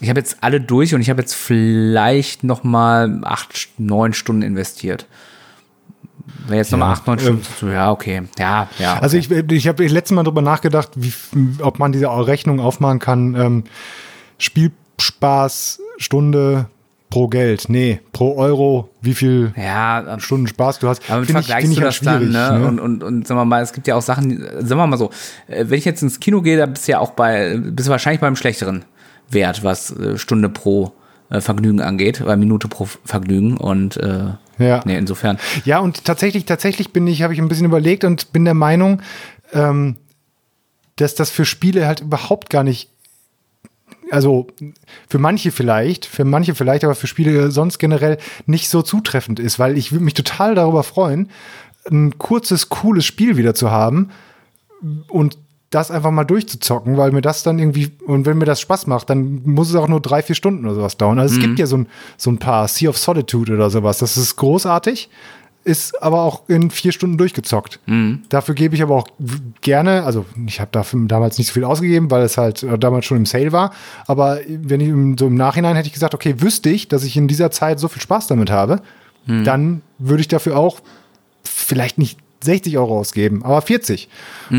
ich 0.00 0.08
habe 0.08 0.20
jetzt 0.20 0.38
alle 0.40 0.60
durch 0.60 0.94
und 0.94 1.00
ich 1.00 1.10
habe 1.10 1.20
jetzt 1.20 1.34
vielleicht 1.34 2.44
noch 2.44 2.64
mal 2.64 3.20
acht, 3.24 3.68
neun 3.78 4.12
Stunden 4.12 4.42
investiert. 4.42 5.06
Wenn 6.46 6.56
jetzt 6.56 6.72
noch 6.72 6.78
mal 6.78 6.86
Ja, 6.86 6.92
acht, 6.92 7.06
neun 7.06 7.18
ähm, 7.18 7.24
Stunden, 7.24 7.46
so, 7.60 7.68
ja, 7.68 7.90
okay. 7.90 8.22
Ja, 8.38 8.68
ja. 8.78 8.98
Also 8.98 9.16
ich, 9.16 9.30
ich 9.30 9.68
habe 9.68 9.86
letztes 9.86 10.14
Mal 10.14 10.22
drüber 10.24 10.42
nachgedacht, 10.42 10.90
wie, 10.94 11.12
ob 11.60 11.78
man 11.78 11.92
diese 11.92 12.08
Rechnung 12.08 12.60
aufmachen 12.60 12.98
kann. 12.98 13.34
Ähm, 13.34 13.64
Spielspaß, 14.38 15.80
Stunde 15.98 16.66
pro 17.10 17.28
Geld. 17.28 17.66
Nee, 17.68 18.00
pro 18.12 18.36
Euro, 18.36 18.90
wie 19.00 19.14
viel 19.14 19.52
ja, 19.56 20.18
Stunden 20.18 20.46
Spaß 20.46 20.78
du 20.78 20.88
hast. 20.88 21.08
Aber 21.10 21.20
mit 21.20 21.30
vergleichst 21.30 21.70
ich 21.70 21.76
du 21.78 21.82
halt 21.82 21.94
das 21.94 22.00
dann, 22.00 22.30
ne? 22.30 22.58
ne? 22.58 22.66
Und, 22.66 22.80
und, 22.80 23.02
und 23.02 23.26
sagen 23.26 23.40
wir 23.40 23.44
mal, 23.44 23.62
es 23.62 23.72
gibt 23.72 23.86
ja 23.86 23.94
auch 23.96 24.02
Sachen, 24.02 24.40
sagen 24.40 24.80
wir 24.80 24.86
mal 24.86 24.96
so, 24.98 25.10
äh, 25.46 25.64
wenn 25.68 25.78
ich 25.78 25.84
jetzt 25.84 26.02
ins 26.02 26.20
Kino 26.20 26.42
gehe, 26.42 26.56
da 26.58 26.66
bist 26.66 26.86
du 26.86 26.92
ja 26.92 26.98
auch 27.00 27.12
bei, 27.12 27.56
bist 27.56 27.88
du 27.88 27.92
wahrscheinlich 27.92 28.20
beim 28.20 28.36
schlechteren 28.36 28.84
Wert, 29.30 29.64
was 29.64 29.90
äh, 29.90 30.18
Stunde 30.18 30.48
pro 30.48 30.92
äh, 31.30 31.40
Vergnügen 31.40 31.80
angeht, 31.80 32.20
oder 32.20 32.36
Minute 32.36 32.68
pro 32.68 32.88
Vergnügen 33.04 33.56
und 33.56 33.96
äh, 33.98 34.32
Ja. 34.58 34.80
nee, 34.84 34.96
insofern. 34.96 35.38
Ja, 35.64 35.78
und 35.78 36.04
tatsächlich, 36.04 36.44
tatsächlich 36.44 36.92
bin 36.92 37.06
ich, 37.06 37.22
habe 37.22 37.32
ich 37.32 37.38
ein 37.38 37.48
bisschen 37.48 37.66
überlegt 37.66 38.04
und 38.04 38.32
bin 38.32 38.44
der 38.44 38.54
Meinung, 38.54 39.02
ähm, 39.52 39.96
dass 40.96 41.14
das 41.14 41.30
für 41.30 41.44
Spiele 41.44 41.86
halt 41.86 42.00
überhaupt 42.00 42.50
gar 42.50 42.64
nicht, 42.64 42.90
also 44.10 44.46
für 45.08 45.18
manche 45.18 45.50
vielleicht, 45.50 46.06
für 46.06 46.24
manche 46.24 46.54
vielleicht, 46.54 46.84
aber 46.84 46.94
für 46.94 47.06
Spiele 47.06 47.50
sonst 47.50 47.78
generell 47.78 48.18
nicht 48.46 48.68
so 48.68 48.82
zutreffend 48.82 49.40
ist, 49.40 49.58
weil 49.58 49.76
ich 49.76 49.92
würde 49.92 50.04
mich 50.04 50.14
total 50.14 50.54
darüber 50.54 50.82
freuen, 50.82 51.30
ein 51.90 52.18
kurzes, 52.18 52.68
cooles 52.68 53.04
Spiel 53.04 53.36
wieder 53.36 53.54
zu 53.54 53.70
haben 53.70 54.10
und 55.08 55.38
das 55.70 55.90
einfach 55.90 56.10
mal 56.10 56.24
durchzuzocken, 56.24 56.96
weil 56.96 57.12
mir 57.12 57.20
das 57.20 57.42
dann 57.42 57.58
irgendwie, 57.58 57.90
und 58.06 58.24
wenn 58.24 58.38
mir 58.38 58.46
das 58.46 58.60
Spaß 58.60 58.86
macht, 58.86 59.10
dann 59.10 59.42
muss 59.44 59.68
es 59.68 59.76
auch 59.76 59.88
nur 59.88 60.00
drei, 60.00 60.22
vier 60.22 60.34
Stunden 60.34 60.64
oder 60.64 60.74
sowas 60.76 60.96
dauern. 60.96 61.18
Also 61.18 61.34
es 61.34 61.42
gibt 61.42 61.58
ja 61.58 61.66
so 61.66 61.76
ein, 61.76 61.88
so 62.16 62.30
ein 62.30 62.38
paar 62.38 62.68
Sea 62.68 62.88
of 62.88 62.96
Solitude 62.96 63.52
oder 63.52 63.68
sowas. 63.68 63.98
Das 63.98 64.16
ist 64.16 64.36
großartig, 64.36 65.10
ist 65.64 66.02
aber 66.02 66.22
auch 66.22 66.48
in 66.48 66.70
vier 66.70 66.92
Stunden 66.92 67.18
durchgezockt. 67.18 67.78
Dafür 68.30 68.54
gebe 68.54 68.74
ich 68.74 68.82
aber 68.82 68.94
auch 68.96 69.08
gerne, 69.60 70.04
also 70.04 70.24
ich 70.46 70.60
habe 70.60 70.70
dafür 70.72 71.00
damals 71.06 71.36
nicht 71.36 71.48
so 71.48 71.52
viel 71.54 71.64
ausgegeben, 71.64 72.10
weil 72.10 72.22
es 72.22 72.38
halt 72.38 72.62
äh, 72.62 72.78
damals 72.78 73.04
schon 73.04 73.18
im 73.18 73.26
Sale 73.26 73.52
war. 73.52 73.72
Aber 74.06 74.38
wenn 74.48 74.80
ich 74.80 75.18
so 75.18 75.26
im 75.26 75.34
Nachhinein 75.34 75.76
hätte 75.76 75.88
ich 75.88 75.92
gesagt, 75.92 76.14
okay, 76.14 76.36
wüsste 76.40 76.70
ich, 76.70 76.88
dass 76.88 77.04
ich 77.04 77.16
in 77.16 77.28
dieser 77.28 77.50
Zeit 77.50 77.78
so 77.80 77.88
viel 77.88 78.00
Spaß 78.02 78.26
damit 78.28 78.50
habe, 78.50 78.80
dann 79.44 79.82
würde 79.98 80.22
ich 80.22 80.28
dafür 80.28 80.56
auch 80.56 80.80
vielleicht 81.44 81.98
nicht 81.98 82.18
60 82.44 82.78
Euro 82.78 82.98
ausgeben, 83.00 83.44
aber 83.44 83.60
40 83.60 84.08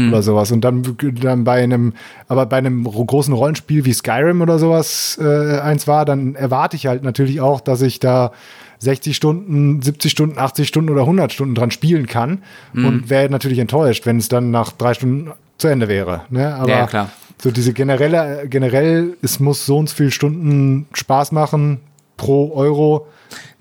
oder 0.09 0.21
sowas. 0.21 0.51
Und 0.51 0.61
dann, 0.61 0.97
dann 1.21 1.43
bei 1.45 1.63
einem, 1.63 1.93
aber 2.27 2.45
bei 2.45 2.57
einem 2.57 2.85
ro- 2.85 3.05
großen 3.05 3.33
Rollenspiel 3.33 3.85
wie 3.85 3.93
Skyrim 3.93 4.41
oder 4.41 4.59
sowas 4.59 5.17
äh, 5.19 5.59
eins 5.59 5.87
war, 5.87 6.03
dann 6.05 6.35
erwarte 6.35 6.75
ich 6.75 6.85
halt 6.87 7.03
natürlich 7.03 7.39
auch, 7.41 7.61
dass 7.61 7.81
ich 7.81 7.99
da 7.99 8.31
60 8.79 9.15
Stunden, 9.15 9.81
70 9.81 10.11
Stunden, 10.11 10.37
80 10.37 10.67
Stunden 10.67 10.89
oder 10.89 11.01
100 11.01 11.31
Stunden 11.31 11.55
dran 11.55 11.71
spielen 11.71 12.07
kann 12.07 12.43
und 12.73 13.09
wäre 13.09 13.29
natürlich 13.29 13.59
enttäuscht, 13.59 14.05
wenn 14.05 14.17
es 14.17 14.29
dann 14.29 14.51
nach 14.51 14.71
drei 14.71 14.93
Stunden 14.93 15.31
zu 15.57 15.67
Ende 15.67 15.87
wäre. 15.87 16.21
Ne? 16.29 16.55
Aber 16.55 16.69
Ja, 16.69 16.87
klar. 16.87 17.09
so 17.41 17.51
diese 17.51 17.73
generelle, 17.73 18.47
generell, 18.49 19.17
es 19.21 19.39
muss 19.39 19.65
so 19.65 19.77
und 19.77 19.89
so 19.89 19.95
viele 19.95 20.11
Stunden 20.11 20.87
Spaß 20.93 21.33
machen 21.33 21.79
pro 22.17 22.53
Euro. 22.53 23.07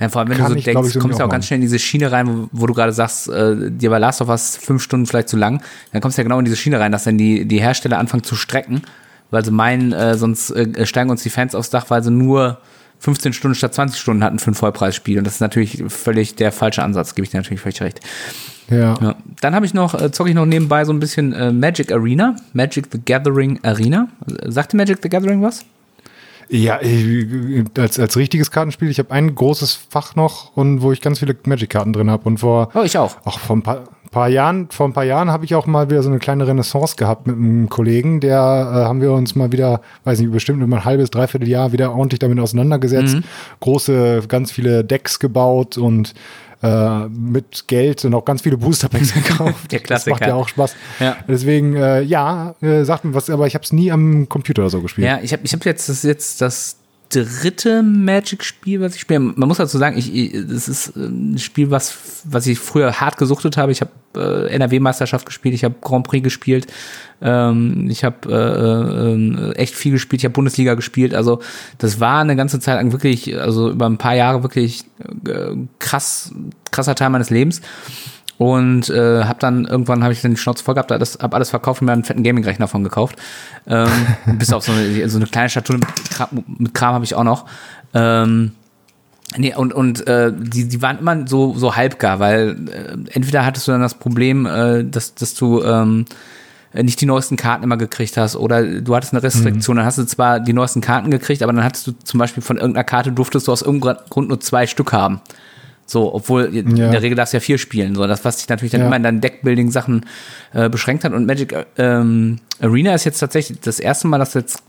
Ja, 0.01 0.09
vor 0.09 0.21
allem, 0.21 0.31
wenn 0.31 0.39
du 0.39 0.47
so 0.47 0.55
ich, 0.55 0.65
denkst, 0.65 0.95
ich, 0.95 1.01
kommst 1.01 1.19
du 1.19 1.25
auch 1.25 1.29
auch 1.29 1.33
ganz 1.33 1.47
schnell 1.47 1.59
in 1.59 1.63
diese 1.63 1.79
Schiene 1.79 2.11
rein, 2.11 2.29
wo, 2.29 2.49
wo 2.53 2.67
du 2.67 2.75
gerade 2.75 2.93
sagst, 2.93 3.29
äh, 3.29 3.71
dir 3.71 3.91
bei 3.91 3.99
Last 3.99 4.23
of 4.23 4.29
Us 4.29 4.57
fünf 4.57 4.83
Stunden 4.83 5.07
vielleicht 5.07 5.29
zu 5.29 5.37
lang, 5.37 5.61
dann 5.93 6.01
kommst 6.01 6.17
du 6.17 6.23
ja 6.23 6.25
genau 6.25 6.39
in 6.39 6.45
diese 6.45 6.57
Schiene 6.57 6.79
rein, 6.79 6.93
dass 6.93 7.05
dann 7.05 7.19
die, 7.19 7.45
die 7.45 7.61
Hersteller 7.61 7.99
anfangen 7.99 8.23
zu 8.23 8.37
strecken, 8.37 8.83
weil 9.31 9.45
sie 9.45 9.51
meinen, 9.51 9.93
äh, 9.93 10.17
sonst 10.17 10.51
äh, 10.51 10.87
steigen 10.87 11.11
uns 11.11 11.23
die 11.23 11.31
Fans 11.31 11.55
aufs 11.55 11.71
Dach, 11.71 11.87
weil 11.89 12.03
sie 12.03 12.11
nur 12.11 12.59
15 13.01 13.33
Stunden 13.33 13.55
statt 13.55 13.75
20 13.75 14.01
Stunden 14.01 14.25
hatten 14.25 14.39
für 14.39 14.51
ein 14.51 14.55
Vollpreisspiel. 14.55 15.19
Und 15.19 15.25
das 15.27 15.35
ist 15.35 15.41
natürlich 15.41 15.83
völlig 15.89 16.35
der 16.35 16.53
falsche 16.53 16.83
Ansatz, 16.83 17.15
gebe 17.15 17.25
ich 17.25 17.31
dir 17.31 17.39
natürlich 17.39 17.61
völlig 17.61 17.81
recht. 17.81 18.01
Ja. 18.71 18.95
Ja. 19.01 19.15
Dann 19.41 19.55
habe 19.55 19.65
ich 19.67 19.73
noch, 19.75 19.95
äh, 19.99 20.11
zocke 20.11 20.31
ich 20.31 20.37
noch 20.37 20.47
nebenbei 20.47 20.85
so 20.85 20.93
ein 20.93 21.01
bisschen 21.01 21.33
äh, 21.33 21.53
Magic 21.53 21.91
Arena, 21.93 22.37
Magic 22.53 22.89
the 22.93 23.01
Gathering 23.05 23.61
Arena. 23.63 24.09
Sagte 24.45 24.77
Magic 24.77 24.99
the 25.03 25.09
Gathering 25.09 25.43
was? 25.43 25.65
Ja, 26.51 26.79
äh, 26.81 27.65
als, 27.77 27.99
als 27.99 28.17
richtiges 28.17 28.51
Kartenspiel, 28.51 28.89
ich 28.91 28.99
habe 28.99 29.11
ein 29.11 29.35
großes 29.35 29.79
Fach 29.91 30.17
noch 30.17 30.57
und 30.57 30.81
wo 30.81 30.93
ich 30.93 31.01
ganz 31.03 31.19
viele 31.19 31.37
Magic-Karten 31.45 31.93
drin 31.93 32.11
habe. 32.11 32.25
Und 32.27 32.39
vor 32.39 32.71
Oh, 32.75 32.83
ich 32.83 32.97
auch. 32.97 33.17
auch 33.25 33.39
vor 33.39 33.57
ein 33.57 33.63
paar, 33.63 33.85
paar 34.11 34.29
Jahren, 34.29 34.69
vor 34.71 34.87
ein 34.89 34.93
paar 34.93 35.05
Jahren 35.05 35.31
habe 35.31 35.45
ich 35.45 35.55
auch 35.55 35.67
mal 35.67 35.91
wieder 35.91 36.03
so 36.03 36.09
eine 36.09 36.19
kleine 36.19 36.47
Renaissance 36.47 36.97
gehabt 36.97 37.27
mit 37.27 37.37
einem 37.37 37.69
Kollegen. 37.69 38.21
Der 38.21 38.37
äh, 38.39 38.85
haben 38.85 39.01
wir 39.01 39.13
uns 39.13 39.35
mal 39.35 39.53
wieder, 39.53 39.81
weiß 40.05 40.21
nicht, 40.21 40.33
bestimmt 40.33 40.63
über 40.63 40.77
ein 40.77 40.85
halbes, 40.85 41.11
dreiviertel 41.11 41.49
Jahr 41.49 41.73
wieder 41.73 41.93
ordentlich 41.93 42.19
damit 42.19 42.39
auseinandergesetzt. 42.41 43.17
Mhm. 43.17 43.25
Große, 43.61 44.23
ganz 44.29 44.51
viele 44.53 44.85
Decks 44.85 45.19
gebaut 45.19 45.79
und 45.79 46.15
äh, 46.63 47.07
mit 47.09 47.69
Geld 47.69 48.05
und 48.05 48.15
auch 48.15 48.25
ganz 48.25 48.43
viele 48.43 48.57
Booster 48.57 48.89
Packs 48.89 49.15
gekauft. 49.15 49.71
Der 49.71 49.81
Das 49.81 50.07
macht 50.07 50.19
Klassiker. 50.19 50.27
ja 50.29 50.35
auch 50.35 50.49
Spaß. 50.49 50.75
Ja. 51.01 51.17
Deswegen, 51.29 51.77
äh, 51.77 52.03
ja, 52.03 52.55
äh, 52.61 52.85
sagt 52.85 53.05
mir 53.05 53.15
was, 53.15 53.31
aber 53.31 53.47
ich 53.47 53.55
habe 53.55 53.65
es 53.65 53.73
nie 53.73 53.93
am 53.93 54.29
Computer 54.29 54.63
oder 54.63 54.71
so 54.71 54.81
gespielt. 54.81 55.07
Ja, 55.07 55.21
ich 55.23 55.33
habe 55.33 55.43
ich 55.45 55.53
hab 55.53 55.65
jetzt 55.65 55.89
das, 55.89 56.03
jetzt 56.03 56.41
das 56.41 56.77
dritte 57.11 57.83
Magic-Spiel, 57.83 58.81
was 58.81 58.95
ich 58.95 59.01
spiele. 59.01 59.21
Man 59.21 59.49
muss 59.49 59.59
dazu 59.59 59.79
sagen, 59.79 59.97
ich, 59.97 60.15
ich, 60.15 60.33
das 60.47 60.69
ist 60.69 60.97
ein 60.97 61.39
Spiel, 61.39 61.71
was, 61.71 62.23
was 62.25 62.47
ich 62.47 62.59
früher 62.59 63.01
hart 63.01 63.17
gesuchtet 63.17 63.57
habe. 63.57 63.73
Ich 63.73 63.81
habe 63.81 63.91
äh, 64.15 64.55
NRW-Meisterschaft 64.55 65.25
gespielt, 65.25 65.55
ich 65.55 65.65
habe 65.65 65.75
Grand 65.81 66.07
Prix 66.07 66.23
gespielt, 66.23 66.67
ähm, 67.23 67.89
ich 67.91 68.05
habe 68.05 68.29
äh, 68.31 69.51
äh, 69.51 69.57
echt 69.57 69.75
viel 69.75 69.93
gespielt, 69.93 70.21
ich 70.21 70.25
habe 70.25 70.35
Bundesliga 70.35 70.75
gespielt. 70.75 71.15
Also 71.15 71.41
das 71.79 71.99
war 72.01 72.21
eine 72.21 72.37
ganze 72.37 72.61
Zeit 72.61 72.77
lang 72.77 72.93
wirklich, 72.93 73.39
also 73.39 73.71
über 73.71 73.87
ein 73.87 73.99
paar 73.99 74.15
Jahre 74.15 74.43
wirklich 74.43 74.85
äh, 75.27 75.57
krass, 75.79 76.33
krasser 76.71 76.95
Teil 76.95 77.11
meines 77.11 77.31
Lebens. 77.31 77.63
Und 78.39 78.89
äh, 78.89 79.25
habe 79.25 79.41
dann 79.41 79.65
irgendwann 79.65 80.05
habe 80.05 80.13
ich 80.13 80.23
dann 80.23 80.31
die 80.31 80.37
Schnauze 80.37 80.63
voll 80.63 80.75
gehabt, 80.75 80.93
alles, 80.93 81.19
hab 81.21 81.35
alles 81.35 81.51
verkauft 81.51 81.83
und 81.83 81.87
mir 81.87 81.93
einen 81.93 82.05
fetten 82.05 82.23
Gaming-Rechner 82.23 82.69
von 82.69 82.85
gekauft. 82.85 83.17
Ähm, 83.67 83.89
bis 84.39 84.53
auf 84.53 84.65
so 84.65 84.73
eine, 84.73 85.09
so 85.09 85.19
eine 85.19 85.27
kleine 85.27 85.51
Schatulle 85.51 85.81
mit 85.81 85.89
Kram, 86.11 86.45
mit 86.47 86.73
Kram 86.73 86.95
habe 86.95 87.05
ich 87.05 87.15
auch 87.15 87.25
noch. 87.25 87.47
Ähm, 87.95 88.53
Nee, 89.37 89.55
und, 89.55 89.75
und 89.75 90.07
äh, 90.07 90.33
die, 90.35 90.69
die 90.69 90.81
waren 90.81 91.01
immer 91.01 91.29
so, 91.29 91.53
so 91.55 91.77
halbgar, 91.77 92.19
weil 92.19 92.57
äh, 92.71 92.97
entweder 93.13 93.45
hattest 93.45 93.69
du 93.69 93.73
dann 93.73 93.83
das 93.83 93.93
Problem, 93.93 94.47
äh, 94.47 94.85
dass, 94.85 95.15
dass 95.15 95.35
du 95.35 95.63
ähm, 95.63 96.07
nicht 96.73 97.01
die 97.01 97.07
neuesten 97.07 97.37
Karten 97.37 97.63
immer 97.63 97.77
gekriegt 97.77 98.17
hast 98.17 98.37
oder 98.37 98.63
du 98.63 98.95
hattest 98.97 99.13
eine 99.13 99.23
Restriktion, 99.23 99.77
dann 99.77 99.85
hast 99.85 99.99
du 99.99 100.05
zwar 100.05 100.41
die 100.41 100.55
neuesten 100.55 100.81
Karten 100.81 101.11
gekriegt, 101.11 101.43
aber 101.43 101.53
dann 101.53 101.65
hattest 101.65 101.87
du 101.87 101.93
zum 102.05 102.19
Beispiel 102.19 102.43
von 102.43 102.57
irgendeiner 102.57 102.85
Karte 102.85 103.13
durftest 103.13 103.49
du 103.49 103.53
aus 103.53 103.61
irgendeinem 103.61 103.99
Grund 104.09 104.29
nur 104.29 104.41
zwei 104.41 104.67
Stück 104.67 104.93
haben. 104.93 105.21
So, 105.91 106.15
obwohl 106.15 106.55
in 106.55 106.77
Ja. 106.77 106.91
der 106.91 107.01
Regel 107.01 107.17
darfst 107.17 107.33
du 107.33 107.39
ja 107.39 107.41
vier 107.41 107.57
spielen. 107.57 107.95
So, 107.95 108.07
das, 108.07 108.23
was 108.25 108.37
dich 108.37 108.49
natürlich 108.49 108.73
dann 108.73 108.83
Ja. 108.83 108.87
immer 108.89 108.97
in 108.97 109.03
deinen 109.03 109.21
Deckbuilding-Sachen 109.23 110.05
äh, 110.53 110.69
beschränkt 110.69 111.03
hat. 111.03 111.15
Und 111.15 111.25
Magic 111.27 111.55
ähm, 111.79 112.41
Arena 112.61 112.95
ist 112.95 113.05
jetzt 113.05 113.19
tatsächlich 113.21 113.59
das 113.61 113.81
erste 113.81 114.07
Mal, 114.07 114.19
dass 114.19 114.35
jetzt 114.35 114.63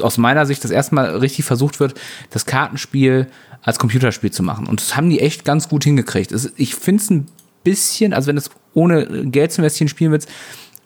aus 0.00 0.16
meiner 0.16 0.46
Sicht 0.46 0.62
das 0.62 0.70
erste 0.70 0.94
Mal 0.94 1.06
richtig 1.16 1.44
versucht 1.44 1.80
wird, 1.80 1.94
das 2.30 2.46
Kartenspiel 2.46 3.26
als 3.62 3.80
Computerspiel 3.80 4.30
zu 4.30 4.44
machen. 4.44 4.66
Und 4.68 4.80
das 4.80 4.96
haben 4.96 5.10
die 5.10 5.18
echt 5.20 5.44
ganz 5.44 5.68
gut 5.68 5.82
hingekriegt. 5.84 6.32
Ich 6.56 6.74
finde 6.76 7.02
es 7.02 7.10
ein 7.10 7.26
bisschen, 7.64 8.12
also 8.12 8.28
wenn 8.28 8.36
du 8.36 8.42
es 8.42 8.50
ohne 8.74 9.26
Geld 9.26 9.50
zu 9.52 9.60
investieren 9.60 9.88
spielen 9.88 10.12
willst, 10.12 10.28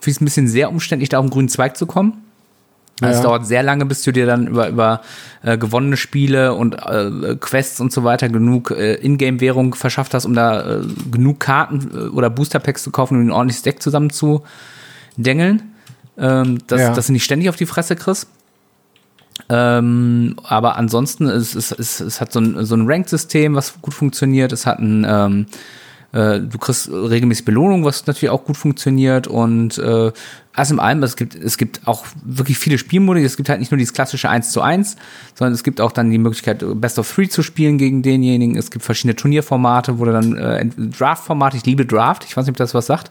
finde 0.00 0.10
ich 0.10 0.16
es 0.16 0.20
ein 0.22 0.24
bisschen 0.24 0.48
sehr 0.48 0.70
umständlich, 0.70 1.08
da 1.10 1.18
auf 1.18 1.26
den 1.26 1.30
grünen 1.30 1.48
Zweig 1.50 1.76
zu 1.76 1.84
kommen. 1.86 2.22
Also 3.00 3.10
Es 3.12 3.16
Ja. 3.18 3.22
dauert 3.22 3.46
sehr 3.46 3.62
lange, 3.62 3.86
bis 3.86 4.02
du 4.02 4.12
dir 4.12 4.26
dann 4.26 4.46
über, 4.48 4.68
über 4.68 5.00
äh, 5.42 5.56
gewonnene 5.56 5.96
Spiele 5.96 6.54
und 6.54 6.74
äh, 6.74 7.36
Quests 7.38 7.80
und 7.80 7.92
so 7.92 8.02
weiter 8.04 8.28
genug 8.28 8.70
äh, 8.72 8.94
Ingame-Währung 8.94 9.74
verschafft 9.74 10.14
hast, 10.14 10.24
um 10.24 10.34
da 10.34 10.78
äh, 10.78 10.82
genug 11.10 11.38
Karten 11.40 11.90
äh, 11.94 11.98
oder 12.08 12.28
Booster-Packs 12.30 12.82
zu 12.82 12.90
kaufen, 12.90 13.14
um 13.16 13.26
ein 13.26 13.30
ordentliches 13.30 13.62
Deck 13.62 13.82
zusammen 13.82 14.10
zu 14.10 14.42
dengeln. 15.16 15.62
Ähm, 16.20 16.58
dass, 16.66 16.80
Ja. 16.80 16.92
dass 16.92 17.06
du 17.06 17.12
nicht 17.12 17.22
ständig 17.22 17.48
auf 17.48 17.54
die 17.56 17.66
Fresse 17.66 17.94
kriegst. 17.94 18.26
Ähm, 19.48 20.34
aber 20.42 20.76
ansonsten, 20.76 21.26
es, 21.28 21.54
es, 21.54 21.70
es, 21.70 22.00
es 22.00 22.20
hat 22.20 22.32
so 22.32 22.40
ein, 22.40 22.64
so 22.66 22.74
ein 22.74 22.86
Ranked-System, 22.90 23.54
was 23.54 23.80
gut 23.80 23.94
funktioniert. 23.94 24.52
Es 24.52 24.66
hat 24.66 24.80
ein, 24.80 25.06
ähm, 25.08 25.46
äh, 26.12 26.40
du 26.40 26.56
kriegst 26.58 26.88
regelmäßig 26.90 27.44
Belohnung, 27.44 27.84
was 27.84 28.06
natürlich 28.06 28.30
auch 28.30 28.44
gut 28.44 28.56
funktioniert. 28.56 29.26
Und 29.26 29.76
äh, 29.78 30.10
alles 30.54 30.70
in 30.70 30.80
allem, 30.80 31.02
es 31.02 31.16
gibt, 31.16 31.34
es 31.34 31.58
gibt 31.58 31.86
auch 31.86 32.06
wirklich 32.24 32.58
viele 32.58 32.78
Spielmodi. 32.78 33.22
Es 33.22 33.36
gibt 33.36 33.48
halt 33.48 33.60
nicht 33.60 33.70
nur 33.70 33.78
dieses 33.78 33.92
klassische 33.92 34.28
1 34.28 34.50
zu 34.50 34.62
1, 34.62 34.96
sondern 35.34 35.52
es 35.54 35.62
gibt 35.62 35.80
auch 35.80 35.92
dann 35.92 36.10
die 36.10 36.18
Möglichkeit, 36.18 36.64
Best 36.80 36.98
of 36.98 37.12
Three 37.12 37.28
zu 37.28 37.42
spielen 37.42 37.76
gegen 37.78 38.02
denjenigen. 38.02 38.56
Es 38.56 38.70
gibt 38.70 38.84
verschiedene 38.84 39.16
Turnierformate, 39.16 39.98
wo 39.98 40.04
du 40.06 40.12
dann 40.12 40.36
äh, 40.36 40.66
Draft-Formate, 40.66 41.56
ich 41.58 41.66
liebe 41.66 41.84
Draft, 41.84 42.24
ich 42.24 42.36
weiß 42.36 42.46
nicht, 42.46 42.52
ob 42.52 42.56
das 42.56 42.74
was 42.74 42.86
sagt. 42.86 43.10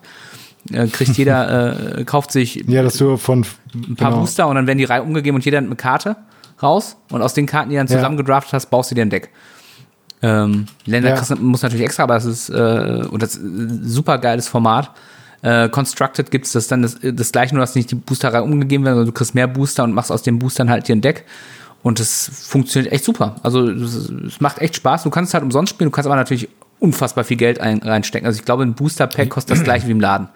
Äh, 0.71 0.87
kriegt 0.87 1.15
jeder, 1.17 1.97
äh, 1.99 2.03
kauft 2.03 2.31
sich 2.31 2.63
Ja, 2.67 2.81
dass 2.83 2.97
du 2.97 3.15
von 3.17 3.45
ein 3.73 3.95
paar 3.95 4.09
genau. 4.09 4.21
Booster 4.21 4.47
und 4.47 4.55
dann 4.55 4.65
werden 4.67 4.79
die 4.79 4.83
Reihe 4.85 5.03
umgegeben 5.03 5.35
und 5.35 5.45
jeder 5.45 5.59
hat 5.59 5.65
eine 5.65 5.75
Karte 5.75 6.17
raus 6.61 6.97
und 7.11 7.21
aus 7.21 7.35
den 7.35 7.45
Karten, 7.45 7.69
die 7.69 7.75
du 7.75 7.79
dann 7.79 7.87
Ja. 7.87 7.95
zusammen 7.97 8.17
gedraftet 8.17 8.53
hast, 8.53 8.65
baust 8.71 8.89
du 8.91 8.95
dir 8.95 9.03
ein 9.03 9.11
Deck. 9.11 9.29
Ähm, 10.21 10.65
Länder 10.85 11.15
Ja. 11.15 11.35
muss 11.35 11.61
natürlich 11.61 11.85
extra, 11.85 12.03
aber 12.03 12.15
das 12.15 12.25
ist 12.25 12.49
äh, 12.49 13.05
und 13.09 13.21
das 13.21 13.35
ist 13.35 13.43
ein 13.43 13.81
super 13.83 14.17
geiles 14.17 14.47
Format. 14.47 14.91
Äh, 15.43 15.69
Constructed 15.69 16.31
gibt 16.31 16.47
es 16.47 16.53
das 16.53 16.67
dann 16.67 16.81
das, 16.81 16.97
das 17.01 17.31
gleiche, 17.31 17.53
nur 17.53 17.61
dass 17.61 17.75
nicht 17.75 17.91
die 17.91 17.95
Boosterreihe 17.95 18.41
umgegeben 18.41 18.83
werden, 18.83 18.95
sondern 18.95 19.13
du 19.13 19.17
kriegst 19.17 19.35
mehr 19.35 19.47
Booster 19.47 19.83
und 19.83 19.93
machst 19.93 20.11
aus 20.11 20.23
den 20.23 20.39
Boostern 20.39 20.69
halt 20.69 20.87
dir 20.87 20.95
ein 20.95 21.01
Deck. 21.01 21.25
Und 21.83 21.99
das 21.99 22.29
funktioniert 22.47 22.91
echt 22.91 23.05
super. 23.05 23.35
Also 23.43 23.69
es 23.69 24.09
es 24.09 24.41
macht 24.41 24.59
echt 24.59 24.75
Spaß. 24.75 25.03
Du 25.03 25.09
kannst 25.11 25.29
es 25.29 25.33
halt 25.35 25.43
umsonst 25.43 25.69
spielen, 25.69 25.89
du 25.89 25.95
kannst 25.95 26.07
aber 26.07 26.15
natürlich 26.15 26.49
unfassbar 26.79 27.23
viel 27.23 27.37
Geld 27.37 27.59
ein, 27.59 27.79
reinstecken. 27.79 28.25
Also 28.25 28.39
ich 28.39 28.45
glaube, 28.45 28.63
ein 28.63 28.73
Booster-Pack 28.73 29.29
kostet 29.29 29.57
das 29.57 29.63
gleiche 29.63 29.87
wie 29.87 29.91
im 29.91 29.99
Laden. 29.99 30.27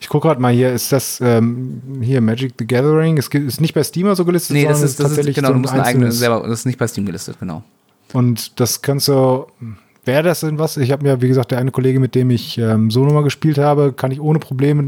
Ich 0.00 0.08
gucke 0.08 0.28
gerade 0.28 0.40
mal 0.40 0.52
hier, 0.52 0.72
ist 0.72 0.92
das 0.92 1.20
ähm, 1.20 2.00
hier 2.02 2.20
Magic 2.20 2.54
the 2.58 2.66
Gathering? 2.66 3.18
Es 3.18 3.28
ist 3.28 3.60
nicht 3.60 3.74
bei 3.74 3.82
Steam 3.82 4.12
so 4.14 4.24
gelistet, 4.24 4.54
Nee, 4.54 4.64
das 4.64 4.82
ist, 4.82 4.98
das 5.00 5.06
ist 5.06 5.16
tatsächlich 5.16 5.36
genau, 5.36 5.48
so 5.48 5.54
du 5.54 5.60
musst 5.60 5.74
ein 5.74 5.80
eigenes 5.80 6.18
selber, 6.18 6.42
das 6.46 6.60
ist 6.60 6.66
nicht 6.66 6.78
bei 6.78 6.86
Steam 6.86 7.06
gelistet, 7.06 7.38
genau. 7.40 7.64
Und 8.14 8.58
das 8.60 8.80
kannst 8.82 9.08
du, 9.08 9.46
wäre 10.04 10.22
das 10.22 10.40
denn 10.40 10.58
was? 10.58 10.76
Ich 10.78 10.90
habe 10.92 11.02
mir, 11.02 11.20
wie 11.20 11.28
gesagt, 11.28 11.50
der 11.50 11.58
eine 11.58 11.70
Kollege, 11.70 12.00
mit 12.00 12.14
dem 12.14 12.30
ich 12.30 12.56
ähm, 12.56 12.90
so 12.90 13.04
nochmal 13.04 13.22
gespielt 13.22 13.58
habe, 13.58 13.92
kann 13.92 14.10
ich 14.10 14.20
ohne 14.20 14.38
Probleme, 14.38 14.82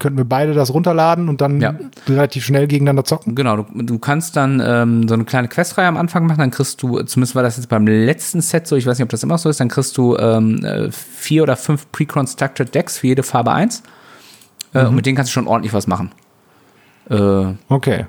könnten 0.00 0.18
wir 0.18 0.24
beide 0.24 0.52
das 0.54 0.74
runterladen 0.74 1.28
und 1.28 1.40
dann 1.40 1.60
Ja. 1.60 1.74
relativ 2.08 2.44
schnell 2.44 2.66
gegeneinander 2.66 3.04
zocken. 3.04 3.36
Genau, 3.36 3.58
du, 3.58 3.82
du 3.82 3.98
kannst 4.00 4.34
dann 4.36 4.60
ähm, 4.64 5.06
so 5.06 5.14
eine 5.14 5.24
kleine 5.24 5.46
Questreihe 5.46 5.86
am 5.86 5.96
Anfang 5.96 6.26
machen, 6.26 6.38
dann 6.40 6.50
kriegst 6.50 6.82
du, 6.82 7.00
zumindest 7.02 7.36
war 7.36 7.44
das 7.44 7.56
jetzt 7.56 7.68
beim 7.68 7.86
letzten 7.86 8.40
Set 8.40 8.66
so, 8.66 8.74
ich 8.74 8.86
weiß 8.86 8.98
nicht, 8.98 9.04
ob 9.04 9.10
das 9.10 9.22
immer 9.22 9.38
so 9.38 9.48
ist, 9.48 9.60
dann 9.60 9.68
kriegst 9.68 9.96
du 9.96 10.16
ähm, 10.16 10.64
äh, 10.64 10.90
vier 10.90 11.44
oder 11.44 11.54
fünf 11.56 11.86
pre-constructed 11.92 12.74
Decks 12.74 12.98
für 12.98 13.06
jede 13.06 13.22
Farbe 13.22 13.52
eins. 13.52 13.82
Äh, 14.74 14.86
Und 14.86 14.96
mit 14.96 15.06
denen 15.06 15.16
kannst 15.16 15.30
du 15.30 15.34
schon 15.34 15.46
ordentlich 15.46 15.72
was 15.72 15.86
machen. 15.86 16.10
Äh, 17.08 17.54
Okay. 17.68 18.06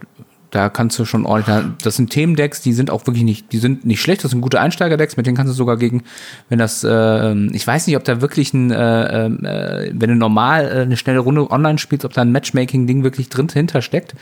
Da 0.51 0.67
kannst 0.69 0.99
du 0.99 1.05
schon 1.05 1.25
ordentlich, 1.25 1.63
das 1.81 1.95
sind 1.95 2.09
Themendecks, 2.09 2.61
die 2.61 2.73
sind 2.73 2.91
auch 2.91 3.07
wirklich 3.07 3.23
nicht, 3.23 3.53
die 3.53 3.57
sind 3.57 3.85
nicht 3.85 4.01
schlecht, 4.01 4.23
das 4.23 4.31
sind 4.31 4.41
gute 4.41 4.59
Einsteigerdecks, 4.59 5.15
mit 5.15 5.25
denen 5.25 5.37
kannst 5.37 5.51
du 5.51 5.55
sogar 5.55 5.77
gegen, 5.77 6.03
wenn 6.49 6.59
das, 6.59 6.83
äh, 6.83 7.33
ich 7.55 7.65
weiß 7.65 7.87
nicht, 7.87 7.95
ob 7.95 8.03
da 8.03 8.21
wirklich 8.21 8.53
ein, 8.53 8.69
äh, 8.69 9.25
äh, 9.27 9.91
wenn 9.93 10.09
du 10.09 10.15
normal 10.15 10.65
äh, 10.65 10.81
eine 10.81 10.97
schnelle 10.97 11.19
Runde 11.19 11.49
online 11.49 11.77
spielst, 11.77 12.03
ob 12.03 12.11
da 12.13 12.21
ein 12.21 12.33
Matchmaking-Ding 12.33 13.03
wirklich 13.03 13.29
drin 13.29 13.47
hinter 13.51 13.81
steckt. 13.81 14.13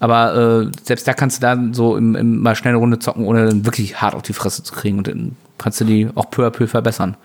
Aber 0.00 0.34
äh, 0.64 0.70
selbst 0.82 1.06
da 1.06 1.12
kannst 1.12 1.36
du 1.36 1.40
da 1.42 1.56
so 1.72 1.96
im, 1.96 2.16
im 2.16 2.40
mal 2.40 2.56
schnelle 2.56 2.78
Runde 2.78 2.98
zocken, 2.98 3.24
ohne 3.24 3.46
dann 3.46 3.66
wirklich 3.66 4.00
hart 4.00 4.14
auf 4.14 4.22
die 4.22 4.32
Fresse 4.32 4.62
zu 4.64 4.74
kriegen 4.74 4.98
und 4.98 5.06
dann 5.06 5.36
kannst 5.58 5.80
du 5.80 5.84
die 5.84 6.08
auch 6.14 6.30
peu 6.30 6.46
à 6.46 6.50
peu 6.50 6.66
verbessern. 6.66 7.16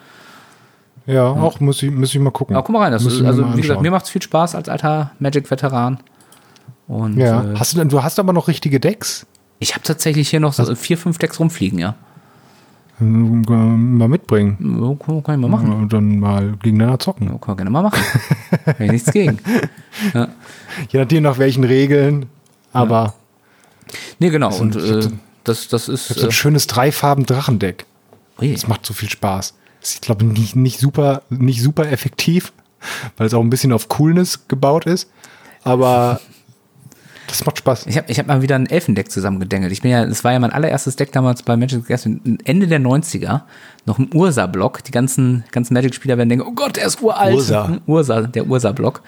Ja, 1.07 1.27
auch 1.27 1.61
muss 1.61 1.81
ich, 1.81 1.89
muss 1.89 2.13
ich 2.13 2.19
mal 2.19 2.31
gucken. 2.31 2.55
Aber 2.57 2.65
guck 2.65 2.73
mal 2.73 2.83
rein, 2.83 2.91
das 2.91 3.05
ist, 3.05 3.23
also 3.23 3.55
wie 3.55 3.61
gesagt, 3.61 3.81
mir 3.81 3.89
macht's 3.89 4.09
viel 4.09 4.21
Spaß 4.21 4.53
als 4.53 4.67
alter 4.67 5.11
Magic-Veteran. 5.19 5.99
Und 6.87 7.17
Ja. 7.17 7.43
äh, 7.43 7.55
Hast 7.57 7.73
du 7.73 7.77
denn, 7.77 7.89
du 7.89 8.01
hast 8.03 8.17
aber 8.19 8.33
noch 8.33 8.47
richtige 8.47 8.79
Decks? 8.79 9.25
ich 9.59 9.73
habe 9.73 9.83
tatsächlich 9.83 10.29
hier 10.29 10.39
noch 10.39 10.53
so 10.53 10.75
vier, 10.75 10.97
fünf 10.99 11.17
Decks 11.17 11.39
rumfliegen, 11.39 11.79
ja. 11.79 11.95
Ähm, 12.99 13.97
Mal 13.97 14.07
mitbringen. 14.07 14.57
Ja, 14.59 14.95
kann 15.05 15.23
kann 15.23 15.35
ich 15.35 15.41
mal 15.41 15.49
machen. 15.49 15.71
Und 15.71 15.93
dann 15.93 16.19
mal 16.19 16.53
gegeneinander 16.63 16.99
zocken. 16.99 17.27
Ja, 17.27 17.33
kann 17.37 17.47
man 17.49 17.57
gerne 17.57 17.69
mal 17.69 17.81
machen. 17.83 18.01
Habe 18.65 18.85
ich 18.85 18.91
nichts 18.91 19.11
gegen. 19.11 19.39
Ja. 20.13 20.27
Je 20.89 20.99
nachdem 20.99 21.23
nach 21.23 21.37
welchen 21.39 21.63
Regeln. 21.63 22.27
Aber 22.71 23.15
Nee, 24.19 24.29
genau. 24.29 24.49
Das 24.49 24.59
Und 24.59 24.75
äh, 24.75 25.07
das, 25.43 25.67
das 25.69 25.89
ist. 25.89 26.11
ich 26.11 26.17
so 26.17 26.23
ein 26.23 26.29
Äh, 26.29 26.31
schönes 26.31 26.67
Dreifarben-Drachendeck. 26.67 27.85
ui. 28.39 28.51
Das 28.53 28.67
macht 28.67 28.85
so 28.85 28.93
viel 28.93 29.09
Spaß. 29.09 29.55
Das 29.79 29.89
ist, 29.89 29.95
ich 29.95 30.01
glaube, 30.01 30.23
nicht, 30.25 30.55
nicht, 30.55 30.79
super, 30.79 31.23
nicht 31.29 31.61
super 31.63 31.89
effektiv, 31.91 32.53
weil 33.17 33.25
es 33.27 33.33
auch 33.33 33.41
ein 33.41 33.49
bisschen 33.49 33.73
auf 33.73 33.89
Coolness 33.89 34.47
gebaut 34.47 34.85
ist. 34.85 35.09
Aber 35.63 36.19
das 37.27 37.45
macht 37.45 37.59
Spaß. 37.59 37.85
Ich 37.87 37.97
habe 37.97 38.09
ich 38.09 38.19
hab 38.19 38.27
mal 38.27 38.41
wieder 38.41 38.55
ein 38.55 38.67
Elfendeck 38.67 39.11
zusammengedengelt. 39.11 39.71
Ich 39.71 39.81
bin 39.81 39.91
ja, 39.91 40.05
das 40.05 40.23
war 40.23 40.31
ja 40.31 40.39
mein 40.39 40.51
allererstes 40.51 40.95
Deck 40.95 41.11
damals 41.11 41.43
bei 41.43 41.55
Magic 41.55 41.81
the 41.83 41.87
Gathering, 41.87 42.39
Ende 42.43 42.67
der 42.67 42.79
90er, 42.79 43.41
noch 43.87 43.97
im 43.99 44.09
Ursa-Block. 44.13 44.83
Die 44.83 44.91
ganzen, 44.91 45.43
ganzen 45.51 45.73
Magic-Spieler 45.73 46.17
werden 46.17 46.29
denken, 46.29 46.45
oh 46.47 46.51
Gott, 46.53 46.75
der 46.75 46.85
ist 46.85 47.01
uralt. 47.01 47.33
Ursa. 47.33 47.79
Ursa, 47.87 48.21
der 48.21 48.45
Ursa-Block. 48.47 49.01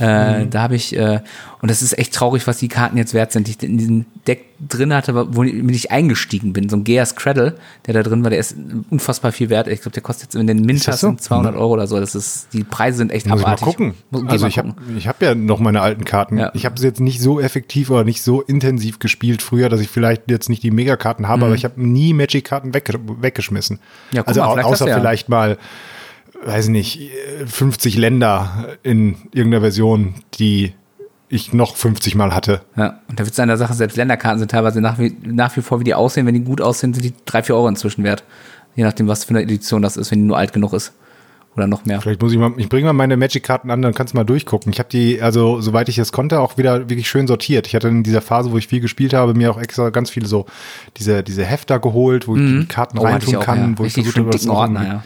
äh, 0.00 0.46
da 0.46 0.62
habe 0.62 0.74
ich, 0.74 0.96
äh, 0.96 1.20
und 1.60 1.70
das 1.70 1.82
ist 1.82 1.96
echt 1.98 2.14
traurig, 2.14 2.46
was 2.46 2.58
die 2.58 2.68
Karten 2.68 2.96
jetzt 2.96 3.14
wert 3.14 3.32
sind, 3.32 3.46
die 3.46 3.52
ich 3.52 3.62
in 3.62 3.78
diesem 3.78 4.06
Deck 4.26 4.46
drin 4.66 4.92
hatte, 4.92 5.14
womit 5.36 5.70
ich 5.74 5.92
eingestiegen 5.92 6.52
bin. 6.52 6.68
So 6.68 6.76
ein 6.76 6.84
Geas 6.84 7.14
Cradle, 7.16 7.56
der 7.86 7.94
da 7.94 8.02
drin 8.02 8.24
war, 8.24 8.30
der 8.30 8.40
ist 8.40 8.56
unfassbar 8.90 9.30
viel 9.30 9.50
wert. 9.50 9.68
Ich 9.68 9.82
glaube, 9.82 9.92
der 9.92 10.02
kostet 10.02 10.24
jetzt 10.24 10.34
in 10.40 10.46
den 10.48 10.62
Minters 10.62 11.00
so? 11.00 11.12
200 11.14 11.54
Euro 11.54 11.74
oder 11.74 11.86
so. 11.86 12.00
Das 12.00 12.14
ist, 12.14 12.48
die 12.52 12.64
Preise 12.64 12.98
sind 12.98 13.12
echt 13.12 13.26
Muss 13.26 13.40
ich 13.40 13.46
mal 13.46 13.52
abartig. 13.52 13.66
gucken. 13.66 13.94
Muss- 14.10 14.22
also 14.26 14.44
mal 14.44 14.48
ich 14.48 14.58
habe 14.58 14.74
hab 15.06 15.22
ja 15.22 15.34
noch 15.34 15.60
meine 15.60 15.80
alten 15.80 16.04
Karten. 16.04 16.38
Ja. 16.38 16.50
Ich 16.54 16.64
habe 16.64 16.78
sie 16.80 16.86
jetzt 16.86 17.00
nicht 17.00 17.20
so 17.20 17.40
effektiv 17.40 17.90
oder 17.90 18.04
nicht 18.04 18.22
so 18.22 18.40
intensiv 18.40 18.98
gespielt 18.98 19.42
früher, 19.42 19.68
dass 19.68 19.80
ich 19.80 19.88
vielleicht 19.88 20.28
jetzt 20.30 20.48
nicht 20.48 20.62
die 20.62 20.70
Megakarten 20.70 21.28
habe, 21.28 21.44
aber 21.46 21.54
ich 21.54 21.64
habe 21.64 21.80
nie 21.80 22.12
Magic-Karten 22.14 22.74
wegge 22.74 22.98
weggeschmissen. 23.20 23.78
Ja, 24.12 24.22
also 24.22 24.40
mal, 24.40 24.52
vielleicht 24.52 24.68
außer 24.68 24.88
ja- 24.88 24.94
vielleicht 24.98 25.28
mal, 25.28 25.58
weiß 26.44 26.66
ich 26.66 26.70
nicht, 26.70 27.10
50 27.46 27.96
Länder 27.96 28.76
in 28.82 29.16
irgendeiner 29.32 29.60
Version, 29.60 30.14
die 30.34 30.72
ich 31.28 31.52
noch 31.52 31.76
50 31.76 32.14
Mal 32.14 32.34
hatte. 32.34 32.62
Ja, 32.76 33.00
und 33.08 33.20
da 33.20 33.24
wird 33.24 33.32
es 33.34 33.38
an 33.40 33.48
der 33.48 33.58
Sache, 33.58 33.74
selbst 33.74 33.96
Länderkarten 33.96 34.38
sind 34.38 34.50
teilweise 34.50 34.80
nach 34.80 34.98
wie, 34.98 35.14
nach 35.24 35.54
wie 35.56 35.60
vor, 35.60 35.78
wie 35.80 35.84
die 35.84 35.94
aussehen, 35.94 36.26
wenn 36.26 36.34
die 36.34 36.40
gut 36.44 36.60
aussehen, 36.60 36.94
sind 36.94 37.04
die 37.04 37.12
drei, 37.26 37.42
vier 37.42 37.54
Euro 37.54 37.68
inzwischen 37.68 38.02
wert. 38.02 38.24
Je 38.76 38.84
nachdem, 38.84 39.08
was 39.08 39.24
für 39.24 39.30
eine 39.30 39.42
Edition 39.42 39.82
das 39.82 39.96
ist, 39.96 40.10
wenn 40.10 40.20
die 40.20 40.24
nur 40.26 40.38
alt 40.38 40.52
genug 40.52 40.72
ist. 40.72 40.92
Oder 41.56 41.66
noch 41.66 41.84
mehr. 41.84 42.00
Vielleicht 42.00 42.22
muss 42.22 42.32
ich 42.32 42.38
mal, 42.38 42.52
ich 42.56 42.68
bringe 42.68 42.86
mal 42.86 42.92
meine 42.92 43.16
Magic-Karten 43.16 43.70
an, 43.70 43.82
dann 43.82 43.92
kannst 43.92 44.14
du 44.14 44.16
mal 44.16 44.24
durchgucken. 44.24 44.72
Ich 44.72 44.78
habe 44.78 44.88
die, 44.90 45.20
also 45.20 45.60
soweit 45.60 45.88
ich 45.88 45.98
es 45.98 46.12
konnte, 46.12 46.40
auch 46.40 46.56
wieder 46.56 46.88
wirklich 46.88 47.08
schön 47.08 47.26
sortiert. 47.26 47.66
Ich 47.66 47.74
hatte 47.74 47.88
in 47.88 48.04
dieser 48.04 48.20
Phase, 48.22 48.52
wo 48.52 48.58
ich 48.58 48.68
viel 48.68 48.80
gespielt 48.80 49.12
habe, 49.12 49.34
mir 49.34 49.50
auch 49.50 49.60
extra 49.60 49.90
ganz 49.90 50.10
viele 50.10 50.26
so 50.26 50.46
diese, 50.98 51.24
diese 51.24 51.44
Hefter 51.44 51.80
geholt, 51.80 52.28
wo 52.28 52.36
ich 52.36 52.42
die 52.42 52.66
Karten 52.66 52.98
Oh, 52.98 53.02
ich 53.02 53.08
reintun 53.08 53.36
auch, 53.36 53.44
kann, 53.44 53.58
ja. 53.58 53.78
wo 53.78 53.82
ich 53.84 53.96
Richtig 53.96 54.04
versucht 54.04 54.14
schön 54.14 54.24
habe, 54.26 54.32
das 54.32 54.46
Ordner, 54.46 54.86
ja. 54.86 55.04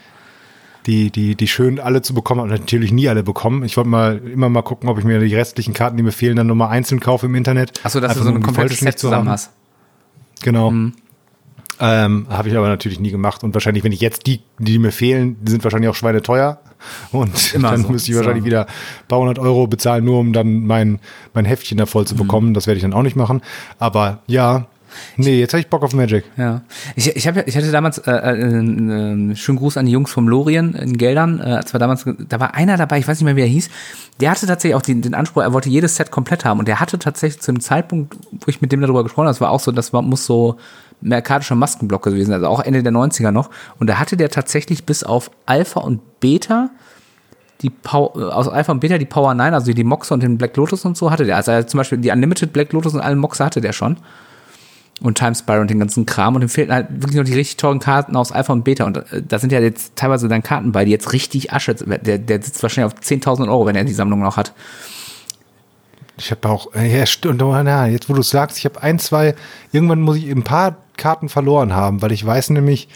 die, 0.87 1.11
die, 1.11 1.37
die 1.37 1.49
schön 1.49 1.81
alle 1.81 2.03
zu 2.03 2.13
bekommen 2.13 2.41
und 2.43 2.51
natürlich 2.51 2.93
nie 2.93 3.09
alle 3.09 3.23
bekommen. 3.23 3.65
Ich 3.65 3.79
wollte 3.79 3.89
mal 3.89 4.19
immer 4.19 4.51
mal 4.51 4.63
gucken, 4.63 4.91
ob 4.91 4.99
ich 4.99 5.05
mir 5.05 5.21
die 5.21 5.35
restlichen 5.35 5.73
Karten, 5.73 5.97
die 5.97 6.03
mir 6.03 6.13
fehlen, 6.13 6.37
dann 6.37 6.49
nochmal 6.49 6.69
einzeln 6.69 7.01
kaufe 7.01 7.27
im 7.27 7.35
Internet. 7.35 7.81
Achso, 7.83 7.99
dass 8.01 8.13
du 8.13 8.21
Einfach 8.21 8.25
so 8.25 8.31
nur, 8.31 8.41
ein 8.41 8.43
komplettes 8.43 8.81
Set 8.81 8.99
zu 8.99 9.07
zusammen 9.07 9.31
hast. 9.31 9.53
Genau. 10.43 10.71
Ähm, 11.85 12.27
habe 12.31 12.49
ich 12.49 12.57
aber 12.57 12.69
natürlich 12.69 13.01
nie 13.01 13.11
gemacht. 13.11 13.43
Und 13.43 13.55
wahrscheinlich, 13.55 13.83
wenn 13.83 13.91
ich 13.91 14.01
jetzt 14.01 14.29
die, 14.29 14.41
die 14.61 14.79
mir 14.79 14.93
fehlen, 14.93 15.37
die 15.43 15.51
sind 15.51 15.65
wahrscheinlich 15.65 15.91
auch 15.91 15.97
schweineteuer. 15.97 16.61
Und 17.11 17.55
Immer 17.55 17.73
dann 17.73 17.83
so. 17.83 17.89
müsste 17.89 18.13
ich 18.13 18.17
wahrscheinlich 18.17 18.43
So. 18.43 18.47
wieder 18.47 18.67
ein 18.67 19.09
paar 19.09 19.19
hundert 19.19 19.41
Euro 19.41 19.67
bezahlen, 19.67 20.05
nur 20.05 20.21
um 20.21 20.33
dann 20.33 20.65
mein, 20.65 21.01
mein 21.35 21.45
Heftchen 21.45 21.79
da 21.79 21.87
voll 21.87 22.07
zu 22.07 22.15
bekommen. 22.15 22.55
Das 22.55 22.69
werde 22.69 22.77
ich 22.77 22.83
dann 22.83 22.93
auch 22.93 23.03
nicht 23.03 23.17
machen. 23.17 23.43
Aber 23.81 24.21
ja, 24.29 24.67
nee, 25.17 25.41
jetzt 25.41 25.55
habe 25.55 25.61
ich 25.61 25.69
Bock 25.69 25.83
auf 25.83 25.93
Magic. 25.93 26.25
Ja. 26.37 26.63
Ich, 26.95 27.17
ich, 27.17 27.27
hab, 27.27 27.37
ich 27.49 27.57
hatte 27.57 27.73
damals 27.73 27.99
äh, 27.99 28.13
äh, 28.13 28.15
einen 28.15 29.33
äh, 29.33 29.37
schönen 29.37 29.59
Gruß 29.59 29.77
an 29.77 29.87
die 29.87 29.93
Jungs 29.93 30.13
vom 30.13 30.29
Lorien 30.29 30.75
in 30.75 30.97
Geldern. 30.97 31.41
Äh, 31.41 31.55
als 31.55 31.73
wir 31.73 31.81
damals, 31.81 32.05
da 32.29 32.39
war 32.39 32.55
einer 32.55 32.77
dabei, 32.77 32.99
ich 32.99 33.09
weiß 33.09 33.19
nicht 33.19 33.25
mehr, 33.25 33.37
wie 33.37 33.43
er 33.43 33.47
hieß. 33.49 33.71
Der 34.21 34.31
hatte 34.31 34.47
tatsächlich 34.47 34.77
auch 34.77 34.83
den, 34.83 35.03
den 35.03 35.15
Anspruch, 35.15 35.43
er 35.43 35.53
wollte 35.53 35.69
jedes 35.69 35.97
Set 35.97 36.13
komplett 36.13 36.45
haben. 36.45 36.61
Und 36.61 36.69
der 36.69 36.79
hatte 36.79 36.99
tatsächlich 36.99 37.43
zu 37.43 37.53
dem 37.53 37.61
Zeitpunkt, 37.61 38.17
wo 38.31 38.45
ich 38.47 38.61
mit 38.61 38.71
dem 38.71 38.81
darüber 38.81 39.03
gesprochen 39.03 39.25
habe, 39.25 39.33
das 39.35 39.41
war 39.41 39.51
auch 39.51 39.61
so, 39.61 39.73
das 39.73 39.93
war, 39.93 40.03
muss 40.03 40.27
so 40.27 40.59
merkatischer 41.03 41.55
Maskenblock 41.55 42.03
gewesen, 42.03 42.33
also 42.33 42.47
auch 42.47 42.61
Ende 42.61 42.83
der 42.83 42.93
90er 42.93 43.31
noch. 43.31 43.51
Und 43.79 43.89
da 43.89 43.99
hatte 43.99 44.17
der 44.17 44.31
tatsächlich 44.31 44.85
bis 44.85 45.05
auf 45.05 45.31
Alpha 45.47 45.81
und 45.81 46.21
Beta 46.21 46.71
die 47.63 47.71
Pow 47.71 48.15
äh, 48.17 48.25
aus 48.25 48.49
Alpha 48.49 48.73
und 48.73 48.81
Beta 48.81 48.99
die 48.99 49.07
Power 49.07 49.35
9, 49.35 49.55
also 49.55 49.73
die 49.73 49.85
Moxe 49.85 50.13
und 50.13 50.23
den 50.23 50.39
Black 50.39 50.57
Lotus 50.57 50.85
und 50.85 50.97
so 50.97 51.11
hatte 51.11 51.25
der. 51.25 51.37
Also 51.37 51.63
zum 51.63 51.79
Beispiel 51.79 51.99
die 51.99 52.11
Unlimited 52.11 52.53
Black 52.53 52.73
Lotus 52.73 52.95
und 52.95 53.01
alle 53.01 53.17
Moxe 53.17 53.45
hatte 53.45 53.61
der 53.61 53.73
schon. 53.73 53.97
Und 55.01 55.19
Time 55.19 55.35
Spire 55.35 55.61
und 55.61 55.69
den 55.69 55.81
ganzen 55.81 56.07
Kram. 56.07 56.37
Und 56.37 56.43
ihm 56.43 56.49
fehlten 56.49 56.73
halt 56.73 56.87
wirklich 56.91 57.17
noch 57.17 57.25
die 57.25 57.35
richtig 57.35 57.57
teuren 57.57 57.81
Karten 57.81 58.15
aus 58.15 58.31
Alpha 58.31 58.53
und 58.53 58.63
Beta. 58.63 58.85
Und 58.85 58.99
äh, 58.99 59.23
da 59.27 59.39
sind 59.39 59.51
ja 59.51 59.61
jetzt 59.61 59.97
teilweise 59.97 60.29
dann 60.29 60.43
Karten 60.43 60.73
bei, 60.73 60.85
die 60.85 60.93
jetzt 60.93 61.13
richtig 61.13 61.53
Asche. 61.53 61.75
Der, 61.75 62.19
der 62.19 62.43
sitzt 62.43 62.63
wahrscheinlich 62.63 62.95
auf 62.95 63.01
10.000 63.01 63.49
Euro, 63.49 63.67
wenn 63.67 63.75
er 63.75 63.85
die 63.85 63.95
Sammlung 63.95 64.21
noch 64.21 64.37
hat. 64.37 64.53
Ich 66.25 66.31
habe 66.31 66.49
auch, 66.49 66.75
äh, 66.75 66.99
ja, 66.99 67.05
stimmt, 67.05 67.43
oh, 67.43 67.63
na, 67.63 67.87
jetzt 67.89 68.09
wo 68.09 68.15
du 68.15 68.21
es 68.21 68.31
sagst, 68.31 68.59
ich 68.59 68.65
habe 68.65 68.83
ein, 68.83 68.99
zwei, 68.99 69.35
irgendwann 69.73 70.01
muss 70.01 70.17
ich 70.17 70.31
ein 70.31 70.45
paar 70.45 70.77
Karten 70.97 71.29
verloren 71.29 71.75
haben, 71.75 72.01
weil 72.01 72.13
ich 72.13 72.25
weiß 72.25 72.51
nämlich, 72.51 72.89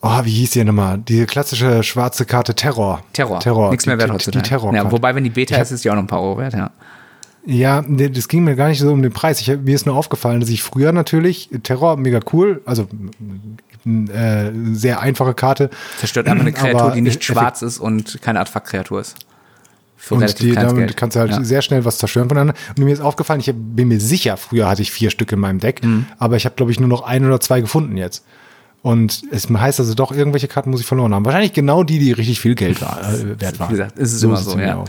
oh, 0.00 0.20
wie 0.24 0.30
hieß 0.30 0.50
die 0.50 0.64
nochmal? 0.64 0.98
Diese 0.98 1.26
klassische 1.26 1.82
schwarze 1.82 2.24
Karte 2.24 2.54
Terror. 2.54 3.02
Terror. 3.12 3.40
Terror. 3.40 3.70
Nichts 3.70 3.86
mehr 3.86 3.96
die, 3.96 4.00
wert 4.00 4.10
die, 4.10 4.14
heutzutage. 4.14 4.42
die 4.42 4.48
Terror. 4.48 4.74
ja, 4.74 4.90
wobei, 4.90 5.14
wenn 5.14 5.24
die 5.24 5.30
Beta 5.30 5.56
hab- 5.56 5.62
ist, 5.62 5.72
ist 5.72 5.84
die 5.84 5.90
auch 5.90 5.94
noch 5.94 6.02
ein 6.02 6.06
paar 6.08 6.22
Euro 6.22 6.38
wert, 6.38 6.54
ja. 6.54 6.70
Ja, 7.46 7.82
das 7.82 8.28
ging 8.28 8.44
mir 8.44 8.54
gar 8.54 8.68
nicht 8.68 8.80
so 8.80 8.92
um 8.92 9.00
den 9.02 9.12
Preis. 9.12 9.40
Ich, 9.40 9.48
mir 9.48 9.74
ist 9.74 9.86
nur 9.86 9.96
aufgefallen, 9.96 10.40
dass 10.40 10.50
ich 10.50 10.62
früher 10.62 10.92
natürlich, 10.92 11.48
Terror, 11.62 11.96
mega 11.96 12.20
cool, 12.34 12.60
also 12.66 12.86
äh, 13.86 14.50
sehr 14.72 15.00
einfache 15.00 15.32
Karte. 15.32 15.70
Zerstört 15.98 16.28
einfach 16.28 16.42
eine 16.42 16.52
Kreatur, 16.52 16.90
die 16.92 17.00
nicht 17.00 17.24
schwarz 17.24 17.62
ist 17.62 17.78
und 17.78 18.20
keine 18.20 18.40
Artefaktkreatur 18.40 19.00
ist. 19.00 19.16
Für 20.02 20.14
Und 20.14 20.40
die, 20.40 20.52
damit 20.52 20.76
Geld. 20.76 20.96
kannst 20.96 21.14
du 21.14 21.20
halt 21.20 21.30
Ja. 21.30 21.44
sehr 21.44 21.60
schnell 21.60 21.84
was 21.84 21.98
zerstören 21.98 22.28
voneinander. 22.30 22.54
Und 22.76 22.82
mir 22.84 22.92
ist 22.92 23.00
aufgefallen, 23.02 23.40
ich 23.40 23.52
bin 23.54 23.86
mir 23.88 24.00
sicher, 24.00 24.38
früher 24.38 24.66
hatte 24.66 24.80
ich 24.80 24.90
vier 24.90 25.10
Stück 25.10 25.30
in 25.30 25.38
meinem 25.38 25.58
Deck, 25.60 25.84
Mhm. 25.84 26.06
aber 26.18 26.36
ich 26.36 26.46
habe, 26.46 26.54
glaube 26.56 26.72
ich, 26.72 26.80
nur 26.80 26.88
noch 26.88 27.02
ein 27.02 27.24
oder 27.26 27.38
zwei 27.38 27.60
gefunden 27.60 27.98
jetzt. 27.98 28.24
Und 28.82 29.22
es 29.30 29.48
heißt 29.50 29.78
also 29.78 29.92
doch, 29.92 30.10
irgendwelche 30.10 30.48
Karten 30.48 30.70
muss 30.70 30.80
ich 30.80 30.86
verloren 30.86 31.12
haben. 31.14 31.26
Wahrscheinlich 31.26 31.52
genau 31.52 31.84
die, 31.84 31.98
die 31.98 32.12
richtig 32.12 32.40
viel 32.40 32.54
Geld 32.54 32.80
äh, 32.80 33.38
wert 33.40 33.58
waren. 33.60 33.68
Wie 33.68 33.72
gesagt, 33.74 33.98
ist 33.98 34.14
es 34.14 34.22
immer 34.22 34.38
so, 34.38 34.44
sieht's 34.44 34.56
mir 34.56 34.66
ja. 34.68 34.84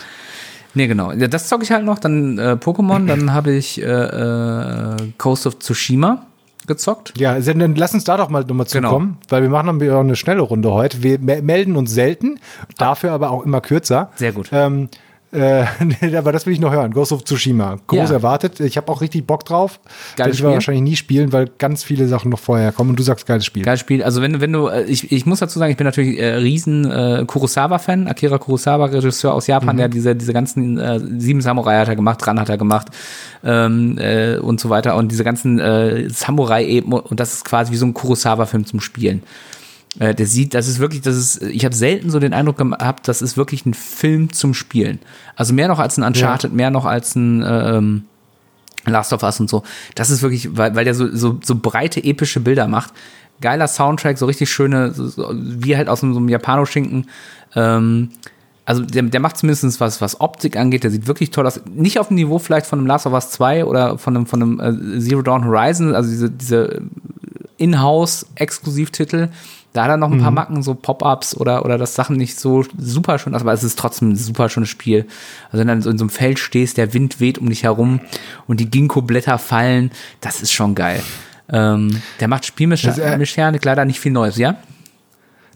Nee, 0.75 0.87
genau. 0.87 1.11
Ja, 1.11 1.27
das 1.27 1.49
zocke 1.49 1.63
ich 1.65 1.71
halt 1.71 1.83
noch. 1.83 1.99
Dann 1.99 2.37
äh, 2.37 2.53
Pokémon, 2.57 3.05
dann 3.05 3.33
habe 3.33 3.51
ich 3.51 3.81
äh, 3.81 3.85
äh, 3.85 4.95
Coast 5.17 5.45
of 5.45 5.59
Tsushima 5.59 6.25
gezockt. 6.67 7.13
Ja, 7.17 7.39
dann 7.39 7.75
lass 7.75 7.93
uns 7.93 8.03
da 8.03 8.17
doch 8.17 8.29
mal 8.29 8.43
nochmal 8.43 8.65
Genau. 8.71 8.89
zukommen, 8.89 9.17
weil 9.29 9.41
wir 9.41 9.49
machen 9.49 9.67
dann 9.67 9.81
wieder 9.81 9.99
eine 9.99 10.15
schnelle 10.15 10.41
Runde 10.41 10.71
heute. 10.71 11.03
Wir 11.03 11.19
me- 11.19 11.41
melden 11.41 11.75
uns 11.75 11.91
selten, 11.91 12.39
dafür 12.77 13.11
aber 13.11 13.31
auch 13.31 13.45
immer 13.45 13.61
kürzer. 13.61 14.09
Sehr 14.15 14.31
gut. 14.31 14.49
Ähm, 14.51 14.89
äh, 15.31 15.65
aber 16.17 16.31
das 16.31 16.45
will 16.45 16.53
ich 16.53 16.59
noch 16.59 16.71
hören. 16.71 16.91
Ghost 16.91 17.11
of 17.11 17.23
Tsushima. 17.23 17.77
Groß 17.87 18.09
Ja. 18.09 18.15
erwartet. 18.15 18.59
Ich 18.59 18.77
habe 18.77 18.91
auch 18.91 19.01
richtig 19.01 19.25
Bock 19.25 19.45
drauf. 19.45 19.79
Geiles 20.15 20.17
Werde 20.17 20.31
ich 20.31 20.37
Spiel. 20.39 20.49
wahrscheinlich 20.49 20.83
nie 20.83 20.95
spielen, 20.95 21.31
weil 21.33 21.49
ganz 21.57 21.83
viele 21.83 22.07
Sachen 22.07 22.29
noch 22.31 22.39
vorher 22.39 22.71
kommen 22.71 22.91
und 22.91 22.99
du 22.99 23.03
sagst 23.03 23.25
geiles 23.25 23.45
Spiel. 23.45 23.63
Geiles 23.63 23.79
Spiel. 23.79 24.03
Also 24.03 24.21
wenn, 24.21 24.33
du- 24.33 24.41
wenn 24.41 24.51
du, 24.53 24.67
äh, 24.67 24.83
ich, 24.83 25.11
ich 25.11 25.25
muss 25.25 25.39
dazu 25.39 25.57
sagen, 25.59 25.71
ich 25.71 25.77
bin 25.77 25.85
natürlich 25.85 26.19
äh, 26.19 26.35
riesen 26.35 26.89
äh, 26.91 27.23
Kurosawa-Fan. 27.25 28.07
Akira 28.07 28.37
Kurosawa, 28.37 28.85
Regisseur 28.85 29.33
aus 29.33 29.47
Japan, 29.47 29.77
der 29.77 29.87
diese, 29.89 30.15
diese 30.15 30.33
ganzen 30.33 30.77
äh, 30.77 30.99
sieben 31.17 31.41
Samurai 31.41 31.77
hat 31.79 31.87
er 31.87 31.95
gemacht, 31.95 32.25
Ran 32.27 32.39
hat 32.39 32.49
er 32.49 32.57
gemacht 32.57 32.87
ähm, 33.43 33.97
äh, 33.97 34.37
und 34.37 34.59
so 34.59 34.69
weiter. 34.69 34.95
Und 34.95 35.11
diese 35.11 35.23
ganzen 35.23 35.59
äh, 35.59 36.09
Samurai 36.09 36.65
eben 36.65 36.91
und 36.93 37.19
das 37.19 37.33
ist 37.33 37.45
quasi 37.45 37.71
wie 37.71 37.77
so 37.77 37.85
ein 37.85 37.93
Kurosawa-Film 37.93 38.65
zum 38.65 38.79
Spielen. 38.81 39.23
Äh, 39.99 40.15
der 40.15 40.25
sieht, 40.25 40.53
das 40.53 40.67
ist 40.67 40.79
wirklich, 40.79 41.01
das 41.01 41.15
ist, 41.17 41.41
ich 41.43 41.65
habe 41.65 41.75
selten 41.75 42.09
so 42.09 42.19
den 42.19 42.33
Eindruck 42.33 42.57
gehabt, 42.57 43.07
das 43.07 43.21
ist 43.21 43.35
wirklich 43.35 43.65
ein 43.65 43.73
Film 43.73 44.31
zum 44.31 44.53
Spielen. 44.53 44.99
Also 45.35 45.53
mehr 45.53 45.67
noch 45.67 45.79
als 45.79 45.97
ein 45.97 46.03
Uncharted, 46.03 46.53
mehr 46.53 46.71
noch 46.71 46.85
als 46.85 47.15
ein 47.15 47.43
ähm, 47.45 48.03
Last 48.85 49.11
of 49.11 49.23
Us 49.23 49.39
und 49.39 49.49
so. 49.49 49.63
Das 49.95 50.09
ist 50.09 50.21
wirklich, 50.21 50.55
weil, 50.55 50.75
weil 50.75 50.85
der 50.85 50.95
so, 50.95 51.13
so, 51.13 51.39
so 51.43 51.55
breite, 51.55 52.03
epische 52.03 52.39
Bilder 52.39 52.67
macht. 52.67 52.93
Geiler 53.41 53.67
Soundtrack, 53.67 54.17
so 54.17 54.27
richtig 54.27 54.49
schöne, 54.49 54.93
so, 54.93 55.07
so, 55.07 55.33
wie 55.33 55.75
halt 55.75 55.89
aus 55.89 56.01
so 56.01 56.07
einem 56.07 56.29
Japano-Schinken. 56.29 57.07
Ähm, 57.55 58.09
also 58.63 58.83
der, 58.83 59.03
der 59.03 59.19
macht 59.19 59.37
zumindest 59.37 59.81
was, 59.81 59.99
was 59.99 60.21
Optik 60.21 60.55
angeht, 60.55 60.83
der 60.83 60.91
sieht 60.91 61.07
wirklich 61.07 61.31
toll 61.31 61.45
aus. 61.45 61.59
Nicht 61.65 61.99
auf 61.99 62.07
dem 62.07 62.15
Niveau 62.15 62.39
vielleicht 62.39 62.65
von 62.65 62.79
einem 62.79 62.87
Last 62.87 63.07
of 63.07 63.13
Us 63.13 63.31
2 63.31 63.65
oder 63.65 63.97
von 63.97 64.15
einem, 64.15 64.25
von 64.25 64.41
einem 64.41 64.95
äh, 64.95 64.99
Zero 64.99 65.21
Dawn 65.21 65.45
Horizon, 65.45 65.93
also 65.93 66.09
diese, 66.09 66.29
diese 66.29 66.81
Inhouse-Exklusivtitel. 67.57 69.29
Da 69.73 69.83
hat 69.83 69.89
er 69.89 69.97
noch 69.97 70.11
ein 70.11 70.19
paar 70.19 70.31
Macken, 70.31 70.63
so 70.63 70.73
Pop-Ups 70.73 71.37
oder, 71.37 71.63
oder 71.63 71.77
das 71.77 71.95
Sachen 71.95 72.17
nicht 72.17 72.37
so 72.37 72.65
super 72.77 73.17
schön 73.19 73.33
aber 73.33 73.53
es 73.53 73.63
ist 73.63 73.79
trotzdem 73.79 74.09
ein 74.09 74.15
super 74.17 74.49
schönes 74.49 74.67
Spiel. 74.67 75.05
Also 75.45 75.59
wenn 75.59 75.67
du 75.67 75.73
dann 75.73 75.81
so 75.81 75.89
in 75.89 75.97
so 75.97 76.03
einem 76.03 76.09
Feld 76.09 76.39
stehst, 76.39 76.75
der 76.77 76.93
Wind 76.93 77.21
weht 77.21 77.37
um 77.37 77.47
dich 77.47 77.63
herum 77.63 78.01
und 78.47 78.59
die 78.59 78.69
Ginkgo-Blätter 78.69 79.37
fallen, 79.37 79.91
das 80.19 80.41
ist 80.41 80.51
schon 80.51 80.75
geil. 80.75 81.01
Ähm, 81.49 82.01
der 82.19 82.27
macht 82.27 82.43
Das, 82.43 82.49
äh, 82.65 82.91
Spielmechanik 82.91 83.63
leider 83.63 83.85
nicht 83.85 83.99
viel 83.99 84.11
Neues, 84.11 84.37
ja? 84.37 84.57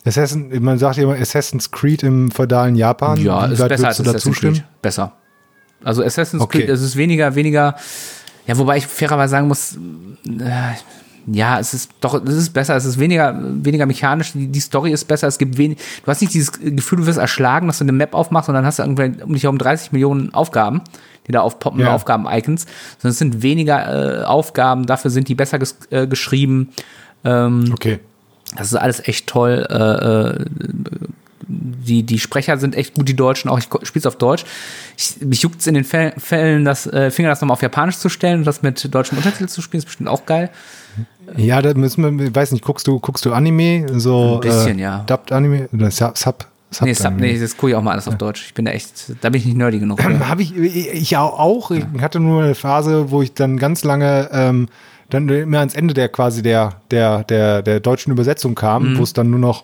Assassin, 0.05 0.51
man 0.63 0.77
sagt 0.77 0.97
immer 0.97 1.15
Assassin's 1.15 1.71
Creed 1.71 2.03
im 2.03 2.31
feudalen 2.31 2.75
Japan. 2.75 3.19
Ja, 3.21 3.49
Wie 3.49 3.53
ist 3.53 3.67
besser 3.67 3.87
als 3.87 3.99
Assassin's 3.99 4.37
stimmen? 4.37 4.53
Creed. 4.55 4.65
Besser. 4.81 5.13
Also 5.83 6.03
Assassin's 6.03 6.41
Okay. 6.41 6.59
Creed, 6.59 6.69
es 6.69 6.81
ist 6.81 6.95
weniger, 6.95 7.35
weniger, 7.35 7.75
ja, 8.47 8.57
wobei 8.57 8.77
ich 8.77 8.87
fairerweise 8.87 9.31
sagen 9.31 9.47
muss, 9.47 9.75
äh, 10.25 10.75
ja, 11.27 11.59
es 11.59 11.73
ist 11.73 11.91
doch, 12.01 12.13
es 12.25 12.35
ist 12.35 12.49
besser, 12.53 12.75
es 12.75 12.85
ist 12.85 12.99
weniger, 12.99 13.35
weniger 13.41 13.85
mechanisch, 13.85 14.33
die, 14.33 14.47
die 14.47 14.59
Story 14.59 14.91
ist 14.91 15.05
besser, 15.05 15.27
es 15.27 15.37
gibt 15.37 15.57
wenig, 15.57 15.77
du 16.03 16.07
hast 16.07 16.21
nicht 16.21 16.33
dieses 16.33 16.51
Gefühl, 16.51 16.99
du 16.99 17.05
wirst 17.07 17.17
erschlagen, 17.17 17.67
dass 17.67 17.79
du 17.79 17.83
eine 17.83 17.91
Map 17.93 18.13
aufmachst 18.13 18.47
und 18.49 18.55
dann 18.55 18.65
hast 18.65 18.79
du 18.79 18.83
irgendwie 18.83 19.23
um 19.23 19.33
dich 19.33 19.43
herum 19.43 19.57
30 19.57 19.91
Millionen 19.91 20.33
Aufgaben, 20.33 20.81
die 21.27 21.31
da 21.31 21.41
aufpoppen, 21.41 21.79
Ja. 21.79 21.93
Aufgaben-Icons, 21.93 22.65
sondern 22.99 23.11
es 23.11 23.17
sind 23.17 23.41
weniger 23.41 24.21
äh, 24.21 24.23
Aufgaben, 24.25 24.85
dafür 24.85 25.09
sind 25.11 25.27
die 25.27 25.35
besser 25.35 25.57
ges 25.59 25.77
äh, 25.89 26.05
geschrieben, 26.07 26.69
ähm, 27.23 27.69
Okay. 27.73 27.99
das 28.55 28.67
ist 28.67 28.75
alles 28.75 29.07
echt 29.07 29.25
toll. 29.27 29.65
Äh, 29.69 29.73
äh, 29.75 30.45
die, 31.47 32.03
die 32.03 32.19
Sprecher 32.19 32.57
sind 32.57 32.75
echt 32.75 32.95
gut, 32.95 33.07
die 33.07 33.15
Deutschen, 33.15 33.49
auch 33.49 33.57
ich 33.57 33.65
spiele 33.65 34.01
es 34.01 34.05
auf 34.05 34.17
Deutsch. 34.17 34.45
Ich, 34.97 35.21
mich 35.21 35.41
juckt 35.41 35.61
es 35.61 35.67
in 35.67 35.73
den 35.73 35.83
Fällen, 35.83 36.65
das 36.65 36.87
äh, 36.87 37.11
Finger 37.11 37.29
das 37.29 37.41
nochmal 37.41 37.53
auf 37.53 37.61
Japanisch 37.61 37.97
zu 37.97 38.09
stellen 38.09 38.39
und 38.39 38.45
das 38.45 38.61
mit 38.61 38.93
deutschem 38.93 39.17
Untertitel 39.17 39.47
zu 39.47 39.61
spielen, 39.61 39.79
ist 39.79 39.85
bestimmt 39.85 40.09
auch 40.09 40.25
geil. 40.25 40.49
Ja, 41.37 41.61
da 41.61 41.73
müssen 41.73 42.19
wir, 42.19 42.27
ich 42.27 42.35
weiß 42.35 42.51
nicht, 42.51 42.63
guckst 42.63 42.87
du, 42.87 42.99
guckst 42.99 43.25
du 43.25 43.33
Anime? 43.33 43.85
So, 43.99 44.35
Ein 44.35 44.39
bisschen, 44.41 44.79
äh, 44.79 44.83
ja. 44.83 45.03
Dubbed 45.07 45.31
Anime? 45.31 45.69
Oder 45.73 45.91
Sub? 45.91 46.15
Sub 46.15 46.47
nee, 46.81 46.93
Sub, 46.93 47.13
nee, 47.17 47.39
das 47.39 47.55
gucke 47.55 47.71
ich 47.71 47.75
auch 47.75 47.81
mal 47.81 47.91
alles 47.91 48.07
auf 48.07 48.15
Deutsch. 48.15 48.45
Ich 48.47 48.53
bin 48.53 48.65
da 48.65 48.71
echt, 48.71 49.13
da 49.21 49.29
bin 49.29 49.39
ich 49.39 49.45
nicht 49.45 49.57
nerdy 49.57 49.79
genug. 49.79 50.03
Habe 50.03 50.41
ich, 50.41 50.55
ich 50.57 51.17
auch. 51.17 51.71
Ich 51.71 51.83
hatte 52.01 52.19
nur 52.19 52.43
eine 52.43 52.55
Phase, 52.55 53.11
wo 53.11 53.21
ich 53.21 53.33
dann 53.33 53.57
ganz 53.57 53.83
lange 53.83 54.29
ähm, 54.31 54.67
dann 55.09 55.29
immer 55.29 55.59
ans 55.59 55.75
Ende 55.75 55.93
der 55.93 56.09
quasi 56.09 56.41
der, 56.41 56.81
der, 56.91 57.23
der, 57.23 57.61
der 57.61 57.79
deutschen 57.79 58.11
Übersetzung 58.11 58.55
kam, 58.55 58.93
mhm. 58.93 58.97
wo 58.97 59.03
es 59.03 59.13
dann 59.13 59.29
nur 59.29 59.39
noch 59.39 59.63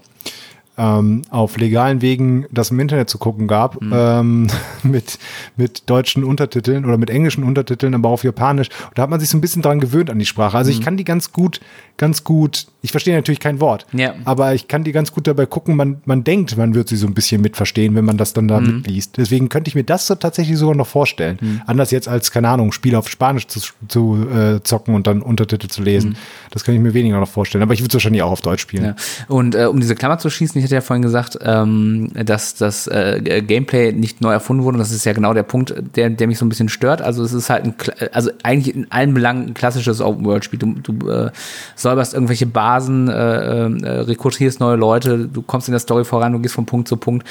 ähm, 0.77 1.23
auf 1.29 1.57
legalen 1.57 2.01
Wegen 2.01 2.45
das 2.51 2.71
im 2.71 2.79
Internet 2.79 3.09
zu 3.09 3.17
gucken 3.17 3.47
gab, 3.47 3.81
mhm. 3.81 3.93
ähm, 3.93 4.47
mit, 4.83 5.19
mit 5.57 5.89
deutschen 5.89 6.23
Untertiteln 6.23 6.85
oder 6.85 6.97
mit 6.97 7.09
englischen 7.09 7.43
Untertiteln, 7.43 7.93
aber 7.93 8.09
auf 8.09 8.23
Japanisch. 8.23 8.69
Und 8.87 8.97
da 8.97 9.03
hat 9.03 9.09
man 9.09 9.19
sich 9.19 9.29
so 9.29 9.37
ein 9.37 9.41
bisschen 9.41 9.61
dran 9.61 9.79
gewöhnt 9.79 10.09
an 10.09 10.19
die 10.19 10.25
Sprache. 10.25 10.57
Also 10.57 10.71
mhm. 10.71 10.77
ich 10.77 10.83
kann 10.83 10.97
die 10.97 11.03
ganz 11.03 11.31
gut, 11.31 11.59
ganz 11.97 12.23
gut, 12.23 12.67
ich 12.81 12.91
verstehe 12.91 13.15
natürlich 13.15 13.39
kein 13.39 13.59
Wort, 13.59 13.85
ja. 13.93 14.15
aber 14.25 14.53
ich 14.55 14.67
kann 14.67 14.83
die 14.83 14.91
ganz 14.91 15.11
gut 15.11 15.27
dabei 15.27 15.45
gucken, 15.45 15.75
man, 15.75 16.01
man 16.05 16.23
denkt, 16.23 16.57
man 16.57 16.73
wird 16.73 16.89
sie 16.89 16.95
so 16.95 17.05
ein 17.05 17.13
bisschen 17.13 17.41
mitverstehen, 17.41 17.93
wenn 17.95 18.05
man 18.05 18.17
das 18.17 18.33
dann 18.33 18.47
da 18.47 18.59
mhm. 18.59 18.77
mitliest. 18.77 19.17
Deswegen 19.17 19.49
könnte 19.49 19.69
ich 19.69 19.75
mir 19.75 19.83
das 19.83 20.07
so 20.07 20.15
tatsächlich 20.15 20.57
sogar 20.57 20.75
noch 20.75 20.87
vorstellen. 20.87 21.37
Mhm. 21.41 21.61
Anders 21.65 21.91
jetzt 21.91 22.07
als, 22.07 22.31
keine 22.31 22.49
Ahnung, 22.49 22.71
Spiel 22.71 22.95
auf 22.95 23.09
Spanisch 23.09 23.47
zu, 23.47 23.59
zu 23.87 24.27
äh, 24.33 24.63
zocken 24.63 24.95
und 24.95 25.05
dann 25.07 25.21
Untertitel 25.21 25.67
zu 25.67 25.83
lesen. 25.83 26.11
Mhm. 26.11 26.15
Das 26.51 26.63
kann 26.63 26.75
ich 26.75 26.81
mir 26.81 26.93
weniger 26.93 27.19
noch 27.19 27.27
vorstellen. 27.27 27.61
Aber 27.61 27.73
ich 27.73 27.81
würde 27.81 27.89
es 27.89 27.93
wahrscheinlich 27.93 28.21
auch 28.23 28.31
auf 28.31 28.41
Deutsch 28.41 28.61
spielen. 28.61 28.85
Ja. 28.85 28.95
Und 29.27 29.55
äh, 29.55 29.65
um 29.65 29.79
diese 29.79 29.95
Klammer 29.95 30.17
zu 30.17 30.29
schließen, 30.29 30.60
ich 30.61 30.65
hatte 30.65 30.75
ja 30.75 30.81
vorhin 30.81 31.01
gesagt, 31.01 31.39
ähm, 31.41 32.09
dass 32.13 32.53
das 32.53 32.87
äh, 32.87 33.41
Gameplay 33.45 33.91
nicht 33.91 34.21
neu 34.21 34.31
erfunden 34.31 34.63
wurde. 34.63 34.75
Und 34.75 34.79
das 34.79 34.91
ist 34.91 35.05
ja 35.05 35.13
genau 35.13 35.33
der 35.33 35.43
Punkt, 35.43 35.73
der, 35.95 36.11
der 36.11 36.27
mich 36.27 36.37
so 36.37 36.45
ein 36.45 36.49
bisschen 36.49 36.69
stört. 36.69 37.01
Also 37.01 37.23
es 37.23 37.33
ist 37.33 37.49
halt 37.49 37.65
ein, 37.65 37.75
also 38.11 38.29
eigentlich 38.43 38.75
in 38.75 38.91
allen 38.91 39.13
Belangen 39.13 39.47
ein 39.47 39.53
klassisches 39.55 40.01
Open-World-Spiel. 40.01 40.59
Du, 40.59 40.73
du 40.73 41.09
äh, 41.09 41.31
säuberst 41.75 42.13
irgendwelche 42.13 42.45
Basen, 42.45 43.07
äh, 43.07 43.13
äh, 43.13 43.99
rekrutierst 44.01 44.59
neue 44.59 44.75
Leute, 44.75 45.27
du 45.27 45.41
kommst 45.41 45.67
in 45.67 45.71
der 45.71 45.79
Story 45.79 46.05
voran, 46.05 46.33
du 46.33 46.39
gehst 46.39 46.53
von 46.53 46.67
Punkt 46.67 46.87
zu 46.87 46.97
Punkt. 46.97 47.27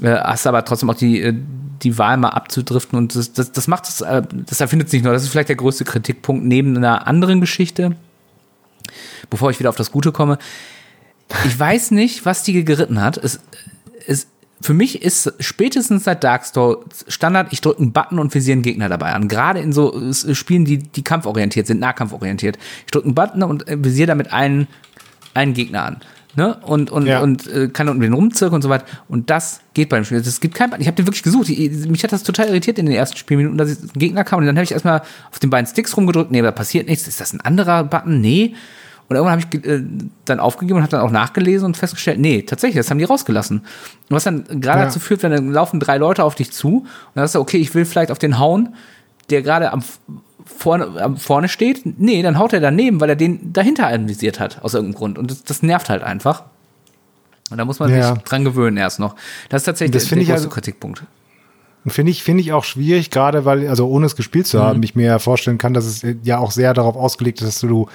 Äh, 0.00 0.14
hast 0.14 0.46
aber 0.46 0.64
trotzdem 0.64 0.88
auch 0.90 0.94
die, 0.94 1.20
äh, 1.20 1.34
die 1.82 1.98
Wahl 1.98 2.16
mal 2.18 2.28
abzudriften 2.28 2.96
und 2.96 3.16
das, 3.16 3.32
das, 3.32 3.50
das 3.50 3.66
macht 3.66 3.88
es, 3.88 4.00
äh, 4.00 4.22
das 4.46 4.60
erfindet 4.60 4.90
sich 4.90 5.02
nur. 5.02 5.12
Das 5.12 5.24
ist 5.24 5.30
vielleicht 5.30 5.48
der 5.48 5.56
größte 5.56 5.84
Kritikpunkt 5.84 6.44
neben 6.44 6.76
einer 6.76 7.06
anderen 7.08 7.40
Geschichte, 7.40 7.96
bevor 9.28 9.50
ich 9.50 9.58
wieder 9.58 9.70
auf 9.70 9.76
das 9.76 9.90
Gute 9.90 10.12
komme. 10.12 10.38
Ich 11.46 11.58
weiß 11.58 11.90
nicht, 11.92 12.24
was 12.24 12.42
die 12.42 12.64
geritten 12.64 13.00
hat. 13.00 13.16
Es, 13.16 13.40
es, 14.06 14.26
für 14.60 14.74
mich 14.74 15.02
ist 15.02 15.32
spätestens 15.40 16.04
seit 16.04 16.22
Darkstore 16.24 16.84
Standard, 17.08 17.52
ich 17.52 17.60
drücke 17.60 17.80
einen 17.80 17.92
Button 17.92 18.18
und 18.18 18.34
visiere 18.34 18.54
einen 18.54 18.62
Gegner 18.62 18.88
dabei 18.88 19.12
an. 19.12 19.28
Gerade 19.28 19.60
in 19.60 19.72
so 19.72 20.12
Spielen, 20.12 20.64
die, 20.64 20.78
die 20.78 21.02
kampforientiert 21.02 21.66
sind, 21.66 21.80
nahkampforientiert. 21.80 22.58
Ich 22.86 22.92
drücke 22.92 23.06
einen 23.06 23.14
Button 23.14 23.42
und 23.42 23.64
visiere 23.68 24.08
damit 24.08 24.32
einen, 24.32 24.68
einen 25.34 25.54
Gegner 25.54 25.84
an. 25.84 26.00
Ne? 26.36 26.56
Und, 26.62 26.92
und, 26.92 27.06
ja. 27.06 27.20
und 27.20 27.46
äh, 27.48 27.68
kann 27.68 27.88
um 27.88 28.00
den 28.00 28.12
rumzirken 28.12 28.54
und 28.54 28.62
so 28.62 28.68
weiter. 28.68 28.84
Und 29.08 29.30
das 29.30 29.60
geht 29.74 29.88
beim 29.88 30.04
Spiel. 30.04 30.18
Es 30.18 30.40
gibt 30.40 30.54
kein, 30.54 30.70
ich 30.78 30.86
habe 30.86 30.96
den 30.96 31.06
wirklich 31.06 31.24
gesucht. 31.24 31.48
Ich, 31.48 31.88
mich 31.88 32.04
hat 32.04 32.12
das 32.12 32.22
total 32.22 32.48
irritiert 32.48 32.78
in 32.78 32.86
den 32.86 32.94
ersten 32.94 33.16
Spielminuten, 33.16 33.58
dass 33.58 33.82
ein 33.82 33.90
Gegner 33.94 34.22
kam 34.22 34.38
und 34.38 34.46
dann 34.46 34.56
habe 34.56 34.64
ich 34.64 34.72
erstmal 34.72 35.00
auf 35.30 35.38
den 35.40 35.50
beiden 35.50 35.66
Sticks 35.66 35.96
rumgedrückt. 35.96 36.30
Nee, 36.30 36.42
da 36.42 36.52
passiert 36.52 36.86
nichts. 36.86 37.08
Ist 37.08 37.20
das 37.20 37.32
ein 37.32 37.40
anderer 37.40 37.82
Button? 37.82 38.20
Nee. 38.20 38.54
Und 39.10 39.16
irgendwann 39.16 39.40
habe 39.42 39.50
ich 39.52 39.66
äh, 39.66 39.82
dann 40.24 40.38
aufgegeben 40.38 40.76
und 40.76 40.82
habe 40.84 40.92
dann 40.92 41.00
auch 41.00 41.10
nachgelesen 41.10 41.66
und 41.66 41.76
festgestellt, 41.76 42.20
nee, 42.20 42.42
tatsächlich, 42.42 42.76
das 42.76 42.90
haben 42.90 42.98
die 42.98 43.04
rausgelassen. 43.04 43.58
Und 43.58 43.66
was 44.08 44.22
dann 44.22 44.44
gerade 44.60 44.78
ja. 44.78 44.84
dazu 44.84 45.00
führt, 45.00 45.24
wenn 45.24 45.32
dann 45.32 45.50
laufen 45.50 45.80
drei 45.80 45.98
Leute 45.98 46.22
auf 46.22 46.36
dich 46.36 46.52
zu 46.52 46.68
und 46.68 46.86
dann 47.14 47.24
sagst 47.24 47.34
du, 47.34 47.40
okay, 47.40 47.56
ich 47.56 47.74
will 47.74 47.84
vielleicht 47.84 48.12
auf 48.12 48.20
den 48.20 48.38
hauen, 48.38 48.76
der 49.28 49.42
gerade 49.42 49.72
am 49.72 49.82
vorne, 50.44 51.02
am 51.02 51.16
vorne 51.16 51.48
steht. 51.48 51.98
Nee, 51.98 52.22
dann 52.22 52.38
haut 52.38 52.52
er 52.52 52.60
daneben, 52.60 53.00
weil 53.00 53.08
er 53.08 53.16
den 53.16 53.52
dahinter 53.52 53.88
anvisiert 53.88 54.38
hat, 54.38 54.62
aus 54.62 54.74
irgendeinem 54.74 54.98
Grund. 54.98 55.18
Und 55.18 55.32
das, 55.32 55.42
das 55.42 55.64
nervt 55.64 55.90
halt 55.90 56.04
einfach. 56.04 56.44
Und 57.50 57.58
da 57.58 57.64
muss 57.64 57.80
man 57.80 57.90
ja. 57.90 58.14
sich 58.14 58.22
dran 58.22 58.44
gewöhnen 58.44 58.76
erst 58.76 59.00
noch. 59.00 59.16
Das 59.48 59.62
ist 59.62 59.66
tatsächlich 59.66 59.92
das 60.00 60.08
der, 60.08 60.18
der 60.18 60.26
große 60.26 60.34
also, 60.34 60.48
Kritikpunkt. 60.50 61.02
Finde 61.88 62.12
ich, 62.12 62.22
finde 62.22 62.42
ich 62.42 62.52
auch 62.52 62.62
schwierig, 62.62 63.10
gerade 63.10 63.44
weil, 63.44 63.66
also 63.66 63.88
ohne 63.88 64.06
es 64.06 64.14
gespielt 64.14 64.46
zu 64.46 64.62
haben, 64.62 64.78
mhm. 64.78 64.82
ich 64.84 64.94
mir 64.94 65.06
ja 65.06 65.18
vorstellen 65.18 65.58
kann, 65.58 65.74
dass 65.74 65.86
es 65.86 66.06
ja 66.22 66.38
auch 66.38 66.52
sehr 66.52 66.74
darauf 66.74 66.94
ausgelegt 66.94 67.40
ist, 67.40 67.46
dass 67.48 67.68
du 67.68 67.88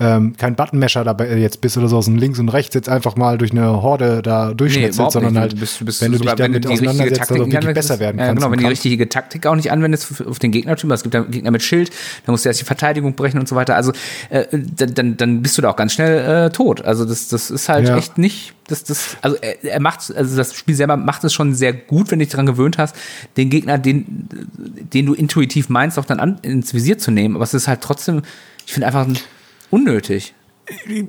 ähm, 0.00 0.34
kein 0.38 0.56
Buttonmesher 0.56 1.04
dabei 1.04 1.36
jetzt 1.36 1.60
bist 1.60 1.76
oder 1.76 1.86
so 1.86 1.98
aus 1.98 2.06
dem 2.06 2.16
links 2.16 2.38
und 2.38 2.48
rechts 2.48 2.74
jetzt 2.74 2.88
einfach 2.88 3.16
mal 3.16 3.36
durch 3.36 3.50
eine 3.50 3.82
Horde 3.82 4.22
da 4.22 4.54
durchschnetzelt, 4.54 5.08
nee, 5.08 5.12
sondern 5.12 5.38
halt, 5.38 5.60
bist, 5.60 5.84
bist 5.84 6.00
wenn 6.00 6.12
du 6.12 6.18
dich 6.18 6.32
damit 6.32 6.66
auseinandersetzt, 6.66 7.30
also 7.30 7.52
wirklich 7.52 7.74
besser 7.74 8.00
werden 8.00 8.18
ja, 8.18 8.26
kannst. 8.26 8.40
Genau, 8.40 8.50
wenn 8.50 8.58
du 8.58 8.64
die 8.64 8.70
richtige 8.70 9.08
Taktik 9.10 9.46
auch 9.46 9.56
nicht 9.56 9.70
anwendest 9.70 10.26
auf 10.26 10.38
den 10.38 10.52
Gegnertyp, 10.52 10.90
es 10.90 11.02
gibt 11.02 11.14
ja 11.14 11.20
Gegner 11.20 11.50
mit 11.50 11.62
Schild, 11.62 11.90
dann 12.24 12.32
musst 12.32 12.46
du 12.46 12.48
erst 12.48 12.62
die 12.62 12.64
Verteidigung 12.64 13.14
brechen 13.14 13.38
und 13.38 13.46
so 13.46 13.56
weiter, 13.56 13.76
also 13.76 13.92
äh, 14.30 14.46
dann, 14.50 15.18
dann 15.18 15.42
bist 15.42 15.58
du 15.58 15.62
da 15.62 15.68
auch 15.68 15.76
ganz 15.76 15.92
schnell 15.92 16.46
äh, 16.46 16.50
tot. 16.50 16.82
Also 16.82 17.04
das, 17.04 17.28
das 17.28 17.50
ist 17.50 17.68
halt 17.68 17.86
ja. 17.86 17.98
echt 17.98 18.16
nicht, 18.16 18.54
das, 18.68 18.84
das, 18.84 19.18
also 19.20 19.36
er, 19.42 19.62
er 19.62 19.80
macht, 19.80 20.16
also 20.16 20.34
das 20.34 20.54
Spiel 20.54 20.74
selber 20.74 20.96
macht 20.96 21.24
es 21.24 21.34
schon 21.34 21.54
sehr 21.54 21.74
gut, 21.74 22.10
wenn 22.10 22.20
du 22.20 22.24
dich 22.24 22.32
daran 22.32 22.46
gewöhnt 22.46 22.78
hast, 22.78 22.96
den 23.36 23.50
Gegner, 23.50 23.76
den, 23.76 24.28
den 24.94 25.04
du 25.04 25.12
intuitiv 25.12 25.68
meinst, 25.68 25.98
auch 25.98 26.06
dann 26.06 26.20
an, 26.20 26.38
ins 26.40 26.72
Visier 26.72 26.96
zu 26.96 27.10
nehmen. 27.10 27.34
Aber 27.34 27.44
es 27.44 27.52
ist 27.52 27.68
halt 27.68 27.82
trotzdem, 27.82 28.22
ich 28.66 28.72
finde 28.72 28.86
einfach 28.86 29.06
ein 29.06 29.18
unnötig. 29.70 30.34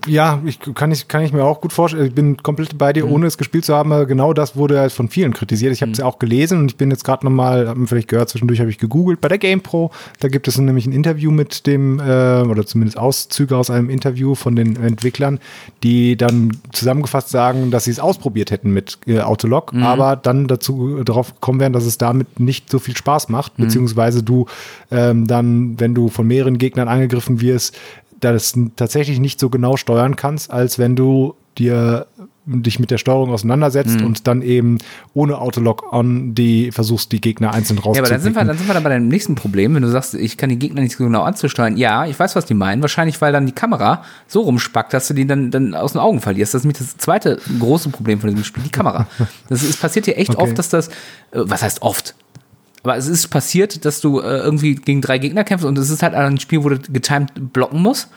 Ja, 0.07 0.41
ich, 0.45 0.59
kann, 0.59 0.91
ich, 0.91 1.07
kann 1.07 1.23
ich 1.23 1.33
mir 1.33 1.43
auch 1.43 1.61
gut 1.61 1.73
vorstellen. 1.73 2.07
Ich 2.07 2.15
bin 2.15 2.37
komplett 2.37 2.77
bei 2.77 2.93
dir, 2.93 3.05
mhm. 3.05 3.11
ohne 3.11 3.27
es 3.27 3.37
gespielt 3.37 3.65
zu 3.65 3.75
haben. 3.75 4.07
Genau 4.07 4.33
das 4.33 4.55
wurde 4.55 4.79
halt 4.79 4.91
von 4.91 5.09
vielen 5.09 5.33
kritisiert. 5.33 5.71
Ich 5.71 5.81
habe 5.81 5.91
es 5.91 5.99
mhm. 5.99 6.03
ja 6.03 6.07
auch 6.07 6.19
gelesen 6.19 6.59
und 6.59 6.71
ich 6.71 6.77
bin 6.77 6.89
jetzt 6.89 7.03
gerade 7.03 7.25
nochmal, 7.25 7.67
haben 7.67 7.87
vielleicht 7.87 8.07
gehört, 8.07 8.29
zwischendurch 8.29 8.59
habe 8.59 8.69
ich 8.69 8.77
gegoogelt 8.77 9.21
bei 9.21 9.27
der 9.27 9.37
GamePro. 9.37 9.91
Da 10.19 10.27
gibt 10.27 10.47
es 10.47 10.57
nämlich 10.57 10.87
ein 10.87 10.91
Interview 10.91 11.31
mit 11.31 11.67
dem, 11.67 11.99
äh, 11.99 12.41
oder 12.41 12.65
zumindest 12.65 12.97
Auszüge 12.97 13.55
aus 13.55 13.69
einem 13.69 13.89
Interview 13.89 14.35
von 14.35 14.55
den 14.55 14.75
Entwicklern, 14.77 15.39
die 15.83 16.17
dann 16.17 16.57
zusammengefasst 16.71 17.29
sagen, 17.29 17.71
dass 17.71 17.83
sie 17.83 17.91
es 17.91 17.99
ausprobiert 17.99 18.51
hätten 18.51 18.71
mit 18.71 18.97
äh, 19.05 19.19
Autolog, 19.19 19.73
mhm. 19.73 19.83
aber 19.83 20.15
dann 20.15 20.47
dazu 20.47 21.03
darauf 21.03 21.35
gekommen 21.35 21.59
wären, 21.59 21.73
dass 21.73 21.85
es 21.85 21.97
damit 21.97 22.39
nicht 22.39 22.69
so 22.69 22.79
viel 22.79 22.97
Spaß 22.97 23.29
macht, 23.29 23.59
mhm. 23.59 23.63
beziehungsweise 23.63 24.23
du 24.23 24.47
ähm, 24.89 25.27
dann, 25.27 25.79
wenn 25.79 25.93
du 25.93 26.09
von 26.09 26.25
mehreren 26.25 26.57
Gegnern 26.57 26.87
angegriffen 26.87 27.41
wirst, 27.41 27.77
das 28.21 28.53
tatsächlich 28.75 29.19
nicht 29.19 29.39
so 29.39 29.49
genau 29.49 29.77
steuern 29.77 30.15
kannst, 30.15 30.51
als 30.51 30.79
wenn 30.79 30.95
du 30.95 31.35
dir 31.57 32.07
dich 32.45 32.79
mit 32.79 32.89
der 32.89 32.97
Steuerung 32.97 33.31
auseinandersetzt 33.31 33.99
mhm. 33.99 34.05
und 34.05 34.27
dann 34.27 34.41
eben 34.41 34.79
ohne 35.13 35.37
Autolog-on 35.37 36.33
die 36.33 36.71
versuchst, 36.71 37.11
die 37.11 37.21
Gegner 37.21 37.53
einzeln 37.53 37.77
rauszupicken. 37.77 37.95
Ja, 37.95 38.01
aber 38.01 38.09
dann 38.09 38.21
sind 38.21 38.35
wir, 38.35 38.43
dann 38.43 38.57
sind 38.57 38.67
wir 38.67 38.73
dann 38.73 38.83
bei 38.83 38.89
deinem 38.89 39.07
nächsten 39.07 39.35
Problem, 39.35 39.75
wenn 39.75 39.83
du 39.83 39.89
sagst, 39.89 40.15
ich 40.15 40.37
kann 40.37 40.49
die 40.49 40.57
Gegner 40.57 40.81
nicht 40.81 40.97
so 40.97 41.03
genau 41.03 41.21
anzusteuern. 41.21 41.77
Ja, 41.77 42.05
ich 42.05 42.19
weiß, 42.19 42.35
was 42.35 42.45
die 42.45 42.55
meinen. 42.55 42.81
Wahrscheinlich, 42.81 43.21
weil 43.21 43.31
dann 43.31 43.45
die 43.45 43.51
Kamera 43.51 44.03
so 44.27 44.41
rumspackt, 44.41 44.93
dass 44.93 45.07
du 45.07 45.13
die 45.13 45.27
dann, 45.27 45.51
dann 45.51 45.75
aus 45.75 45.91
den 45.91 46.01
Augen 46.01 46.19
verlierst. 46.19 46.53
Das 46.53 46.61
ist 46.61 46.65
nämlich 46.65 46.79
das 46.79 46.97
zweite 46.97 47.39
große 47.59 47.89
Problem 47.89 48.19
von 48.19 48.29
diesem 48.29 48.43
Spiel, 48.43 48.63
die 48.63 48.71
Kamera. 48.71 49.07
Das 49.49 49.63
ist, 49.63 49.81
passiert 49.81 50.05
hier 50.05 50.17
echt 50.17 50.29
okay. 50.31 50.41
oft, 50.41 50.57
dass 50.57 50.69
das, 50.69 50.87
äh, 50.87 50.91
was 51.33 51.61
heißt 51.61 51.81
oft? 51.81 52.15
Aber 52.83 52.97
es 52.97 53.07
ist 53.07 53.27
passiert, 53.27 53.85
dass 53.85 54.01
du 54.01 54.19
äh, 54.19 54.39
irgendwie 54.39 54.75
gegen 54.75 55.01
drei 55.01 55.17
Gegner 55.17 55.43
kämpfst 55.43 55.65
und 55.65 55.77
es 55.77 55.89
ist 55.89 56.01
halt 56.01 56.15
ein 56.15 56.39
Spiel, 56.39 56.63
wo 56.63 56.69
du 56.69 56.79
getimed 56.79 57.53
blocken 57.53 57.81
musst. 57.81 58.09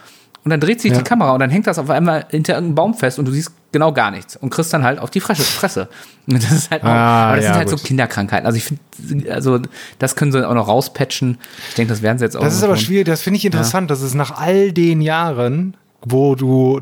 Und 0.44 0.50
dann 0.50 0.60
dreht 0.60 0.80
sich 0.82 0.92
ja. 0.92 0.98
die 0.98 1.04
Kamera 1.04 1.32
und 1.32 1.40
dann 1.40 1.48
hängt 1.48 1.66
das 1.66 1.78
auf 1.78 1.88
einmal 1.88 2.26
hinter 2.30 2.54
irgendeinem 2.54 2.74
Baum 2.74 2.94
fest 2.94 3.18
und 3.18 3.24
du 3.24 3.32
siehst 3.32 3.52
genau 3.72 3.94
gar 3.94 4.10
nichts 4.10 4.36
und 4.36 4.50
kriegst 4.50 4.74
dann 4.74 4.84
halt 4.84 4.98
auf 4.98 5.08
die 5.08 5.20
Fresse. 5.20 5.88
Und 6.26 6.34
das 6.42 6.52
ist 6.52 6.70
halt 6.70 6.82
auch, 6.82 6.88
ah, 6.88 7.28
aber 7.28 7.36
das 7.36 7.44
ja, 7.44 7.50
sind 7.52 7.58
halt 7.60 7.70
gut. 7.70 7.78
so 7.78 7.86
Kinderkrankheiten. 7.86 8.46
Also 8.46 8.58
ich 8.58 8.64
finde, 8.64 9.34
also 9.34 9.58
das 9.98 10.16
können 10.16 10.32
sie 10.32 10.46
auch 10.46 10.54
noch 10.54 10.68
rauspatchen. 10.68 11.38
Ich 11.70 11.74
denke, 11.76 11.94
das 11.94 12.02
werden 12.02 12.18
sie 12.18 12.26
jetzt 12.26 12.36
auch. 12.36 12.42
Das 12.42 12.54
ist 12.54 12.62
aber 12.62 12.76
schwierig, 12.76 13.06
das 13.06 13.22
finde 13.22 13.38
ich 13.38 13.46
interessant, 13.46 13.88
ja. 13.88 13.94
dass 13.94 14.02
es 14.02 14.12
nach 14.12 14.36
all 14.38 14.72
den 14.72 15.00
Jahren 15.00 15.78
wo 16.07 16.34
du 16.34 16.80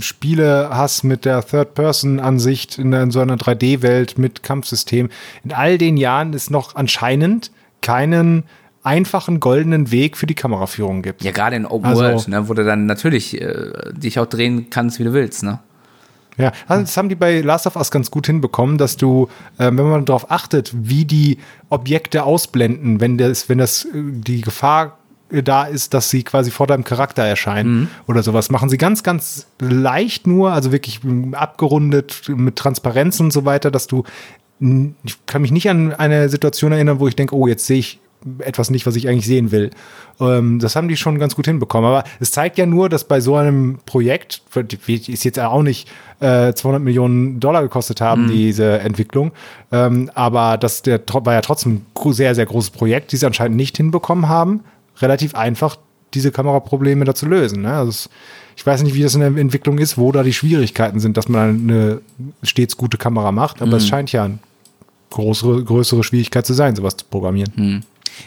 Spiele 0.00 0.70
hast 0.72 1.04
mit 1.04 1.24
der 1.24 1.44
Third-Person-Ansicht 1.44 2.78
in, 2.78 2.92
in, 2.92 3.10
so 3.10 3.20
einer 3.20 3.36
3D-Welt 3.36 4.18
mit 4.18 4.42
Kampfsystem. 4.42 5.10
In 5.44 5.52
all 5.52 5.78
den 5.78 5.96
Jahren 5.96 6.32
ist 6.32 6.50
noch 6.50 6.74
anscheinend 6.74 7.50
keinen 7.80 8.44
einfachen 8.82 9.40
goldenen 9.40 9.90
Weg 9.90 10.16
für 10.16 10.26
die 10.26 10.34
Kameraführung 10.34 11.02
gibt. 11.02 11.22
Ja, 11.22 11.32
gerade 11.32 11.56
in 11.56 11.66
Open 11.66 11.86
also, 11.86 12.02
World, 12.02 12.28
ne, 12.28 12.48
wo 12.48 12.54
du 12.54 12.64
dann 12.64 12.86
natürlich 12.86 13.40
äh, 13.40 13.72
dich 13.92 14.18
auch 14.18 14.26
drehen 14.26 14.70
kannst, 14.70 14.98
wie 14.98 15.04
du 15.04 15.12
willst, 15.12 15.42
ne? 15.42 15.60
Ja, 16.38 16.52
also 16.68 16.82
das 16.84 16.96
haben 16.96 17.08
die 17.08 17.16
bei 17.16 17.40
Last 17.40 17.66
of 17.66 17.74
Us 17.74 17.90
ganz 17.90 18.12
gut 18.12 18.26
hinbekommen, 18.26 18.78
dass 18.78 18.96
du, 18.96 19.28
äh, 19.58 19.64
wenn 19.64 19.74
man 19.74 20.04
darauf 20.04 20.30
achtet, 20.30 20.72
wie 20.72 21.04
die 21.04 21.38
Objekte 21.68 22.22
ausblenden, 22.22 23.00
wenn 23.00 23.18
das, 23.18 23.48
wenn 23.48 23.58
das 23.58 23.84
äh, 23.86 23.88
die 23.94 24.40
Gefahr 24.40 24.98
da 25.30 25.64
ist, 25.64 25.94
dass 25.94 26.10
sie 26.10 26.22
quasi 26.22 26.50
vor 26.50 26.66
deinem 26.66 26.84
Charakter 26.84 27.22
erscheinen 27.22 27.80
mhm. 27.80 27.88
oder 28.06 28.22
sowas. 28.22 28.50
Machen 28.50 28.68
sie 28.68 28.78
ganz, 28.78 29.02
ganz 29.02 29.46
leicht 29.60 30.26
nur, 30.26 30.52
also 30.52 30.72
wirklich 30.72 31.00
abgerundet 31.32 32.22
mit 32.28 32.56
Transparenz 32.56 33.20
und 33.20 33.32
so 33.32 33.44
weiter, 33.44 33.70
dass 33.70 33.86
du, 33.86 34.04
ich 34.60 35.26
kann 35.26 35.42
mich 35.42 35.50
nicht 35.50 35.68
an 35.68 35.92
eine 35.94 36.28
Situation 36.28 36.72
erinnern, 36.72 37.00
wo 37.00 37.08
ich 37.08 37.16
denke, 37.16 37.34
oh, 37.34 37.46
jetzt 37.46 37.66
sehe 37.66 37.78
ich 37.78 38.00
etwas 38.40 38.70
nicht, 38.70 38.86
was 38.86 38.96
ich 38.96 39.08
eigentlich 39.08 39.26
sehen 39.26 39.52
will. 39.52 39.70
Ähm, 40.20 40.58
das 40.58 40.74
haben 40.76 40.88
die 40.88 40.96
schon 40.96 41.18
ganz 41.18 41.36
gut 41.36 41.46
hinbekommen. 41.46 41.88
Aber 41.88 42.04
es 42.20 42.30
zeigt 42.30 42.58
ja 42.58 42.66
nur, 42.66 42.88
dass 42.88 43.04
bei 43.04 43.20
so 43.20 43.36
einem 43.36 43.78
Projekt, 43.86 44.42
ist 44.86 45.24
jetzt 45.24 45.38
auch 45.38 45.62
nicht 45.62 45.88
äh, 46.20 46.52
200 46.52 46.82
Millionen 46.82 47.40
Dollar 47.40 47.62
gekostet 47.62 48.00
haben, 48.00 48.24
mhm. 48.24 48.30
diese 48.30 48.80
Entwicklung, 48.80 49.32
ähm, 49.70 50.10
aber 50.14 50.56
das 50.58 50.82
der, 50.82 51.00
war 51.06 51.34
ja 51.34 51.40
trotzdem 51.40 51.82
ein 51.94 52.12
sehr, 52.12 52.34
sehr 52.34 52.46
großes 52.46 52.70
Projekt, 52.70 53.12
die 53.12 53.16
sie 53.16 53.26
anscheinend 53.26 53.56
nicht 53.56 53.76
hinbekommen 53.76 54.28
haben, 54.28 54.64
relativ 55.00 55.34
einfach 55.34 55.76
diese 56.14 56.30
Kameraprobleme 56.30 57.04
da 57.04 57.14
zu 57.14 57.26
lösen. 57.26 57.62
Ne? 57.62 57.72
Also 57.72 57.90
es, 57.90 58.10
ich 58.56 58.66
weiß 58.66 58.82
nicht, 58.82 58.94
wie 58.94 59.02
das 59.02 59.14
in 59.14 59.20
der 59.20 59.36
Entwicklung 59.36 59.78
ist, 59.78 59.98
wo 59.98 60.10
da 60.10 60.22
die 60.22 60.32
Schwierigkeiten 60.32 61.00
sind, 61.00 61.16
dass 61.16 61.28
man 61.28 61.60
eine 61.60 62.00
stets 62.42 62.76
gute 62.76 62.96
Kamera 62.96 63.30
macht, 63.30 63.62
aber 63.62 63.72
mhm. 63.72 63.76
es 63.76 63.88
scheint 63.88 64.10
ja 64.12 64.24
eine 64.24 64.38
größere, 65.10 65.62
größere 65.64 66.02
Schwierigkeit 66.02 66.46
zu 66.46 66.54
sein, 66.54 66.74
sowas 66.74 66.96
zu 66.96 67.04
programmieren. 67.06 67.52
Mhm. 67.56 67.82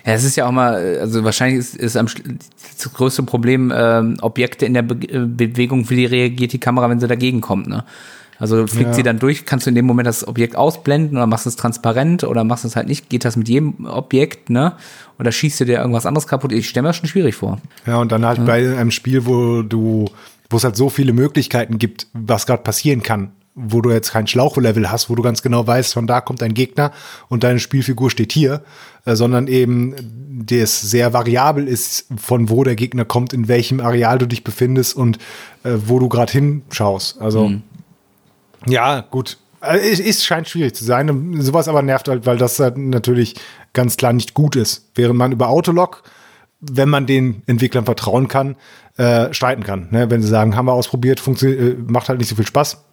Ja, 0.06 0.14
es 0.14 0.24
ist 0.24 0.38
ja 0.38 0.48
auch 0.48 0.52
mal, 0.52 1.00
also 1.00 1.24
wahrscheinlich 1.24 1.60
ist, 1.60 1.76
ist 1.76 1.98
am, 1.98 2.06
das 2.06 2.94
größte 2.94 3.24
Problem 3.24 3.74
ähm, 3.76 4.18
Objekte 4.22 4.66
in 4.66 4.74
der 4.74 4.84
Be 4.84 4.96
äh, 5.08 5.26
Bewegung, 5.26 5.90
wie 5.90 6.06
reagiert 6.06 6.54
die 6.54 6.60
Kamera, 6.60 6.90
wenn 6.90 7.00
sie 7.00 7.08
dagegen 7.08 7.42
kommt. 7.42 7.68
Ne? 7.68 7.84
Also 8.42 8.66
fliegt 8.66 8.88
ja. 8.90 8.94
sie 8.94 9.04
dann 9.04 9.20
durch, 9.20 9.46
kannst 9.46 9.68
du 9.68 9.70
in 9.70 9.76
dem 9.76 9.86
Moment 9.86 10.08
das 10.08 10.28
Objekt 10.28 10.56
ausblenden 10.56 11.16
oder 11.16 11.28
machst 11.28 11.46
es 11.46 11.58
transparent 11.58 12.24
oder 12.24 12.44
machst 12.44 12.66
es 12.66 12.76
halt 12.76 12.88
nicht, 12.88 13.08
geht 13.08 13.24
das 13.24 13.38
mit 13.38 13.48
jedem 13.48 13.86
Objekt, 13.86 14.50
ne? 14.50 14.74
Oder 15.20 15.32
schießt 15.32 15.60
du 15.60 15.66
dir 15.66 15.78
irgendwas 15.78 16.08
anderes 16.08 16.26
kaputt? 16.26 16.52
Ich 16.52 16.68
stelle 16.68 16.82
mir 16.82 16.90
das 16.90 16.96
schon 16.96 17.08
schwierig 17.08 17.36
vor. 17.36 17.60
Ja, 17.86 17.98
und 17.98 18.12
dann 18.12 18.26
halt 18.26 18.40
ja. 18.40 18.44
bei 18.46 18.76
einem 18.76 18.90
Spiel, 18.90 19.28
wo 19.28 19.62
du, 19.62 20.06
wo 20.50 20.58
es 20.58 20.64
halt 20.64 20.76
so 20.76 20.90
viele 20.90 21.14
Möglichkeiten 21.14 21.78
gibt, 21.78 22.08
was 22.14 22.48
gerade 22.48 22.64
passieren 22.64 23.04
kann, 23.04 23.32
wo 23.54 23.80
du 23.80 23.92
jetzt 23.92 24.12
kein 24.12 24.26
Schlauchlevel 24.26 24.90
hast, 24.90 25.12
wo 25.12 25.14
du 25.14 25.22
ganz 25.22 25.44
genau 25.44 25.68
weißt, 25.68 25.94
von 25.94 26.08
da 26.08 26.20
kommt 26.20 26.42
ein 26.42 26.56
Gegner 26.56 26.94
und 27.30 27.44
deine 27.44 27.60
Spielfigur 27.60 28.10
steht 28.10 28.32
hier, 28.32 28.64
äh, 29.06 29.16
sondern 29.16 29.46
eben 29.46 29.94
das 30.48 30.82
sehr 30.82 31.14
variabel 31.14 31.68
ist, 31.68 32.08
von 32.18 32.50
wo 32.50 32.64
der 32.64 32.76
Gegner 32.76 33.06
kommt, 33.06 33.34
in 33.34 33.48
welchem 33.48 33.82
Areal 33.82 34.18
du 34.18 34.26
dich 34.26 34.44
befindest 34.44 34.98
und 34.98 35.20
äh, 35.64 35.74
wo 35.86 36.00
du 36.00 36.10
gerade 36.10 36.32
hinschaust. 36.32 37.22
Also 37.22 37.50
mhm. 37.50 37.62
Ja, 38.68 39.02
gut. 39.02 39.38
Es, 39.62 40.00
es 40.00 40.24
scheint 40.24 40.50
schwierig 40.50 40.76
zu 40.76 40.84
sein. 40.84 41.42
Sowas 41.42 41.68
aber 41.68 41.82
nervt 41.82 42.08
halt, 42.08 42.26
weil 42.26 42.38
das 42.38 42.60
halt 42.60 42.78
natürlich 42.78 43.36
ganz 43.74 43.98
klar 43.98 44.14
nicht 44.14 44.34
gut 44.34 44.56
ist. 44.56 44.90
Während 44.96 45.18
man 45.18 45.32
über 45.32 45.50
Autolog, 45.50 46.04
wenn 46.60 46.90
man 46.90 47.06
den 47.06 47.44
Entwicklern 47.46 47.86
vertrauen 47.86 48.28
kann, 48.28 48.56
äh, 48.98 49.34
streiten 49.34 49.64
kann. 49.64 49.88
Ne? 49.92 50.10
Wenn 50.10 50.22
sie 50.22 50.28
sagen, 50.28 50.56
haben 50.56 50.66
wir 50.66 50.74
ausprobiert, 50.74 51.22
äh, 51.44 51.76
macht 51.88 52.10
halt 52.10 52.20
nicht 52.20 52.28
so 52.28 52.36
viel 52.36 52.46
Spaß. 52.46 52.84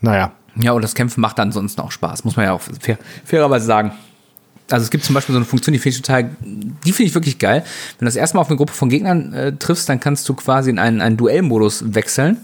Naja. 0.00 0.32
Ja, 0.56 0.72
und 0.72 0.82
das 0.82 0.94
Kämpfen 0.94 1.20
macht 1.20 1.38
dann 1.38 1.52
sonst 1.52 1.78
auch 1.80 1.92
Spaß, 1.92 2.24
muss 2.24 2.36
man 2.36 2.46
ja 2.46 2.52
auch 2.52 2.60
fair, 2.60 2.98
fairerweise 3.24 3.66
sagen. 3.66 3.92
Also 4.70 4.84
es 4.84 4.90
gibt 4.90 5.04
zum 5.04 5.14
Beispiel 5.14 5.32
so 5.32 5.38
eine 5.38 5.46
Funktion, 5.46 5.72
die 5.72 5.78
finde 5.78 5.96
ich 5.96 6.02
total, 6.02 6.30
die 6.40 6.92
finde 6.92 7.08
ich 7.08 7.14
wirklich 7.14 7.38
geil. 7.38 7.62
Wenn 7.98 8.00
du 8.00 8.04
das 8.06 8.16
erste 8.16 8.36
Mal 8.36 8.40
auf 8.40 8.48
eine 8.48 8.56
Gruppe 8.56 8.72
von 8.72 8.88
Gegnern 8.88 9.32
äh, 9.32 9.52
triffst, 9.52 9.88
dann 9.88 10.00
kannst 10.00 10.28
du 10.28 10.34
quasi 10.34 10.70
in 10.70 10.78
einen, 10.78 11.00
einen 11.00 11.16
Duellmodus 11.16 11.94
wechseln 11.94 12.38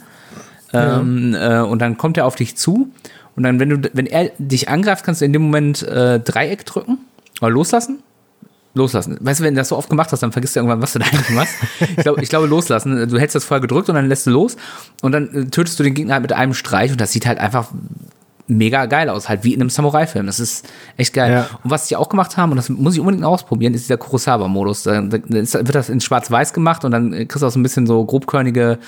ähm, 0.74 1.34
äh, 1.34 1.60
und 1.60 1.80
dann 1.80 1.96
kommt 1.96 2.16
er 2.16 2.26
auf 2.26 2.34
dich 2.34 2.56
zu. 2.56 2.90
Und 3.36 3.42
dann, 3.42 3.58
wenn 3.58 3.68
du, 3.70 3.90
wenn 3.92 4.06
er 4.06 4.30
dich 4.38 4.68
angreift, 4.68 5.04
kannst 5.04 5.20
du 5.20 5.24
in 5.24 5.32
dem 5.32 5.42
Moment 5.42 5.82
äh, 5.82 6.20
Dreieck 6.20 6.64
drücken 6.66 6.98
oder 7.40 7.50
loslassen. 7.50 8.00
Loslassen. 8.74 9.16
Weißt 9.20 9.38
du, 9.38 9.44
wenn 9.44 9.54
du 9.54 9.60
das 9.60 9.68
so 9.68 9.76
oft 9.76 9.88
gemacht 9.88 10.10
hast, 10.10 10.22
dann 10.22 10.32
vergisst 10.32 10.56
du 10.56 10.60
irgendwann, 10.60 10.82
was 10.82 10.92
du 10.94 10.98
da 10.98 11.06
eigentlich 11.06 11.30
machst. 11.30 11.54
ich, 11.80 11.96
glaube, 11.96 12.22
ich 12.22 12.28
glaube, 12.28 12.46
loslassen. 12.46 13.08
Du 13.08 13.18
hältst 13.18 13.36
das 13.36 13.44
vorher 13.44 13.60
gedrückt 13.60 13.88
und 13.88 13.94
dann 13.94 14.08
lässt 14.08 14.26
du 14.26 14.30
los 14.30 14.56
und 15.00 15.12
dann 15.12 15.32
äh, 15.32 15.44
tötest 15.46 15.78
du 15.78 15.84
den 15.84 15.94
Gegner 15.94 16.14
halt 16.14 16.22
mit 16.22 16.32
einem 16.32 16.54
Streich 16.54 16.90
und 16.90 17.00
das 17.00 17.12
sieht 17.12 17.26
halt 17.26 17.38
einfach 17.38 17.68
mega 18.46 18.86
geil 18.86 19.08
aus, 19.08 19.28
halt 19.28 19.44
wie 19.44 19.54
in 19.54 19.60
einem 19.60 19.70
Samurai-Film. 19.70 20.26
Das 20.26 20.38
ist 20.38 20.68
echt 20.96 21.14
geil. 21.14 21.32
Ja. 21.32 21.48
Und 21.62 21.70
was 21.70 21.88
sie 21.88 21.96
auch 21.96 22.08
gemacht 22.08 22.36
haben, 22.36 22.50
und 22.50 22.56
das 22.56 22.68
muss 22.68 22.94
ich 22.94 23.00
unbedingt 23.00 23.24
ausprobieren, 23.24 23.74
ist 23.74 23.84
dieser 23.84 23.96
Kurosawa-Modus. 23.96 24.82
Da, 24.82 25.10
wird 25.10 25.74
das 25.74 25.88
in 25.88 26.00
schwarz-weiß 26.00 26.52
gemacht 26.52 26.84
und 26.84 26.90
dann 26.90 27.12
kriegst 27.12 27.42
du 27.42 27.46
auch 27.46 27.50
so 27.50 27.58
ein 27.58 27.62
bisschen 27.62 27.86
so 27.86 28.04
grobkörnige, 28.04 28.78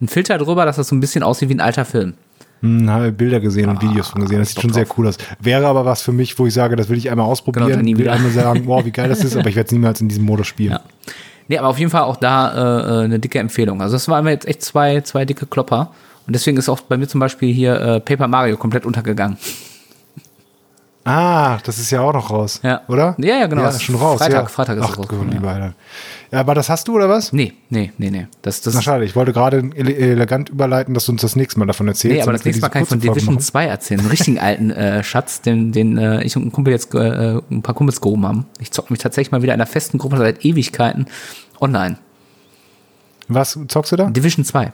einen 0.00 0.08
Filter 0.08 0.38
drüber, 0.38 0.64
dass 0.64 0.76
das 0.76 0.88
so 0.88 0.96
ein 0.96 1.00
bisschen 1.00 1.22
aussieht 1.22 1.48
wie 1.48 1.54
ein 1.54 1.60
alter 1.60 1.84
Film. 1.84 2.14
Hm, 2.60 2.90
habe 2.90 3.12
Bilder 3.12 3.40
gesehen 3.40 3.68
und 3.68 3.78
ah, 3.78 3.82
Videos 3.82 4.08
von 4.08 4.22
gesehen. 4.22 4.38
Das 4.38 4.50
sieht 4.50 4.62
schon 4.62 4.70
drauf. 4.70 4.76
sehr 4.76 4.98
cool 4.98 5.08
aus. 5.08 5.18
Wäre 5.40 5.66
aber 5.66 5.84
was 5.84 6.02
für 6.02 6.12
mich, 6.12 6.38
wo 6.38 6.46
ich 6.46 6.54
sage, 6.54 6.76
das 6.76 6.88
will 6.88 6.98
ich 6.98 7.10
einmal 7.10 7.26
ausprobieren. 7.26 7.68
Genau, 7.68 7.82
nie 7.82 7.96
will 7.96 8.08
einmal 8.08 8.30
sagen, 8.32 8.62
wow, 8.66 8.84
wie 8.84 8.90
geil 8.90 9.08
das 9.08 9.22
ist, 9.24 9.36
aber 9.36 9.48
ich 9.48 9.54
werde 9.54 9.66
es 9.66 9.72
niemals 9.72 10.00
in 10.00 10.08
diesem 10.08 10.24
Modus 10.24 10.46
spielen. 10.46 10.72
Ja. 10.72 10.80
Nee, 11.46 11.58
aber 11.58 11.68
auf 11.68 11.78
jeden 11.78 11.90
Fall 11.90 12.02
auch 12.02 12.16
da 12.16 13.02
äh, 13.02 13.04
eine 13.04 13.18
dicke 13.18 13.38
Empfehlung. 13.38 13.82
Also 13.82 13.96
das 13.96 14.08
waren 14.08 14.26
jetzt 14.28 14.48
echt 14.48 14.62
zwei, 14.62 15.02
zwei 15.02 15.26
dicke 15.26 15.46
Klopper. 15.46 15.90
Und 16.26 16.34
deswegen 16.34 16.56
ist 16.56 16.68
auch 16.68 16.80
bei 16.80 16.96
mir 16.96 17.06
zum 17.06 17.20
Beispiel 17.20 17.52
hier 17.52 17.80
äh, 17.80 18.00
Paper 18.00 18.28
Mario 18.28 18.56
komplett 18.56 18.86
untergegangen. 18.86 19.36
Ah, 21.06 21.58
das 21.64 21.78
ist 21.78 21.90
ja 21.90 22.00
auch 22.00 22.14
noch 22.14 22.30
raus, 22.30 22.60
ja. 22.62 22.80
oder? 22.88 23.14
Ja, 23.18 23.36
ja, 23.36 23.46
genau. 23.46 23.60
Ja, 23.60 23.68
ist 23.68 23.82
schon 23.82 23.94
raus. 23.96 24.18
Freitag, 24.18 24.44
ja. 24.44 24.48
Freitag 24.48 24.78
ist 24.78 24.84
Ach, 24.84 24.92
es 24.92 24.98
rausgekommen. 24.98 25.38
Ja. 25.44 25.74
ja, 26.32 26.40
aber 26.40 26.54
das 26.54 26.70
hast 26.70 26.88
du 26.88 26.94
oder 26.94 27.10
was? 27.10 27.30
Nee, 27.34 27.52
nee, 27.68 27.92
nee, 27.98 28.10
nee. 28.10 28.26
Das, 28.40 28.62
das 28.62 28.72
Na 28.72 28.80
schade, 28.80 29.04
ich 29.04 29.14
wollte 29.14 29.34
gerade 29.34 29.58
elegant 29.74 30.48
überleiten, 30.48 30.94
dass 30.94 31.04
du 31.04 31.12
uns 31.12 31.20
das 31.20 31.36
nächste 31.36 31.58
Mal 31.60 31.66
davon 31.66 31.88
erzählst. 31.88 32.16
Nee, 32.16 32.22
aber 32.22 32.32
das 32.32 32.46
nächste 32.46 32.62
Mal 32.62 32.70
kann 32.70 32.84
ich 32.84 32.88
von 32.88 33.00
Division 33.00 33.38
2 33.38 33.66
erzählen. 33.66 34.00
Einen 34.00 34.08
richtigen 34.08 34.38
alten 34.38 34.70
äh, 34.70 35.04
Schatz, 35.04 35.42
den, 35.42 35.72
den 35.72 35.98
äh, 35.98 36.24
ich 36.24 36.38
und 36.38 36.46
ein 36.46 36.52
Kumpel 36.52 36.72
jetzt 36.72 36.94
äh, 36.94 37.38
ein 37.50 37.60
paar 37.60 37.74
Kumpels 37.74 38.00
gehoben 38.00 38.26
haben. 38.26 38.46
Ich 38.58 38.70
zocke 38.70 38.90
mich 38.90 39.00
tatsächlich 39.00 39.30
mal 39.30 39.42
wieder 39.42 39.52
in 39.52 39.60
einer 39.60 39.66
festen 39.66 39.98
Gruppe 39.98 40.16
seit 40.16 40.42
Ewigkeiten 40.42 41.04
online. 41.60 41.98
Was 43.28 43.58
zockst 43.68 43.92
du 43.92 43.96
da? 43.96 44.06
Division 44.08 44.46
2. 44.46 44.72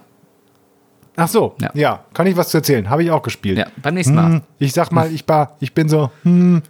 Ach 1.21 1.29
so, 1.29 1.55
ja. 1.61 1.71
ja. 1.75 2.05
Kann 2.14 2.27
ich 2.27 2.37
was 2.37 2.49
zu 2.49 2.59
erzählen? 2.59 2.89
Habe 2.89 3.05
ich 3.05 3.11
auch 3.11 3.23
gespielt. 3.23 3.59
Ja, 3.59 3.66
beim 3.83 3.95
nächsten 3.95 4.14
Mal. 4.14 4.33
Hm, 4.33 4.41
ich 4.59 4.73
sag 4.73 4.91
mal, 4.93 5.12
ich, 5.12 5.27
war, 5.29 5.57
ich 5.61 5.75
bin 5.75 5.89
so, 5.89 6.11
hm, 6.23 6.62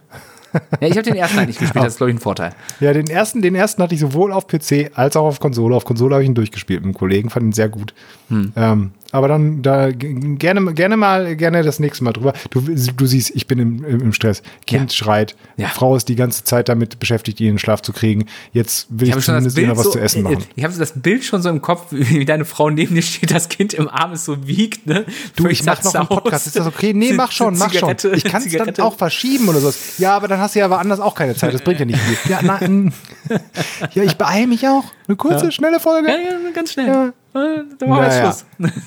ja, 0.81 0.87
ich 0.87 0.91
habe 0.91 1.03
den 1.03 1.15
ersten 1.15 1.39
eigentlich 1.39 1.57
gespielt, 1.57 1.85
das 1.85 1.93
ist, 1.93 1.97
glaube 1.97 2.11
ich, 2.11 2.17
ein 2.17 2.21
Vorteil. 2.21 2.53
Ja, 2.79 2.93
den 2.93 3.07
ersten, 3.07 3.41
den 3.41 3.55
ersten 3.55 3.81
hatte 3.81 3.95
ich 3.95 4.01
sowohl 4.01 4.31
auf 4.33 4.47
PC 4.47 4.91
als 4.93 5.15
auch 5.15 5.25
auf 5.25 5.39
Konsole. 5.39 5.75
Auf 5.75 5.85
Konsole 5.85 6.15
habe 6.15 6.23
ich 6.23 6.29
ihn 6.29 6.35
durchgespielt 6.35 6.81
mit 6.81 6.87
einem 6.87 6.93
Kollegen, 6.93 7.29
fand 7.29 7.45
ihn 7.45 7.51
sehr 7.53 7.69
gut. 7.69 7.93
Hm. 8.29 8.51
Ähm, 8.55 8.91
aber 9.11 9.27
dann 9.27 9.61
da 9.61 9.91
gerne, 9.91 10.73
gerne 10.73 10.97
mal, 10.97 11.35
gerne 11.35 11.63
das 11.63 11.79
nächste 11.79 12.03
Mal 12.03 12.13
drüber. 12.13 12.33
Du, 12.49 12.61
du 12.61 13.05
siehst, 13.05 13.31
ich 13.35 13.47
bin 13.47 13.59
im, 13.59 13.83
im 13.83 14.13
Stress. 14.13 14.41
Kind 14.65 14.91
ja. 14.91 14.97
schreit. 14.97 15.35
Ja. 15.57 15.67
Frau 15.67 15.95
ist 15.95 16.07
die 16.07 16.15
ganze 16.15 16.43
Zeit 16.43 16.69
damit 16.69 16.99
beschäftigt, 16.99 17.39
ihn 17.39 17.47
in 17.47 17.53
den 17.53 17.59
Schlaf 17.59 17.81
zu 17.81 17.93
kriegen. 17.93 18.25
Jetzt 18.53 18.87
will 18.89 19.09
ich, 19.09 19.15
ich 19.15 19.25
zumindest 19.25 19.57
wieder 19.57 19.75
was 19.75 19.85
so, 19.85 19.91
zu 19.91 19.99
essen 19.99 20.23
machen. 20.23 20.43
Ich 20.55 20.63
habe 20.63 20.73
das 20.73 20.93
Bild 20.99 21.23
schon 21.23 21.41
so 21.41 21.49
im 21.49 21.61
Kopf, 21.61 21.87
wie 21.91 22.25
deine 22.25 22.45
Frau 22.45 22.69
neben 22.69 22.95
dir 22.95 23.01
steht, 23.01 23.31
das 23.31 23.49
Kind 23.49 23.73
im 23.73 23.89
Arm 23.89 24.13
ist 24.13 24.25
so 24.25 24.47
wiegt, 24.47 24.87
ne? 24.87 25.05
Du, 25.35 25.47
ich 25.47 25.63
mach 25.63 25.83
noch 25.83 25.93
einen 25.93 26.07
Podcast. 26.07 26.47
Ist 26.47 26.55
das 26.55 26.67
okay? 26.67 26.93
Nee, 26.93 27.13
mach 27.13 27.31
schon, 27.31 27.57
mach 27.57 27.73
schon. 27.73 27.95
Ich 28.13 28.23
kann 28.23 28.43
es 28.43 28.51
dann 28.51 28.75
auch 28.79 28.97
verschieben 28.97 29.49
oder 29.49 29.59
so. 29.59 29.73
Ja, 29.97 30.15
aber 30.15 30.27
dann 30.27 30.39
hast 30.39 30.55
du 30.55 30.59
ja 30.59 30.65
aber 30.65 30.79
anders 30.79 30.99
auch 30.99 31.15
keine 31.15 31.35
Zeit. 31.35 31.53
Das 31.53 31.61
bringt 31.61 31.79
ja 31.79 31.85
nicht 31.85 31.99
viel. 31.99 32.31
Ja, 32.31 32.41
nein. 32.41 32.93
ja, 33.93 34.03
ich 34.03 34.15
beeile 34.15 34.47
mich 34.47 34.67
auch. 34.67 34.85
Eine 35.07 35.17
kurze, 35.17 35.45
ja. 35.45 35.51
schnelle 35.51 35.79
Folge. 35.79 36.09
Ja, 36.09 36.15
ja, 36.15 36.51
ganz 36.53 36.73
schnell. 36.73 36.87
Ja. 36.87 37.13
Dann 37.33 37.89
machen 37.89 38.01
wir 38.01 38.07
naja. 38.07 38.33
Schluss. 38.57 38.85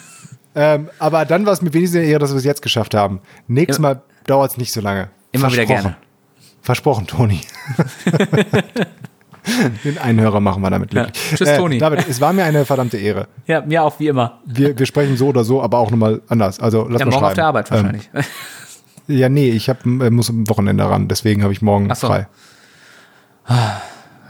Ähm, 0.55 0.89
aber 0.99 1.25
dann 1.25 1.47
war 1.47 1.53
es 1.53 1.63
mir 1.63 1.73
wenigstens 1.75 2.05
eher, 2.05 2.19
dass 2.19 2.31
wir 2.31 2.39
es 2.39 2.45
jetzt 2.45 2.63
geschafft 2.63 2.95
haben. 2.95 3.21
Nächstes 3.49 3.79
Mal 3.81 4.03
dauert 4.27 4.53
es 4.53 4.57
nicht 4.57 4.73
so 4.73 4.81
lange. 4.81 5.11
Immer 5.33 5.53
wieder 5.53 5.67
gerne. 5.67 5.97
Versprochen, 6.63 7.07
Toni. 7.07 7.41
Den 9.85 9.99
Einhörer 9.99 10.41
machen 10.41 10.63
wir 10.63 10.71
damit 10.71 10.91
glücklich. 10.91 11.31
Ja. 11.33 11.37
Tschüss, 11.37 11.49
äh, 11.49 11.59
Toni. 11.59 11.77
David, 11.79 12.09
es 12.09 12.21
war 12.21 12.33
mir 12.33 12.45
eine 12.45 12.65
verdammte 12.65 12.97
Ehre. 12.97 13.29
Ja, 13.47 13.61
mir 13.61 13.83
auch, 13.83 14.01
wie 14.01 14.09
immer. 14.09 14.39
Wir, 14.47 14.79
wir 14.79 14.87
sprechen 14.87 15.19
so 15.19 15.27
oder 15.29 15.45
so, 15.45 15.63
aber 15.63 15.79
auch 15.79 15.91
nochmal 15.91 16.23
anders. 16.29 16.61
Also 16.61 16.87
lass 16.89 17.01
ja, 17.01 17.07
mal 17.07 17.11
morgen 17.11 17.13
schreiben. 17.13 17.25
auf 17.27 17.35
der 17.35 17.47
Arbeit 17.47 17.71
wahrscheinlich. 17.71 18.09
Ähm, 18.15 18.23
ja, 19.09 19.29
nee, 19.29 19.51
ich 19.51 19.69
hab, 19.69 19.85
äh, 19.85 20.11
muss 20.11 20.31
am 20.31 20.49
Wochenende 20.49 20.89
ran, 20.89 21.09
deswegen 21.09 21.43
habe 21.43 21.53
ich 21.53 21.61
morgen 21.61 21.95
so. 21.95 22.07
frei. 22.07 22.27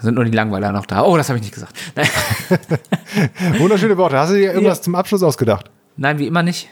Sind 0.00 0.16
nur 0.16 0.24
die 0.24 0.32
Langweiler 0.32 0.72
noch 0.72 0.86
da? 0.86 1.04
Oh, 1.04 1.16
das 1.16 1.28
habe 1.28 1.38
ich 1.38 1.44
nicht 1.44 1.54
gesagt. 1.54 1.76
Wunderschöne 3.58 3.96
Worte. 3.96 4.18
Hast 4.18 4.32
du 4.32 4.34
dir 4.34 4.52
irgendwas 4.52 4.78
ja. 4.78 4.82
zum 4.82 4.96
Abschluss 4.96 5.22
ausgedacht? 5.22 5.70
Nein, 5.96 6.18
wie 6.18 6.26
immer 6.26 6.42
nicht. 6.42 6.68